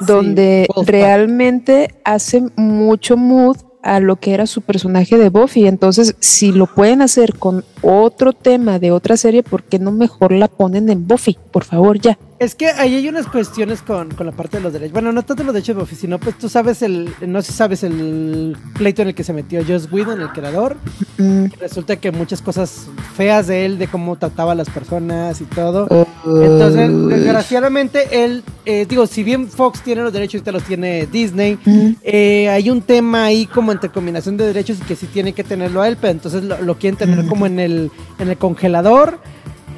donde 0.00 0.68
realmente 0.86 1.94
hace 2.04 2.44
mucho 2.56 3.16
mood 3.16 3.56
a 3.82 4.00
lo 4.00 4.16
que 4.16 4.34
era 4.34 4.46
su 4.46 4.60
personaje 4.62 5.18
de 5.18 5.28
Buffy. 5.28 5.66
Entonces, 5.66 6.14
si 6.20 6.52
lo 6.52 6.66
pueden 6.66 7.02
hacer 7.02 7.36
con 7.36 7.64
otro 7.82 8.32
tema 8.32 8.78
de 8.78 8.90
otra 8.90 9.16
serie, 9.16 9.42
¿por 9.42 9.62
qué 9.62 9.78
no 9.78 9.92
mejor 9.92 10.32
la 10.32 10.48
ponen 10.48 10.88
en 10.88 11.06
Buffy? 11.06 11.36
Por 11.50 11.64
favor, 11.64 11.98
ya. 11.98 12.18
Es 12.38 12.54
que 12.54 12.66
ahí 12.68 12.94
hay 12.94 13.08
unas 13.08 13.26
cuestiones 13.26 13.82
con, 13.82 14.10
con 14.10 14.24
la 14.26 14.30
parte 14.32 14.58
de 14.58 14.62
los 14.62 14.72
derechos. 14.72 14.92
Bueno, 14.92 15.10
no 15.12 15.24
tanto 15.24 15.42
los 15.42 15.52
derechos 15.52 15.74
de 15.74 15.82
Buffy, 15.82 15.96
sino 15.96 16.20
pues 16.20 16.38
tú 16.38 16.48
sabes 16.48 16.82
el. 16.82 17.12
No 17.26 17.42
sé 17.42 17.50
si 17.50 17.58
sabes 17.58 17.82
el 17.82 18.56
pleito 18.74 19.02
en 19.02 19.08
el 19.08 19.14
que 19.16 19.24
se 19.24 19.32
metió 19.32 19.60
Joss 19.66 19.90
Whedon, 19.90 20.20
el 20.20 20.28
creador. 20.28 20.76
Mm, 21.18 21.46
Resulta 21.58 21.96
que 21.96 22.12
muchas 22.12 22.40
cosas 22.40 22.86
feas 23.16 23.48
de 23.48 23.66
él, 23.66 23.76
de 23.78 23.88
cómo 23.88 24.14
trataba 24.14 24.52
a 24.52 24.54
las 24.54 24.70
personas 24.70 25.40
y 25.40 25.46
todo. 25.46 25.88
Entonces, 26.24 26.90
desgraciadamente, 27.08 28.24
él, 28.24 28.44
eh, 28.66 28.86
digo, 28.88 29.08
si 29.08 29.24
bien 29.24 29.48
Fox 29.48 29.82
tiene 29.82 30.02
los 30.02 30.12
derechos 30.12 30.40
y 30.40 30.44
te 30.44 30.52
los 30.52 30.62
tiene 30.62 31.06
Disney, 31.06 31.58
mm, 31.64 31.88
eh, 32.02 32.48
hay 32.50 32.70
un 32.70 32.82
tema 32.82 33.24
ahí 33.24 33.46
como 33.46 33.72
entre 33.72 33.90
combinación 33.90 34.36
de 34.36 34.46
derechos 34.46 34.78
y 34.80 34.84
que 34.84 34.94
sí 34.94 35.06
tiene 35.06 35.32
que 35.32 35.42
tenerlo 35.42 35.82
a 35.82 35.88
él, 35.88 35.96
pero 36.00 36.12
entonces 36.12 36.44
lo, 36.44 36.60
lo 36.62 36.78
quieren 36.78 36.96
tener 36.96 37.26
como 37.26 37.46
en 37.46 37.58
el, 37.58 37.67
en 38.18 38.28
el 38.28 38.36
congelador. 38.38 39.18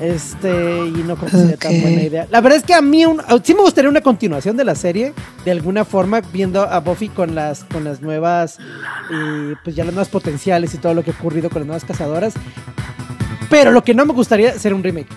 Este, 0.00 0.48
y 0.48 1.02
no 1.06 1.14
creo 1.16 1.30
que 1.30 1.36
sea 1.36 1.56
tan 1.58 1.78
buena 1.82 2.02
idea. 2.02 2.26
La 2.30 2.40
verdad 2.40 2.58
es 2.58 2.64
que 2.64 2.72
a 2.72 2.80
mí 2.80 3.04
un- 3.04 3.20
sí 3.44 3.52
me 3.52 3.60
gustaría 3.60 3.90
una 3.90 4.00
continuación 4.00 4.56
de 4.56 4.64
la 4.64 4.74
serie, 4.74 5.12
de 5.44 5.50
alguna 5.50 5.84
forma, 5.84 6.22
viendo 6.32 6.62
a 6.62 6.80
Buffy 6.80 7.10
con 7.10 7.34
las, 7.34 7.64
con 7.64 7.84
las 7.84 8.00
nuevas, 8.00 8.56
eh, 9.12 9.54
pues 9.62 9.76
ya 9.76 9.84
las 9.84 9.92
nuevas 9.92 10.08
potenciales 10.08 10.72
y 10.72 10.78
todo 10.78 10.94
lo 10.94 11.04
que 11.04 11.10
ha 11.10 11.14
ocurrido 11.14 11.50
con 11.50 11.60
las 11.60 11.66
nuevas 11.66 11.84
cazadoras. 11.84 12.32
Pero 13.50 13.72
lo 13.72 13.84
que 13.84 13.92
no 13.92 14.06
me 14.06 14.14
gustaría 14.14 14.58
sería 14.58 14.74
un 14.76 14.82
remake. 14.82 15.08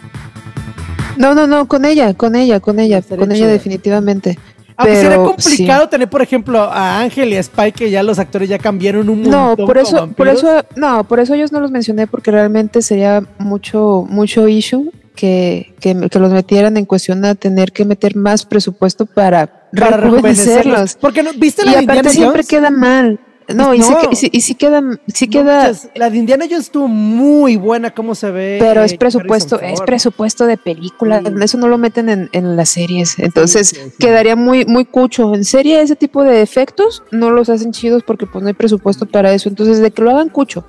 No, 1.15 1.33
no, 1.33 1.47
no, 1.47 1.67
con 1.67 1.85
ella, 1.85 2.13
con 2.15 2.35
ella, 2.35 2.59
con 2.59 2.79
ella, 2.79 3.01
con 3.01 3.21
ella 3.31 3.35
chido. 3.35 3.47
definitivamente. 3.47 4.37
Aunque 4.77 5.01
Pero, 5.01 5.25
complicado 5.25 5.89
tener, 5.89 6.09
por 6.09 6.21
ejemplo, 6.21 6.61
a 6.61 6.99
Ángel 7.01 7.29
y 7.33 7.37
a 7.37 7.39
Spike, 7.39 7.73
que 7.73 7.89
ya 7.91 8.03
los 8.03 8.19
actores 8.19 8.49
ya 8.49 8.57
cambiaron 8.59 9.09
un 9.09 9.23
No, 9.23 9.47
montón 9.49 9.65
por 9.65 9.81
como 9.81 9.87
eso, 9.97 10.07
por 10.15 10.27
eso, 10.27 10.65
no, 10.75 11.03
por 11.03 11.19
eso 11.19 11.33
ellos 11.33 11.51
no 11.51 11.59
los 11.59 11.71
mencioné 11.71 12.07
porque 12.07 12.31
realmente 12.31 12.81
sería 12.81 13.23
mucho, 13.37 14.05
mucho 14.09 14.47
issue 14.47 14.91
que, 15.15 15.73
que, 15.79 16.09
que 16.09 16.19
los 16.19 16.31
metieran 16.31 16.75
en 16.77 16.85
cuestión 16.85 17.23
a 17.25 17.35
tener 17.35 17.71
que 17.71 17.85
meter 17.85 18.15
más 18.15 18.45
presupuesto 18.45 19.05
para, 19.05 19.47
para 19.77 19.97
rejuvenecerlos. 19.97 20.97
Porque 20.99 21.21
no, 21.23 21.31
¿viste 21.35 21.61
Y 21.63 21.65
la 21.65 21.71
de 21.73 21.83
aparte 21.83 22.09
siempre 22.09 22.41
Jones? 22.41 22.47
queda 22.47 22.69
mal. 22.71 23.19
No, 23.53 23.73
y, 23.73 23.81
sí 23.81 23.91
No. 23.91 23.99
que- 23.99 24.07
y 24.11 24.15
sí, 24.15 24.29
y 24.31 24.41
sí 24.41 24.55
queda, 24.55 24.81
sí 25.07 25.25
No, 25.27 25.31
queda, 25.31 25.63
manches, 25.63 25.89
la 25.95 26.09
de 26.09 26.17
Indiana 26.17 26.45
Jones 26.49 26.65
estuvo 26.65 26.87
muy 26.87 27.55
buena, 27.57 27.91
cómo 27.91 28.15
se 28.15 28.31
ve. 28.31 28.57
pero 28.59 28.83
es 28.83 28.93
presupuesto, 28.95 29.55
Harrison 29.55 29.73
es 29.73 29.79
Ford. 29.79 29.85
presupuesto 29.85 30.45
de 30.45 30.57
película, 30.57 31.21
Sí. 31.25 31.33
eso 31.41 31.57
no 31.57 31.67
lo 31.67 31.77
meten 31.77 32.09
en, 32.09 32.29
en 32.31 32.55
las 32.55 32.69
series, 32.69 33.19
entonces 33.19 33.69
sí, 33.69 33.75
sí. 33.75 33.91
quedaría 33.99 34.35
muy, 34.35 34.65
muy 34.65 34.85
cucho. 34.85 35.33
En 35.35 35.43
serie 35.45 35.81
ese 35.81 35.95
tipo 35.95 36.23
de 36.23 36.41
efectos 36.41 37.03
no 37.11 37.31
los 37.31 37.49
hacen 37.49 37.71
chidos 37.71 38.03
porque 38.03 38.25
pues 38.25 38.41
no 38.41 38.47
hay 38.47 38.53
presupuesto 38.53 39.05
para 39.05 39.33
eso, 39.33 39.49
entonces 39.49 39.79
de 39.79 39.91
que 39.91 40.01
lo 40.01 40.11
hagan 40.11 40.29
cucho, 40.29 40.65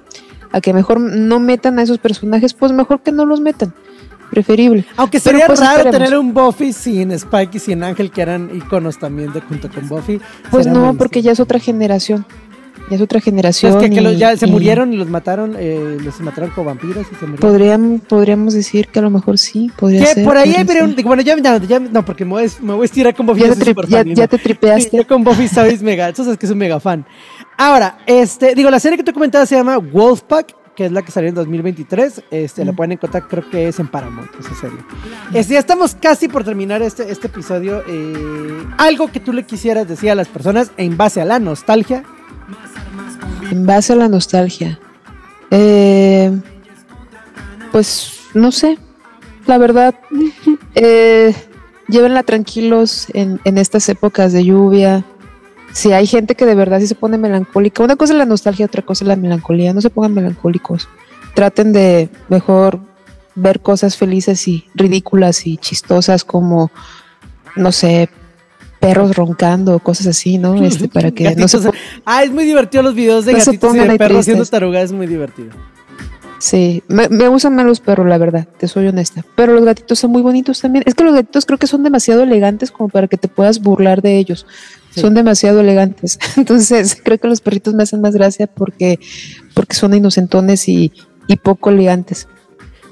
a 0.52 0.60
que 0.60 0.72
mejor 0.72 1.00
no 1.00 1.40
metan 1.40 1.78
a 1.78 1.82
esos 1.82 1.98
personajes, 1.98 2.54
pues 2.54 2.72
mejor 2.72 3.02
que 3.02 3.12
no 3.12 3.24
los 3.26 3.40
metan. 3.40 3.72
preferible. 4.30 4.84
Aunque 4.96 5.20
sería 5.20 5.46
pues, 5.46 5.60
raro 5.60 5.76
esperemos. 5.76 5.98
tener 6.08 6.18
un 6.18 6.34
Buffy 6.34 6.72
sin 6.72 7.12
Spike 7.12 7.56
y 7.56 7.60
sin 7.60 7.84
Ángel, 7.84 8.10
que 8.10 8.20
eran 8.20 8.50
iconos 8.52 8.98
también 8.98 9.32
de 9.32 9.40
junto 9.40 9.70
con 9.70 9.86
Buffy. 9.88 10.20
Pues 10.50 10.66
no, 10.66 10.94
porque 10.94 11.22
ya 11.22 11.30
es 11.32 11.38
otra 11.40 11.60
generación. 11.60 12.26
Ya 12.90 12.96
es 12.96 13.02
otra 13.02 13.20
generación. 13.20 13.72
Es 13.72 13.82
que, 13.82 13.90
que 13.90 14.00
y- 14.00 14.04
los- 14.04 14.18
ya 14.18 14.36
se 14.36 14.46
y 14.46 14.50
murieron 14.50 14.92
y 14.92 14.96
los 14.96 15.08
mataron, 15.08 15.56
eh, 15.58 15.96
los 16.04 16.20
mataron 16.20 16.50
como 16.50 16.66
vampiros 16.66 17.06
y 17.10 17.14
se 17.14 17.26
murieron. 17.26 17.38
Podrían, 17.38 18.02
podríamos 18.06 18.52
decir 18.54 18.88
que 18.88 18.98
a 18.98 19.02
lo 19.02 19.10
mejor 19.10 19.38
sí, 19.38 19.70
podría 19.76 20.00
Que 20.00 20.06
ser. 20.14 20.24
por 20.24 20.36
ahí 20.36 20.54
un. 20.58 20.66
ser. 20.66 21.04
Bueno, 21.04 21.22
ya, 21.22 21.36
ya- 21.38 21.58
ya- 21.58 21.80
no, 21.80 22.04
porque 22.04 22.24
me 22.24 22.32
voy, 22.32 22.44
a- 22.44 22.62
me 22.62 22.74
voy 22.74 22.82
a 22.82 22.84
estirar 22.84 23.14
con 23.14 23.26
Buffy. 23.26 23.40
Ya 23.40 23.54
te, 23.54 23.74
tri- 23.74 23.86
ya, 23.88 24.02
ya 24.04 24.28
tripeaste. 24.28 24.96
yo 24.98 25.06
con 25.06 25.24
Buffy 25.24 25.48
sabes 25.48 25.82
mega, 25.82 26.12
tú 26.12 26.24
sabes 26.24 26.38
que 26.38 26.46
soy 26.46 26.52
un 26.54 26.58
mega 26.58 26.78
fan. 26.80 27.06
Ahora, 27.56 27.98
este, 28.06 28.54
digo, 28.54 28.70
la 28.70 28.80
serie 28.80 28.98
que 28.98 29.04
tú 29.04 29.12
comentabas 29.12 29.48
se 29.48 29.54
llama 29.56 29.78
Wolfpack, 29.78 30.54
que 30.76 30.86
es 30.86 30.92
la 30.92 31.02
que 31.02 31.12
salió 31.12 31.28
en 31.28 31.36
2023. 31.36 32.22
Este, 32.32 32.64
la 32.64 32.72
pueden 32.72 32.92
encontrar, 32.92 33.28
creo 33.28 33.48
que 33.48 33.68
es 33.68 33.78
en 33.78 33.86
Paramount, 33.86 34.28
esa 34.40 34.54
serie. 34.60 34.78
Este, 35.32 35.54
ya 35.54 35.60
estamos 35.60 35.94
casi 35.94 36.26
por 36.28 36.42
terminar 36.44 36.82
este, 36.82 37.10
este 37.12 37.28
episodio. 37.28 37.82
eh, 37.86 38.64
algo 38.76 39.06
que 39.10 39.20
tú 39.20 39.32
le 39.32 39.44
quisieras 39.44 39.86
decir 39.88 40.10
a 40.10 40.14
las 40.16 40.26
personas 40.28 40.72
en 40.76 40.96
base 40.96 41.20
a 41.20 41.24
la 41.24 41.38
nostalgia. 41.38 42.02
En 43.50 43.66
base 43.66 43.92
a 43.92 43.96
la 43.96 44.08
nostalgia. 44.08 44.78
Eh, 45.50 46.32
pues 47.72 48.20
no 48.34 48.52
sé. 48.52 48.78
La 49.46 49.58
verdad, 49.58 49.94
eh, 50.74 51.34
llévenla 51.88 52.22
tranquilos 52.22 53.06
en, 53.12 53.40
en 53.44 53.58
estas 53.58 53.88
épocas 53.88 54.32
de 54.32 54.44
lluvia. 54.44 55.04
Si 55.72 55.92
hay 55.92 56.06
gente 56.06 56.34
que 56.34 56.46
de 56.46 56.54
verdad 56.54 56.80
sí 56.80 56.86
se 56.86 56.94
pone 56.94 57.18
melancólica, 57.18 57.82
una 57.82 57.96
cosa 57.96 58.12
es 58.12 58.18
la 58.18 58.26
nostalgia, 58.26 58.66
otra 58.66 58.82
cosa 58.82 59.04
es 59.04 59.08
la 59.08 59.16
melancolía. 59.16 59.74
No 59.74 59.80
se 59.80 59.90
pongan 59.90 60.14
melancólicos. 60.14 60.88
Traten 61.34 61.72
de 61.72 62.08
mejor 62.28 62.80
ver 63.34 63.60
cosas 63.60 63.96
felices 63.96 64.46
y 64.48 64.66
ridículas 64.74 65.46
y 65.46 65.56
chistosas 65.56 66.24
como, 66.24 66.70
no 67.56 67.72
sé, 67.72 68.08
perros 68.86 69.16
roncando, 69.16 69.78
cosas 69.78 70.06
así, 70.08 70.38
¿no? 70.38 70.54
Este, 70.64 70.88
para 70.88 71.10
que 71.10 71.34
no 71.36 71.48
se 71.48 71.58
Ah, 72.04 72.24
es 72.24 72.30
muy 72.30 72.44
divertido 72.44 72.82
los 72.82 72.94
videos 72.94 73.24
de 73.24 73.32
No 73.32 73.40
se 73.40 73.52
gatitos 73.52 73.74
y 73.74 73.78
de 73.78 73.90
ahí 73.90 73.98
perros 73.98 74.20
haciendo 74.20 74.44
tarugas, 74.44 74.84
es 74.84 74.92
muy 74.92 75.06
divertido. 75.06 75.50
Sí, 76.38 76.82
me, 76.88 77.08
me 77.08 77.28
gustan 77.28 77.54
más 77.54 77.64
los 77.64 77.80
perros, 77.80 78.06
la 78.06 78.18
verdad, 78.18 78.46
te 78.58 78.68
soy 78.68 78.86
honesta. 78.86 79.24
Pero 79.34 79.54
los 79.54 79.64
gatitos 79.64 79.98
son 79.98 80.10
muy 80.10 80.20
bonitos 80.20 80.60
también. 80.60 80.84
Es 80.86 80.94
que 80.94 81.04
los 81.04 81.14
gatitos 81.14 81.46
creo 81.46 81.58
que 81.58 81.66
son 81.66 81.82
demasiado 81.82 82.22
elegantes 82.22 82.70
como 82.70 82.90
para 82.90 83.08
que 83.08 83.16
te 83.16 83.28
puedas 83.28 83.60
burlar 83.60 84.02
de 84.02 84.18
ellos. 84.18 84.46
Sí. 84.90 85.00
Son 85.00 85.14
demasiado 85.14 85.60
elegantes. 85.60 86.18
Entonces, 86.36 87.00
creo 87.02 87.18
que 87.18 87.28
los 87.28 87.40
perritos 87.40 87.72
me 87.72 87.84
hacen 87.84 88.02
más 88.02 88.14
gracia 88.14 88.46
porque, 88.46 88.98
porque 89.54 89.74
son 89.74 89.94
inocentones 89.94 90.68
y, 90.68 90.92
y 91.28 91.36
poco 91.36 91.70
elegantes. 91.70 92.28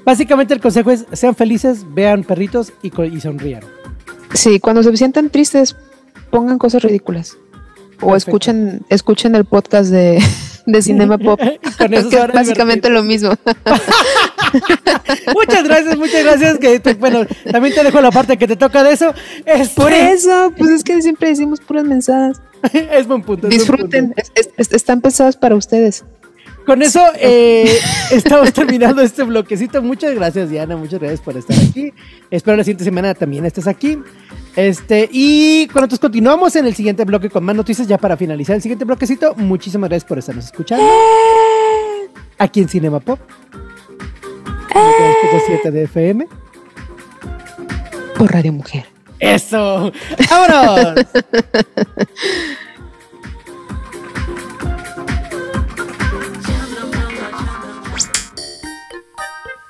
Básicamente 0.03 0.53
el 0.53 0.59
consejo 0.59 0.91
es, 0.91 1.05
sean 1.13 1.35
felices, 1.35 1.85
vean 1.93 2.23
perritos 2.23 2.73
y, 2.81 2.91
y 3.03 3.21
sonrían. 3.21 3.61
Sí, 4.33 4.59
cuando 4.59 4.83
se 4.83 4.95
sientan 4.97 5.29
tristes, 5.29 5.75
pongan 6.29 6.57
cosas 6.57 6.83
ridículas. 6.83 7.37
O 8.01 8.07
Perfecto. 8.07 8.15
escuchen, 8.17 8.81
escuchen 8.89 9.35
el 9.35 9.45
podcast 9.45 9.89
de, 9.91 10.21
de 10.65 10.81
Cinema 10.81 11.17
Pop. 11.17 11.39
Con 11.77 11.93
eso 11.93 12.09
que 12.09 12.17
es 12.17 12.27
básicamente 12.33 12.89
lo 12.89 13.03
mismo. 13.03 13.33
Muchas 15.33 15.63
gracias, 15.63 15.97
muchas 15.97 16.23
gracias. 16.23 16.57
Que 16.59 16.79
te- 16.79 16.93
bueno, 16.95 17.25
también 17.51 17.73
te 17.73 17.83
dejo 17.83 18.01
la 18.01 18.11
parte 18.11 18.37
que 18.37 18.47
te 18.47 18.55
toca 18.55 18.83
de 18.83 18.93
eso. 18.93 19.13
Este, 19.45 19.81
Por 19.81 19.91
eso, 19.91 20.51
pues 20.57 20.69
es 20.71 20.83
que 20.83 21.01
siempre 21.01 21.29
decimos 21.29 21.59
puras 21.61 21.85
mensadas. 21.85 22.41
es 22.73 23.07
buen 23.07 23.23
punto. 23.23 23.47
es 23.47 23.49
buen 23.49 23.59
Disfruten, 23.59 24.05
punto. 24.13 24.21
es- 24.57 24.71
están 24.73 25.01
pensados 25.01 25.37
para 25.37 25.55
ustedes. 25.55 26.03
Con 26.65 26.81
eso 26.81 27.01
eh, 27.19 27.77
estamos 28.11 28.53
terminando 28.53 29.01
este 29.01 29.23
bloquecito. 29.23 29.81
Muchas 29.81 30.15
gracias, 30.15 30.49
Diana. 30.49 30.75
Muchas 30.77 30.99
gracias 30.99 31.21
por 31.21 31.37
estar 31.37 31.57
aquí. 31.57 31.93
Espero 32.31 32.57
la 32.57 32.63
siguiente 32.63 32.83
semana 32.83 33.13
también 33.13 33.45
estés 33.45 33.67
aquí. 33.67 33.99
Este, 34.55 35.09
y 35.11 35.67
con 35.67 35.81
nosotros 35.81 35.99
continuamos 35.99 36.55
en 36.55 36.65
el 36.65 36.75
siguiente 36.75 37.05
bloque 37.05 37.29
con 37.29 37.43
más 37.43 37.55
noticias 37.55 37.87
ya 37.87 37.97
para 37.97 38.17
finalizar 38.17 38.55
el 38.55 38.61
siguiente 38.61 38.85
bloquecito. 38.85 39.35
Muchísimas 39.35 39.89
gracias 39.89 40.07
por 40.07 40.19
estarnos 40.19 40.45
escuchando. 40.45 40.85
Aquí 42.37 42.61
en 42.61 42.69
Cinema 42.69 42.99
Pop. 42.99 43.19
7 45.45 45.71
de 45.71 45.83
FM. 45.83 46.27
Por 48.17 48.31
Radio 48.31 48.53
Mujer. 48.53 48.85
¡Eso! 49.19 49.91
¡Vámonos! 50.29 51.05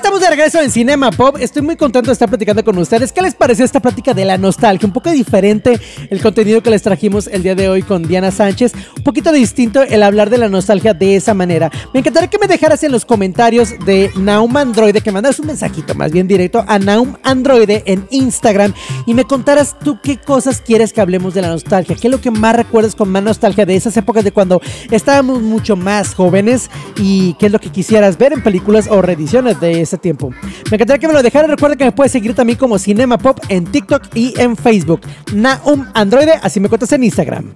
Estamos 0.00 0.20
de 0.20 0.30
regreso 0.30 0.58
en 0.62 0.70
Cinema 0.70 1.10
Pop. 1.10 1.36
Estoy 1.38 1.60
muy 1.60 1.76
contento 1.76 2.06
de 2.06 2.14
estar 2.14 2.26
platicando 2.26 2.64
con 2.64 2.78
ustedes. 2.78 3.12
¿Qué 3.12 3.20
les 3.20 3.34
pareció 3.34 3.66
esta 3.66 3.80
plática 3.80 4.14
de 4.14 4.24
la 4.24 4.38
nostalgia? 4.38 4.86
Un 4.86 4.94
poco 4.94 5.10
diferente 5.10 5.78
el 6.08 6.22
contenido 6.22 6.62
que 6.62 6.70
les 6.70 6.80
trajimos 6.80 7.26
el 7.26 7.42
día 7.42 7.54
de 7.54 7.68
hoy 7.68 7.82
con 7.82 8.04
Diana 8.04 8.30
Sánchez. 8.30 8.72
Un 8.96 9.02
poquito 9.02 9.30
distinto 9.30 9.82
el 9.82 10.02
hablar 10.02 10.30
de 10.30 10.38
la 10.38 10.48
nostalgia 10.48 10.94
de 10.94 11.16
esa 11.16 11.34
manera. 11.34 11.70
Me 11.92 12.00
encantaría 12.00 12.30
que 12.30 12.38
me 12.38 12.46
dejaras 12.46 12.82
en 12.82 12.92
los 12.92 13.04
comentarios 13.04 13.74
de 13.84 14.10
Naum 14.16 14.56
Androide, 14.56 15.02
que 15.02 15.12
mandaras 15.12 15.38
un 15.38 15.48
mensajito 15.48 15.94
más 15.94 16.12
bien 16.12 16.26
directo 16.26 16.64
a 16.66 16.78
Naum 16.78 17.16
Androide 17.22 17.82
en 17.84 18.06
Instagram 18.10 18.72
y 19.04 19.12
me 19.12 19.24
contaras 19.24 19.76
tú 19.84 19.98
qué 20.02 20.16
cosas 20.16 20.62
quieres 20.62 20.94
que 20.94 21.02
hablemos 21.02 21.34
de 21.34 21.42
la 21.42 21.48
nostalgia. 21.48 21.94
¿Qué 21.94 22.08
es 22.08 22.10
lo 22.10 22.22
que 22.22 22.30
más 22.30 22.56
recuerdas 22.56 22.94
con 22.94 23.10
más 23.10 23.22
nostalgia 23.22 23.66
de 23.66 23.76
esas 23.76 23.94
épocas 23.98 24.24
de 24.24 24.32
cuando 24.32 24.62
estábamos 24.90 25.42
mucho 25.42 25.76
más 25.76 26.14
jóvenes 26.14 26.70
y 26.96 27.34
qué 27.34 27.46
es 27.46 27.52
lo 27.52 27.58
que 27.58 27.68
quisieras 27.68 28.16
ver 28.16 28.32
en 28.32 28.42
películas 28.42 28.88
o 28.90 29.02
reediciones 29.02 29.60
de 29.60 29.89
tiempo. 29.98 30.30
Me 30.70 30.76
encantaría 30.76 30.98
que 30.98 31.06
me 31.08 31.12
lo 31.12 31.22
dejaras. 31.22 31.50
Recuerda 31.50 31.76
que 31.76 31.84
me 31.84 31.92
puedes 31.92 32.12
seguir 32.12 32.34
también 32.34 32.58
como 32.58 32.78
Cinema 32.78 33.18
Pop 33.18 33.38
en 33.48 33.64
TikTok 33.64 34.14
y 34.14 34.34
en 34.40 34.56
Facebook. 34.56 35.00
Naum 35.32 35.86
Androide, 35.94 36.34
así 36.42 36.60
me 36.60 36.68
cuentas 36.68 36.92
en 36.92 37.04
Instagram. 37.04 37.54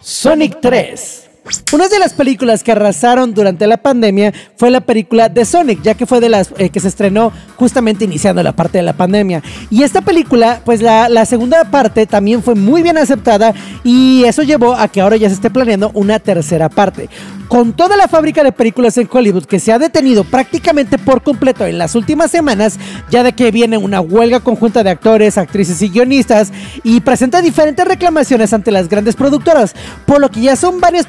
Sonic 0.00 0.60
3. 0.60 1.31
Una 1.72 1.88
de 1.88 1.98
las 1.98 2.12
películas 2.12 2.62
que 2.62 2.70
arrasaron 2.70 3.34
durante 3.34 3.66
la 3.66 3.76
pandemia 3.76 4.32
fue 4.56 4.70
la 4.70 4.80
película 4.80 5.28
de 5.28 5.44
Sonic, 5.44 5.82
ya 5.82 5.94
que 5.94 6.06
fue 6.06 6.20
de 6.20 6.28
las 6.28 6.50
eh, 6.56 6.70
que 6.70 6.78
se 6.78 6.86
estrenó 6.86 7.32
justamente 7.56 8.04
iniciando 8.04 8.42
la 8.44 8.52
parte 8.52 8.78
de 8.78 8.84
la 8.84 8.92
pandemia. 8.92 9.42
Y 9.68 9.82
esta 9.82 10.02
película, 10.02 10.60
pues 10.64 10.82
la, 10.82 11.08
la 11.08 11.26
segunda 11.26 11.64
parte 11.64 12.06
también 12.06 12.42
fue 12.42 12.54
muy 12.54 12.82
bien 12.82 12.96
aceptada 12.96 13.54
y 13.82 14.22
eso 14.24 14.42
llevó 14.42 14.74
a 14.74 14.86
que 14.86 15.00
ahora 15.00 15.16
ya 15.16 15.28
se 15.28 15.34
esté 15.34 15.50
planeando 15.50 15.90
una 15.94 16.20
tercera 16.20 16.68
parte. 16.68 17.08
Con 17.48 17.74
toda 17.74 17.98
la 17.98 18.08
fábrica 18.08 18.42
de 18.42 18.52
películas 18.52 18.96
en 18.96 19.08
Hollywood 19.12 19.44
que 19.44 19.60
se 19.60 19.72
ha 19.72 19.78
detenido 19.78 20.24
prácticamente 20.24 20.96
por 20.96 21.22
completo 21.22 21.66
en 21.66 21.76
las 21.76 21.94
últimas 21.94 22.30
semanas, 22.30 22.78
ya 23.10 23.22
de 23.22 23.34
que 23.34 23.50
viene 23.50 23.76
una 23.76 24.00
huelga 24.00 24.40
conjunta 24.40 24.82
de 24.82 24.90
actores, 24.90 25.36
actrices 25.36 25.82
y 25.82 25.90
guionistas 25.90 26.50
y 26.82 27.00
presenta 27.00 27.42
diferentes 27.42 27.86
reclamaciones 27.86 28.52
ante 28.54 28.70
las 28.70 28.88
grandes 28.88 29.16
productoras, 29.16 29.74
por 30.06 30.20
lo 30.20 30.30
que 30.30 30.40
ya 30.40 30.56
son 30.56 30.80
varias 30.80 31.06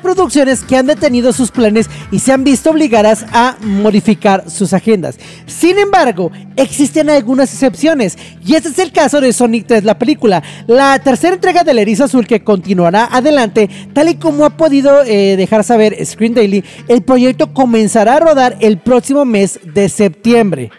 que 0.68 0.78
han 0.78 0.88
detenido 0.88 1.34
sus 1.34 1.52
planes 1.52 1.90
y 2.12 2.20
se 2.20 2.32
han 2.32 2.44
visto 2.44 2.72
obligadas 2.72 3.26
a 3.34 3.58
modificar 3.62 4.50
sus 4.50 4.74
agendas. 4.74 5.18
Sin 5.48 5.78
embargo, 5.78 6.32
existen 6.56 7.10
algunas 7.10 7.52
excepciones 7.52 8.18
y 8.46 8.56
este 8.56 8.70
es 8.70 8.80
el 8.80 8.92
caso 8.92 9.20
de 9.20 9.34
Sonic 9.34 9.68
3, 9.68 9.84
la 9.84 10.00
película, 10.00 10.42
la 10.68 10.98
tercera 11.00 11.36
entrega 11.36 11.64
del 11.64 11.80
Erizo 11.80 12.06
Azul 12.06 12.26
que 12.26 12.44
continuará 12.44 13.10
adelante, 13.12 13.70
tal 13.94 14.10
y 14.10 14.16
como 14.16 14.46
ha 14.46 14.56
podido 14.56 15.04
eh, 15.04 15.36
dejar 15.36 15.64
saber 15.64 16.06
Screen 16.06 16.34
Daily, 16.34 16.64
el 16.88 17.02
proyecto 17.02 17.54
comenzará 17.54 18.16
a 18.16 18.20
rodar 18.20 18.58
el 18.62 18.78
próximo 18.78 19.26
mes 19.26 19.60
de 19.64 19.90
septiembre. 19.90 20.72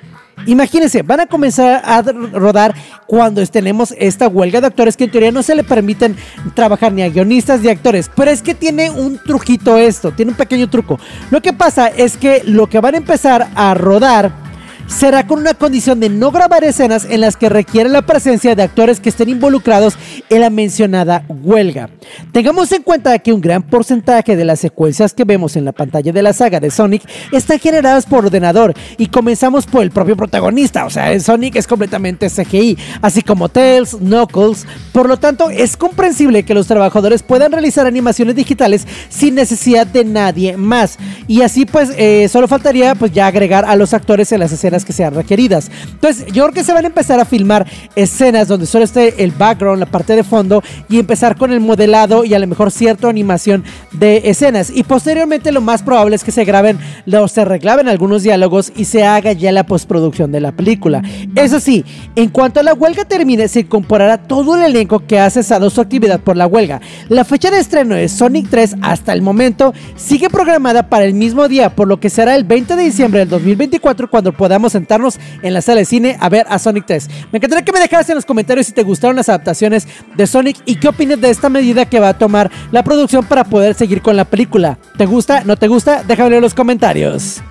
Imagínense, 0.47 1.03
van 1.03 1.21
a 1.21 1.27
comenzar 1.27 1.83
a 1.85 2.03
rodar 2.03 2.75
cuando 3.07 3.45
tenemos 3.47 3.95
esta 3.99 4.29
huelga 4.29 4.61
de 4.61 4.67
actores 4.67 4.97
que 4.97 5.05
en 5.05 5.11
teoría 5.11 5.33
no 5.33 5.43
se 5.43 5.55
le 5.55 5.65
permiten 5.65 6.17
trabajar 6.55 6.93
ni 6.93 7.03
a 7.03 7.09
guionistas 7.09 7.61
ni 7.61 7.69
a 7.69 7.73
actores. 7.73 8.11
Pero 8.15 8.31
es 8.31 8.43
que 8.43 8.55
tiene 8.55 8.91
un 8.91 9.19
truquito 9.19 9.79
esto, 9.79 10.13
tiene 10.13 10.33
un 10.33 10.37
pequeño 10.37 10.69
truco. 10.69 10.99
Lo 11.31 11.41
que 11.41 11.53
pasa 11.53 11.89
es 11.89 12.17
que 12.17 12.43
lo 12.45 12.69
que 12.69 12.81
van 12.81 12.95
a 12.95 12.99
empezar 12.99 13.49
a 13.55 13.75
rodar 13.75 14.44
será 14.87 15.27
con 15.27 15.39
una 15.39 15.55
condición 15.55 16.01
de 16.01 16.09
no 16.09 16.31
grabar 16.31 16.65
escenas 16.65 17.07
en 17.09 17.21
las 17.21 17.37
que 17.37 17.49
requiere 17.49 17.89
la 17.89 18.03
presencia 18.03 18.55
de 18.55 18.63
actores 18.63 19.01
que 19.01 19.09
estén 19.09 19.29
involucrados 19.29 19.97
en 20.29 20.41
la 20.41 20.51
mencionada 20.51 21.25
huelga. 21.29 21.91
Tengamos 22.33 22.71
en 22.73 22.83
cuenta 22.83 23.19
que 23.19 23.33
un 23.33 23.41
gran 23.41 23.63
porcentaje 23.63 24.37
de 24.37 24.45
las 24.45 24.61
secuencias 24.61 25.15
que 25.15 25.25
vemos 25.25 25.57
en 25.57 25.65
la 25.65 25.73
pantalla 25.73 26.13
de 26.13 26.23
la 26.23 26.33
saga 26.33 26.61
de 26.61 26.71
Sonic 26.71 27.03
están 27.33 27.59
generadas 27.59 28.07
por 28.07 28.25
ordenador 28.27 28.75
y 28.99 29.07
comenzamos 29.07 29.67
por 29.67 29.83
el 29.83 29.91
propio 29.91 30.17
protagonista, 30.17 30.85
o 30.87 30.91
sea, 30.91 31.19
Sonic 31.21 31.57
es 31.57 31.67
completamente 31.67 32.29
CGI, 32.29 32.79
así 33.03 33.23
como 33.23 33.49
Tails, 33.49 33.97
Knuckles, 33.97 34.67
por 34.93 35.09
lo 35.09 35.19
tanto 35.19 35.51
es 35.51 35.77
comprensible 35.77 36.45
que 36.45 36.55
los 36.55 36.67
trabajadores 36.67 37.23
puedan 37.23 37.53
realizar 37.53 37.87
animaciones 37.87 38.35
digitales 38.37 38.87
sin 39.09 39.35
necesidad 39.35 39.87
de 39.87 40.05
nadie 40.05 40.57
más. 40.57 40.99
Y 41.27 41.43
así 41.43 41.67
pues 41.67 41.91
eh, 41.97 42.29
solo 42.29 42.49
faltaría 42.49 42.95
pues 42.95 43.13
ya 43.13 43.27
agregar 43.27 43.65
a 43.65 43.77
los 43.77 43.95
actores 43.95 44.31
en 44.33 44.41
las 44.41 44.53
escenas 44.53 44.74
que 44.83 44.95
sean 44.95 45.15
requeridas. 45.15 45.71
Entonces 45.91 46.25
yo 46.33 46.45
creo 46.45 46.55
que 46.55 46.65
se 46.65 46.73
van 46.73 46.85
a 46.85 46.89
empezar 46.89 47.21
a 47.21 47.27
filmar 47.27 47.67
escenas 47.95 48.49
donde 48.49 48.65
solo 48.65 48.85
esté 48.87 49.23
el 49.23 49.33
background, 49.33 49.79
la 49.79 49.87
parte 49.87 50.17
de 50.17 50.25
fondo 50.25 50.63
y 50.89 50.99
empezar 50.99 51.37
con 51.37 51.53
el 51.53 51.61
modelado 51.61 52.25
y 52.25 52.33
a 52.33 52.39
lo 52.39 52.47
mejor 52.47 52.71
cierta 52.71 53.09
animación 53.09 53.65
de 53.93 54.23
escenas 54.25 54.71
y 54.75 54.83
posteriormente 54.85 55.53
lo 55.53 55.61
más 55.61 55.83
probable 55.83 56.17
es 56.17 56.25
que 56.25 56.33
se 56.33 56.45
graben, 56.45 56.79
o 57.13 57.29
se 57.29 57.45
reclaven 57.45 57.89
algunos 57.89 58.23
diálogos 58.23 58.73
y 58.75 58.87
se 58.87 59.05
haga 59.05 59.33
ya 59.33 59.53
la 59.53 59.67
postproducción 59.67 60.33
de 60.33 60.41
la 60.41 60.53
película. 60.53 61.03
Eso 61.35 61.61
sí, 61.61 61.85
en 62.17 62.31
cuanto 62.31 62.61
a 62.61 62.63
la 62.63 62.73
huelga 62.73 63.05
termine 63.05 63.49
se 63.49 63.61
incorporará 63.61 64.19
todo 64.19 64.57
el 64.57 64.63
elenco 64.63 65.07
que 65.07 65.19
ha 65.19 65.29
cesado 65.29 65.69
su 65.71 65.81
actividad 65.81 66.21
por 66.21 66.37
la 66.37 66.47
huelga. 66.47 66.81
La 67.09 67.25
fecha 67.25 67.51
de 67.51 67.59
estreno 67.59 67.95
de 67.95 68.09
Sonic 68.09 68.49
3 68.49 68.77
hasta 68.83 69.13
el 69.13 69.23
momento 69.23 69.75
sigue 69.97 70.31
programada 70.31 70.89
para 70.89 71.05
el 71.05 71.15
mismo 71.15 71.49
día, 71.49 71.75
por 71.75 71.89
lo 71.89 72.01
que 72.01 72.11
será 72.11 72.35
el 72.37 72.45
20 72.45 72.77
de 72.77 72.85
diciembre 72.85 73.21
del 73.21 73.29
2024 73.29 74.09
cuando 74.09 74.33
podamos 74.33 74.64
sentarnos 74.73 75.19
en 75.43 75.55
la 75.55 75.63
sala 75.63 75.81
de 75.81 75.85
cine 75.85 76.17
a 76.21 76.29
ver 76.29 76.47
a 76.49 76.59
Sonic 76.59 76.87
3. 76.87 77.09
Me 77.33 77.39
encantaría 77.39 77.65
que 77.65 77.73
me 77.73 77.81
dejaras 77.81 78.09
en 78.09 78.17
los 78.17 78.25
comentarios 78.25 78.67
si 78.67 78.73
te 78.73 78.83
gustaron 78.83 79.17
las 79.17 79.29
adaptaciones 79.29 79.87
de 80.17 80.27
Sonic 80.27 80.59
y 80.67 80.77
qué 80.77 80.89
opinas 80.89 81.21
de 81.21 81.31
esta 81.31 81.49
medida 81.49 81.87
que 81.87 82.01
va 82.01 82.11
a 82.11 82.19
tomar 82.19 82.51
la 82.73 82.83
producción 82.83 83.25
para 83.25 83.45
poder 83.45 83.75
seguir 83.75 84.03
con 84.03 84.17
la 84.17 84.25
película. 84.25 84.79
¿Te 84.97 85.07
gusta? 85.07 85.45
¿No 85.45 85.57
te 85.57 85.69
gusta? 85.69 86.03
Déjame 86.03 86.37
en 86.37 86.43
los 86.43 86.55
comentarios. 86.55 87.43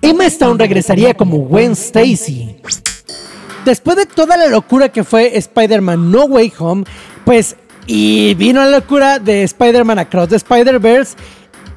Emma 0.00 0.26
Stone 0.26 0.58
regresaría 0.58 1.14
como 1.14 1.38
Gwen 1.38 1.72
Stacy. 1.72 2.56
Después 3.64 3.96
de 3.96 4.06
toda 4.06 4.36
la 4.36 4.46
locura 4.46 4.88
que 4.88 5.04
fue 5.04 5.36
Spider-Man 5.36 6.10
No 6.10 6.24
Way 6.24 6.52
Home, 6.58 6.84
pues 7.24 7.56
y 7.86 8.34
vino 8.34 8.60
la 8.60 8.70
locura 8.70 9.18
de 9.18 9.42
Spider-Man 9.42 9.98
Across 9.98 10.28
the 10.28 10.36
Spider-Verse 10.36 11.16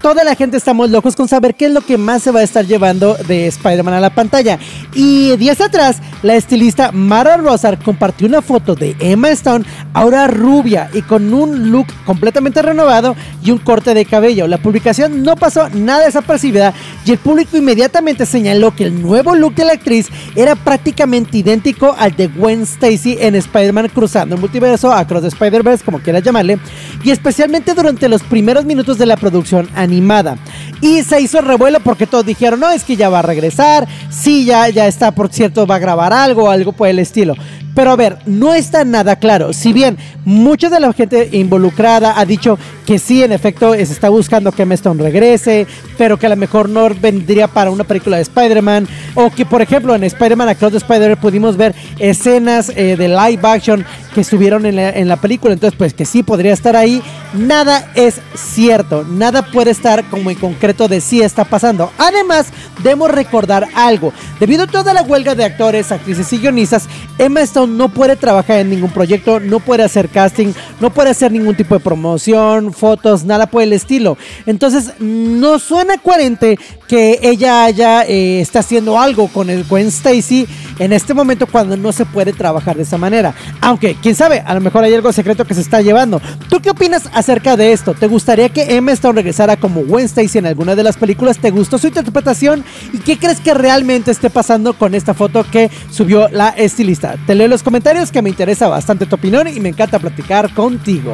toda 0.02 0.24
la 0.24 0.36
gente 0.36 0.58
estamos 0.58 0.90
locos 0.90 1.16
con 1.16 1.28
saber 1.28 1.56
qué 1.56 1.66
es 1.66 1.72
lo 1.72 1.82
que 1.82 1.98
más 1.98 2.24
se 2.24 2.32
va 2.32 2.40
a 2.40 2.44
estar 2.44 2.66
llevando 2.66 3.16
de 3.28 3.48
Spider-Man 3.48 3.94
a 3.94 4.00
la 4.00 4.10
pantalla. 4.10 4.58
Y 4.94 5.36
días 5.38 5.62
atrás, 5.62 5.98
la 6.24 6.36
estilista 6.36 6.92
Mara 6.92 7.38
Rosar 7.38 7.78
compartió 7.80 8.28
una 8.28 8.42
foto 8.42 8.76
de 8.76 8.96
Emma 9.00 9.30
Stone, 9.30 9.66
ahora 9.94 10.28
rubia 10.28 10.90
y 10.94 11.02
con 11.02 11.34
un 11.34 11.72
look 11.72 11.88
completamente 12.06 12.62
renovado 12.62 13.16
y 13.44 13.52
un 13.52 13.60
corte 13.60 13.94
de 13.94 14.06
cabello. 14.06 14.48
La 14.48 14.58
publicación 14.58 15.24
no 15.24 15.36
pasó 15.36 15.70
nada 15.70 16.06
desapercibida 16.06 16.74
y 17.06 17.12
el 17.12 17.18
público 17.18 17.58
inmediatamente 17.58 18.26
señaló 18.26 18.76
que 18.76 18.86
el 18.86 19.02
nuevo 19.02 19.36
look 19.36 19.56
de 19.56 19.66
la 19.66 19.74
actriz 19.74 20.10
era 20.36 20.56
prácticamente 20.56 21.38
idéntico 21.38 21.96
al 21.98 22.16
de 22.16 22.28
Gwen 22.28 22.64
Stacy 22.64 23.18
en 23.20 23.36
Spider-Man 23.36 23.90
cruzando 23.90 24.36
el 24.36 24.42
multiverso, 24.42 24.92
Across 24.92 25.22
the 25.22 25.28
Spider-Verse, 25.28 25.86
como 25.86 26.00
quieras 26.00 26.24
llamarle, 26.24 26.60
y 27.04 27.12
especialmente 27.12 27.74
durante 27.74 28.10
los 28.10 28.24
primeros 28.24 28.66
minutos 28.66 28.98
de 28.98 29.06
la 29.06 29.18
producción 29.18 29.70
animada. 29.92 30.38
Y 30.80 31.04
se 31.04 31.22
hizo 31.22 31.40
el 31.40 31.46
revuelo 31.46 31.80
porque 31.82 32.08
todos 32.08 32.26
dijeron, 32.26 32.60
no, 32.60 32.70
es 32.72 32.84
que 32.84 32.96
ya 32.96 33.10
va 33.10 33.20
a 33.20 33.24
regresar, 33.24 33.88
sí, 34.10 34.46
ya, 34.46 34.70
ya 34.70 34.88
está, 34.88 35.12
por 35.12 35.32
cierto, 35.32 35.68
va 35.68 35.76
a 35.76 35.80
grabar 35.80 36.14
algo, 36.14 36.50
algo 36.50 36.72
por 36.72 36.88
el 36.88 37.00
estilo. 37.00 37.36
Pero 37.74 37.92
a 37.92 37.96
ver, 37.96 38.18
no 38.26 38.54
está 38.54 38.84
nada 38.84 39.16
claro. 39.16 39.54
Si 39.54 39.72
bien 39.74 39.98
mucha 40.26 40.70
de 40.70 40.80
la 40.80 40.92
gente 40.94 41.30
involucrada 41.32 42.20
ha 42.20 42.26
dicho 42.26 42.60
que 42.86 43.00
sí, 43.00 43.24
en 43.24 43.32
efecto, 43.32 43.74
se 43.74 43.82
está 43.84 44.10
buscando 44.10 44.52
que 44.52 44.64
Emma 44.64 44.74
Stone 44.74 45.02
regrese, 45.02 45.66
pero 45.98 46.18
que 46.18 46.26
a 46.26 46.30
lo 46.30 46.36
mejor 46.36 46.68
no 46.68 46.90
vendría 46.90 47.48
para 47.48 47.72
una 47.72 47.84
película 47.84 48.18
de 48.18 48.24
Spider-Man, 48.24 48.88
o 49.16 49.30
que, 49.30 49.46
por 49.46 49.62
ejemplo, 49.62 49.96
en 49.96 50.04
Spider-Man 50.04 50.50
Across 50.50 50.72
the 50.72 50.78
Spider 50.78 51.18
pudimos 51.18 51.56
ver 51.56 51.74
escenas 52.00 52.70
eh, 52.76 52.98
de 52.98 53.08
live 53.08 53.40
action 53.44 53.86
que 54.14 54.22
estuvieron 54.22 54.66
en 54.66 54.76
la, 54.76 54.90
en 54.90 55.08
la 55.08 55.16
película, 55.16 55.54
entonces, 55.54 55.78
pues 55.78 55.94
que 55.94 56.06
sí 56.06 56.22
podría 56.24 56.52
estar 56.52 56.76
ahí. 56.76 57.02
Nada 57.34 57.90
es 57.96 58.20
cierto, 58.36 59.06
nada 59.10 59.44
puede 59.44 59.72
estar 59.72 60.04
como 60.10 60.30
en 60.30 60.36
concreto 60.36 60.90
de 60.90 61.00
sí 61.00 61.22
está 61.22 61.46
pasando. 61.46 61.92
Además, 61.98 62.48
debemos 62.84 63.10
recordar 63.10 63.68
algo: 63.74 64.12
debido 64.40 64.64
a 64.64 64.68
toda 64.68 64.94
la 64.94 65.04
huelga 65.04 65.34
de 65.34 65.46
actores, 65.46 65.92
actrices 65.94 66.34
y 66.34 66.40
guionistas, 66.40 66.88
Emma 67.18 67.40
Stone 67.42 67.71
no 67.72 67.90
puede 67.90 68.16
trabajar 68.16 68.60
en 68.60 68.70
ningún 68.70 68.92
proyecto, 68.92 69.40
no 69.40 69.60
puede 69.60 69.84
hacer 69.84 70.10
casting, 70.10 70.54
no 70.80 70.92
puede 70.92 71.10
hacer 71.10 71.32
ningún 71.32 71.56
tipo 71.56 71.76
de 71.76 71.80
promoción, 71.82 72.74
fotos, 72.74 73.24
nada 73.24 73.48
por 73.48 73.62
el 73.62 73.74
estilo. 73.74 74.18
Entonces, 74.46 74.94
no 75.00 75.60
suena 75.60 75.98
coherente 75.98 76.60
que 76.88 77.20
ella 77.22 77.64
haya 77.64 78.04
eh, 78.04 78.42
está 78.42 78.60
haciendo 78.60 79.00
algo 79.00 79.28
con 79.30 79.50
el 79.50 79.64
Gwen 79.64 79.88
Stacy 79.88 80.48
en 80.80 80.94
este 80.94 81.14
momento 81.14 81.48
cuando 81.48 81.78
no 81.78 81.92
se 81.92 82.06
puede 82.06 82.34
trabajar 82.34 82.76
de 82.76 82.84
esa 82.84 82.98
manera. 82.98 83.34
Aunque, 83.62 83.96
quién 84.02 84.16
sabe, 84.16 84.44
a 84.46 84.54
lo 84.54 84.62
mejor 84.62 84.84
hay 84.84 84.94
algo 84.94 85.14
secreto 85.14 85.46
que 85.46 85.54
se 85.54 85.62
está 85.62 85.82
llevando. 85.82 86.22
¿Tú 86.50 86.60
qué 86.60 86.72
opinas 86.72 87.04
acerca 87.14 87.56
de 87.56 87.72
esto? 87.72 87.94
¿Te 87.94 88.08
gustaría 88.08 88.50
que 88.50 88.76
Emma 88.76 88.92
Stone 88.92 89.16
regresara 89.16 89.58
como 89.58 89.84
Gwen 89.84 90.06
Stacy 90.06 90.40
en 90.40 90.48
alguna 90.48 90.76
de 90.76 90.84
las 90.84 90.98
películas? 90.98 91.38
¿Te 91.38 91.52
gustó 91.52 91.78
su 91.78 91.88
interpretación? 91.88 92.64
¿Y 92.94 92.98
qué 93.00 93.18
crees 93.18 93.40
que 93.40 93.54
realmente 93.54 94.12
esté 94.12 94.30
pasando 94.30 94.74
con 94.74 94.96
esta 94.96 95.14
foto 95.14 95.46
que 95.50 95.70
subió 95.92 96.28
la 96.30 96.50
estilista? 96.50 97.16
Te 97.26 97.36
leo 97.36 97.48
los 97.52 97.62
comentarios 97.64 98.12
que 98.14 98.22
me 98.22 98.30
interesa 98.30 98.70
bastante 98.70 99.06
tu 99.06 99.16
opinión 99.16 99.46
y 99.46 99.60
me 99.60 99.70
encanta 99.70 100.00
platicar 100.00 100.54
contigo. 100.54 101.14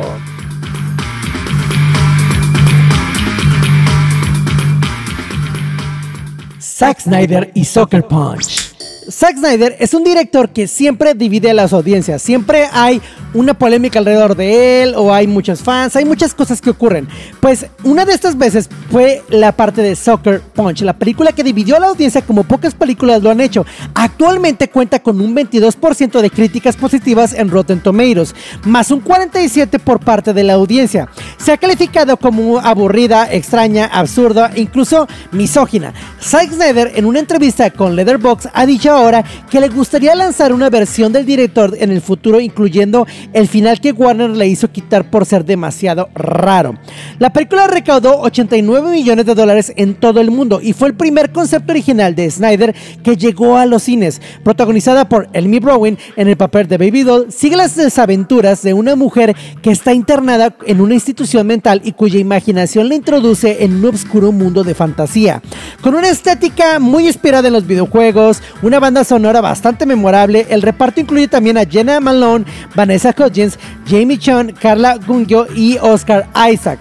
Zack 6.61 6.99
Snyder 6.99 7.51
y 7.55 7.65
Soccer 7.65 8.03
Punch. 8.07 8.75
Zack 9.09 9.37
Snyder 9.37 9.77
es 9.79 9.95
un 9.95 10.03
director 10.03 10.49
que 10.49 10.67
siempre 10.67 11.15
divide 11.15 11.49
a 11.49 11.55
las 11.55 11.73
audiencias. 11.73 12.21
Siempre 12.21 12.67
hay 12.71 13.01
una 13.37 13.53
polémica 13.53 13.99
alrededor 13.99 14.35
de 14.35 14.83
él 14.83 14.93
o 14.95 15.13
hay 15.13 15.27
muchos 15.27 15.61
fans, 15.61 15.95
hay 15.95 16.05
muchas 16.05 16.33
cosas 16.33 16.59
que 16.59 16.71
ocurren. 16.71 17.07
Pues 17.39 17.67
una 17.83 18.03
de 18.03 18.13
estas 18.13 18.37
veces 18.37 18.69
fue 18.91 19.23
la 19.29 19.51
parte 19.51 19.81
de 19.81 19.95
Soccer 19.95 20.41
Punch, 20.41 20.81
la 20.81 20.97
película 20.97 21.31
que 21.31 21.43
dividió 21.43 21.77
a 21.77 21.79
la 21.79 21.87
audiencia 21.87 22.21
como 22.21 22.43
pocas 22.43 22.73
películas 22.73 23.21
lo 23.21 23.29
han 23.29 23.39
hecho. 23.39 23.65
Actualmente 23.93 24.69
cuenta 24.69 24.99
con 24.99 25.21
un 25.21 25.35
22% 25.35 26.21
de 26.21 26.29
críticas 26.29 26.75
positivas 26.75 27.33
en 27.33 27.49
Rotten 27.49 27.79
Tomatoes, 27.79 28.33
más 28.63 28.91
un 28.91 29.03
47% 29.03 29.79
por 29.79 29.99
parte 29.99 30.33
de 30.33 30.43
la 30.43 30.53
audiencia. 30.53 31.07
Se 31.37 31.51
ha 31.51 31.57
calificado 31.57 32.17
como 32.17 32.59
aburrida, 32.59 33.31
extraña, 33.31 33.85
absurda, 33.85 34.51
incluso 34.55 35.07
misógina. 35.31 35.93
Zack 36.21 36.51
Snyder 36.51 36.93
en 36.95 37.05
una 37.05 37.19
entrevista 37.19 37.69
con 37.69 37.95
Leatherbox 37.95 38.49
ha 38.53 38.65
dicho 38.65 38.91
ahora 38.91 39.23
que 39.49 39.59
le 39.59 39.69
gustaría 39.69 40.15
lanzar 40.15 40.53
una 40.53 40.69
versión 40.69 41.13
del 41.13 41.25
director 41.25 41.75
en 41.79 41.91
el 41.91 42.01
futuro 42.01 42.39
incluyendo 42.39 43.05
el 43.33 43.47
final 43.47 43.79
que 43.79 43.91
Warner 43.91 44.29
le 44.29 44.47
hizo 44.47 44.71
quitar 44.71 45.09
por 45.09 45.25
ser 45.25 45.45
demasiado 45.45 46.09
raro. 46.15 46.75
La 47.19 47.31
película 47.31 47.67
recaudó 47.67 48.19
89 48.21 48.91
millones 48.91 49.25
de 49.25 49.35
dólares 49.35 49.73
en 49.75 49.95
todo 49.95 50.21
el 50.21 50.31
mundo 50.31 50.59
y 50.61 50.73
fue 50.73 50.87
el 50.87 50.95
primer 50.95 51.31
concepto 51.31 51.71
original 51.71 52.15
de 52.15 52.29
Snyder 52.29 52.75
que 53.03 53.17
llegó 53.17 53.57
a 53.57 53.65
los 53.65 53.83
cines. 53.83 54.21
Protagonizada 54.43 55.09
por 55.09 55.29
Elmi 55.33 55.59
Browen 55.59 55.97
en 56.15 56.27
el 56.27 56.37
papel 56.37 56.67
de 56.67 56.77
Baby 56.77 57.03
Doll, 57.03 57.31
sigue 57.31 57.55
las 57.55 57.75
desaventuras 57.75 58.61
de 58.63 58.73
una 58.73 58.95
mujer 58.95 59.35
que 59.61 59.71
está 59.71 59.93
internada 59.93 60.55
en 60.65 60.81
una 60.81 60.93
institución 60.93 61.47
mental 61.47 61.81
y 61.83 61.91
cuya 61.91 62.19
imaginación 62.19 62.89
le 62.89 62.95
introduce 62.95 63.63
en 63.63 63.75
un 63.75 63.85
oscuro 63.85 64.31
mundo 64.31 64.63
de 64.63 64.73
fantasía. 64.73 65.41
Con 65.81 65.95
una 65.95 66.09
estética 66.09 66.79
muy 66.79 67.07
inspirada 67.07 67.47
en 67.47 67.53
los 67.53 67.67
videojuegos, 67.67 68.41
una 68.61 68.79
banda 68.79 69.03
sonora 69.03 69.41
bastante 69.41 69.85
memorable, 69.85 70.45
el 70.49 70.61
reparto 70.61 71.01
incluye 71.01 71.27
también 71.27 71.57
a 71.57 71.65
Jenna 71.65 71.99
Malone, 71.99 72.45
Vanessa 72.75 73.06
Hudgens, 73.17 73.59
Jamie 73.87 74.17
Chung, 74.17 74.53
Carla 74.53 74.97
Gungyo 74.97 75.47
y 75.55 75.77
Oscar 75.77 76.27
Isaac. 76.51 76.79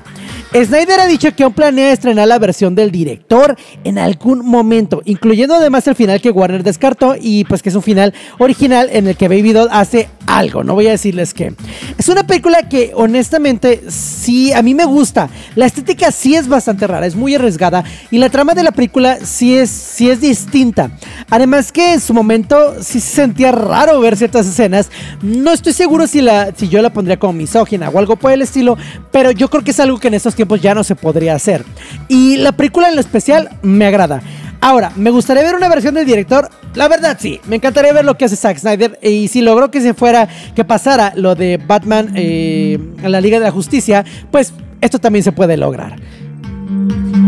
Snyder 0.52 1.00
ha 1.00 1.06
dicho 1.06 1.34
que 1.34 1.42
aún 1.42 1.52
planea 1.52 1.92
estrenar 1.92 2.28
la 2.28 2.38
versión 2.38 2.74
del 2.74 2.90
director 2.90 3.56
en 3.84 3.98
algún 3.98 4.46
momento, 4.46 5.02
incluyendo 5.04 5.54
además 5.54 5.86
el 5.86 5.94
final 5.94 6.20
que 6.20 6.30
Warner 6.30 6.62
descartó 6.62 7.14
y 7.20 7.44
pues 7.44 7.62
que 7.62 7.68
es 7.68 7.74
un 7.74 7.82
final 7.82 8.14
original 8.38 8.88
en 8.90 9.06
el 9.06 9.16
que 9.16 9.28
Baby 9.28 9.52
Doll 9.52 9.68
hace 9.70 10.08
algo, 10.38 10.64
no 10.64 10.74
voy 10.74 10.86
a 10.88 10.90
decirles 10.90 11.34
que. 11.34 11.54
Es 11.98 12.08
una 12.08 12.26
película 12.26 12.68
que 12.68 12.92
honestamente 12.94 13.82
sí, 13.88 14.52
a 14.52 14.62
mí 14.62 14.74
me 14.74 14.84
gusta. 14.84 15.28
La 15.54 15.66
estética 15.66 16.10
sí 16.10 16.34
es 16.34 16.48
bastante 16.48 16.86
rara, 16.86 17.06
es 17.06 17.16
muy 17.16 17.34
arriesgada 17.34 17.84
y 18.10 18.18
la 18.18 18.30
trama 18.30 18.54
de 18.54 18.62
la 18.62 18.72
película 18.72 19.18
sí 19.24 19.56
es, 19.56 19.70
sí 19.70 20.10
es 20.10 20.20
distinta. 20.20 20.90
Además 21.30 21.72
que 21.72 21.94
en 21.94 22.00
su 22.00 22.14
momento 22.14 22.76
sí 22.82 23.00
se 23.00 23.16
sentía 23.16 23.52
raro 23.52 24.00
ver 24.00 24.16
ciertas 24.16 24.46
escenas. 24.46 24.90
No 25.22 25.52
estoy 25.52 25.72
seguro 25.72 26.06
si, 26.06 26.20
la, 26.20 26.52
si 26.54 26.68
yo 26.68 26.82
la 26.82 26.92
pondría 26.92 27.18
como 27.18 27.32
misógina 27.32 27.88
o 27.88 27.98
algo 27.98 28.16
por 28.16 28.32
el 28.32 28.42
estilo, 28.42 28.76
pero 29.10 29.30
yo 29.30 29.48
creo 29.48 29.64
que 29.64 29.70
es 29.70 29.80
algo 29.80 29.98
que 29.98 30.08
en 30.08 30.14
estos 30.14 30.34
tiempos 30.34 30.60
ya 30.60 30.74
no 30.74 30.84
se 30.84 30.94
podría 30.94 31.34
hacer. 31.34 31.64
Y 32.08 32.36
la 32.36 32.52
película 32.52 32.88
en 32.88 32.94
lo 32.94 33.00
especial 33.00 33.50
me 33.62 33.86
agrada. 33.86 34.22
Ahora, 34.60 34.92
¿me 34.96 35.10
gustaría 35.10 35.42
ver 35.42 35.54
una 35.54 35.68
versión 35.68 35.94
del 35.94 36.06
director? 36.06 36.50
La 36.74 36.88
verdad 36.88 37.16
sí, 37.20 37.40
me 37.46 37.56
encantaría 37.56 37.92
ver 37.92 38.04
lo 38.04 38.16
que 38.16 38.24
hace 38.24 38.36
Zack 38.36 38.58
Snyder 38.58 38.98
y 39.02 39.28
si 39.28 39.40
logró 39.40 39.70
que 39.70 39.80
se 39.80 39.94
fuera, 39.94 40.28
que 40.54 40.64
pasara 40.64 41.12
lo 41.16 41.34
de 41.34 41.58
Batman 41.58 42.12
eh, 42.14 42.78
en 43.02 43.12
la 43.12 43.20
Liga 43.20 43.38
de 43.38 43.44
la 43.44 43.50
Justicia, 43.50 44.04
pues 44.30 44.52
esto 44.80 44.98
también 44.98 45.22
se 45.22 45.32
puede 45.32 45.56
lograr. 45.56 45.96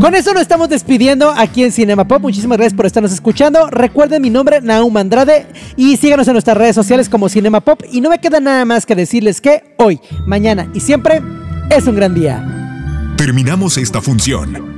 Con 0.01 0.15
eso 0.15 0.33
nos 0.33 0.43
estamos 0.43 0.69
despidiendo 0.69 1.31
aquí 1.31 1.65
en 1.65 1.73
Cinema 1.73 2.07
Pop. 2.07 2.23
Muchísimas 2.23 2.57
gracias 2.59 2.77
por 2.77 2.87
estarnos 2.87 3.13
escuchando. 3.13 3.69
Recuerden 3.69 4.23
mi 4.23 4.31
nombre, 4.31 4.61
Naum 4.61 4.97
Andrade, 4.97 5.47
y 5.77 5.97
síganos 5.97 6.29
en 6.29 6.35
nuestras 6.35 6.57
redes 6.57 6.77
sociales 6.77 7.09
como 7.09 7.29
Cinema 7.29 7.61
Pop. 7.61 7.83
Y 7.91 8.01
no 8.01 8.11
me 8.11 8.21
queda 8.21 8.39
nada 8.39 8.65
más 8.65 8.87
que 8.87 8.95
decirles 8.95 9.41
que 9.41 9.65
hoy, 9.77 10.01
mañana 10.25 10.71
y 10.73 10.81
siempre 10.81 11.21
es 11.71 11.87
un 11.87 11.97
gran 11.97 12.15
día. 12.15 12.45
Terminamos 13.17 13.77
esta 13.77 14.01
función. 14.01 14.78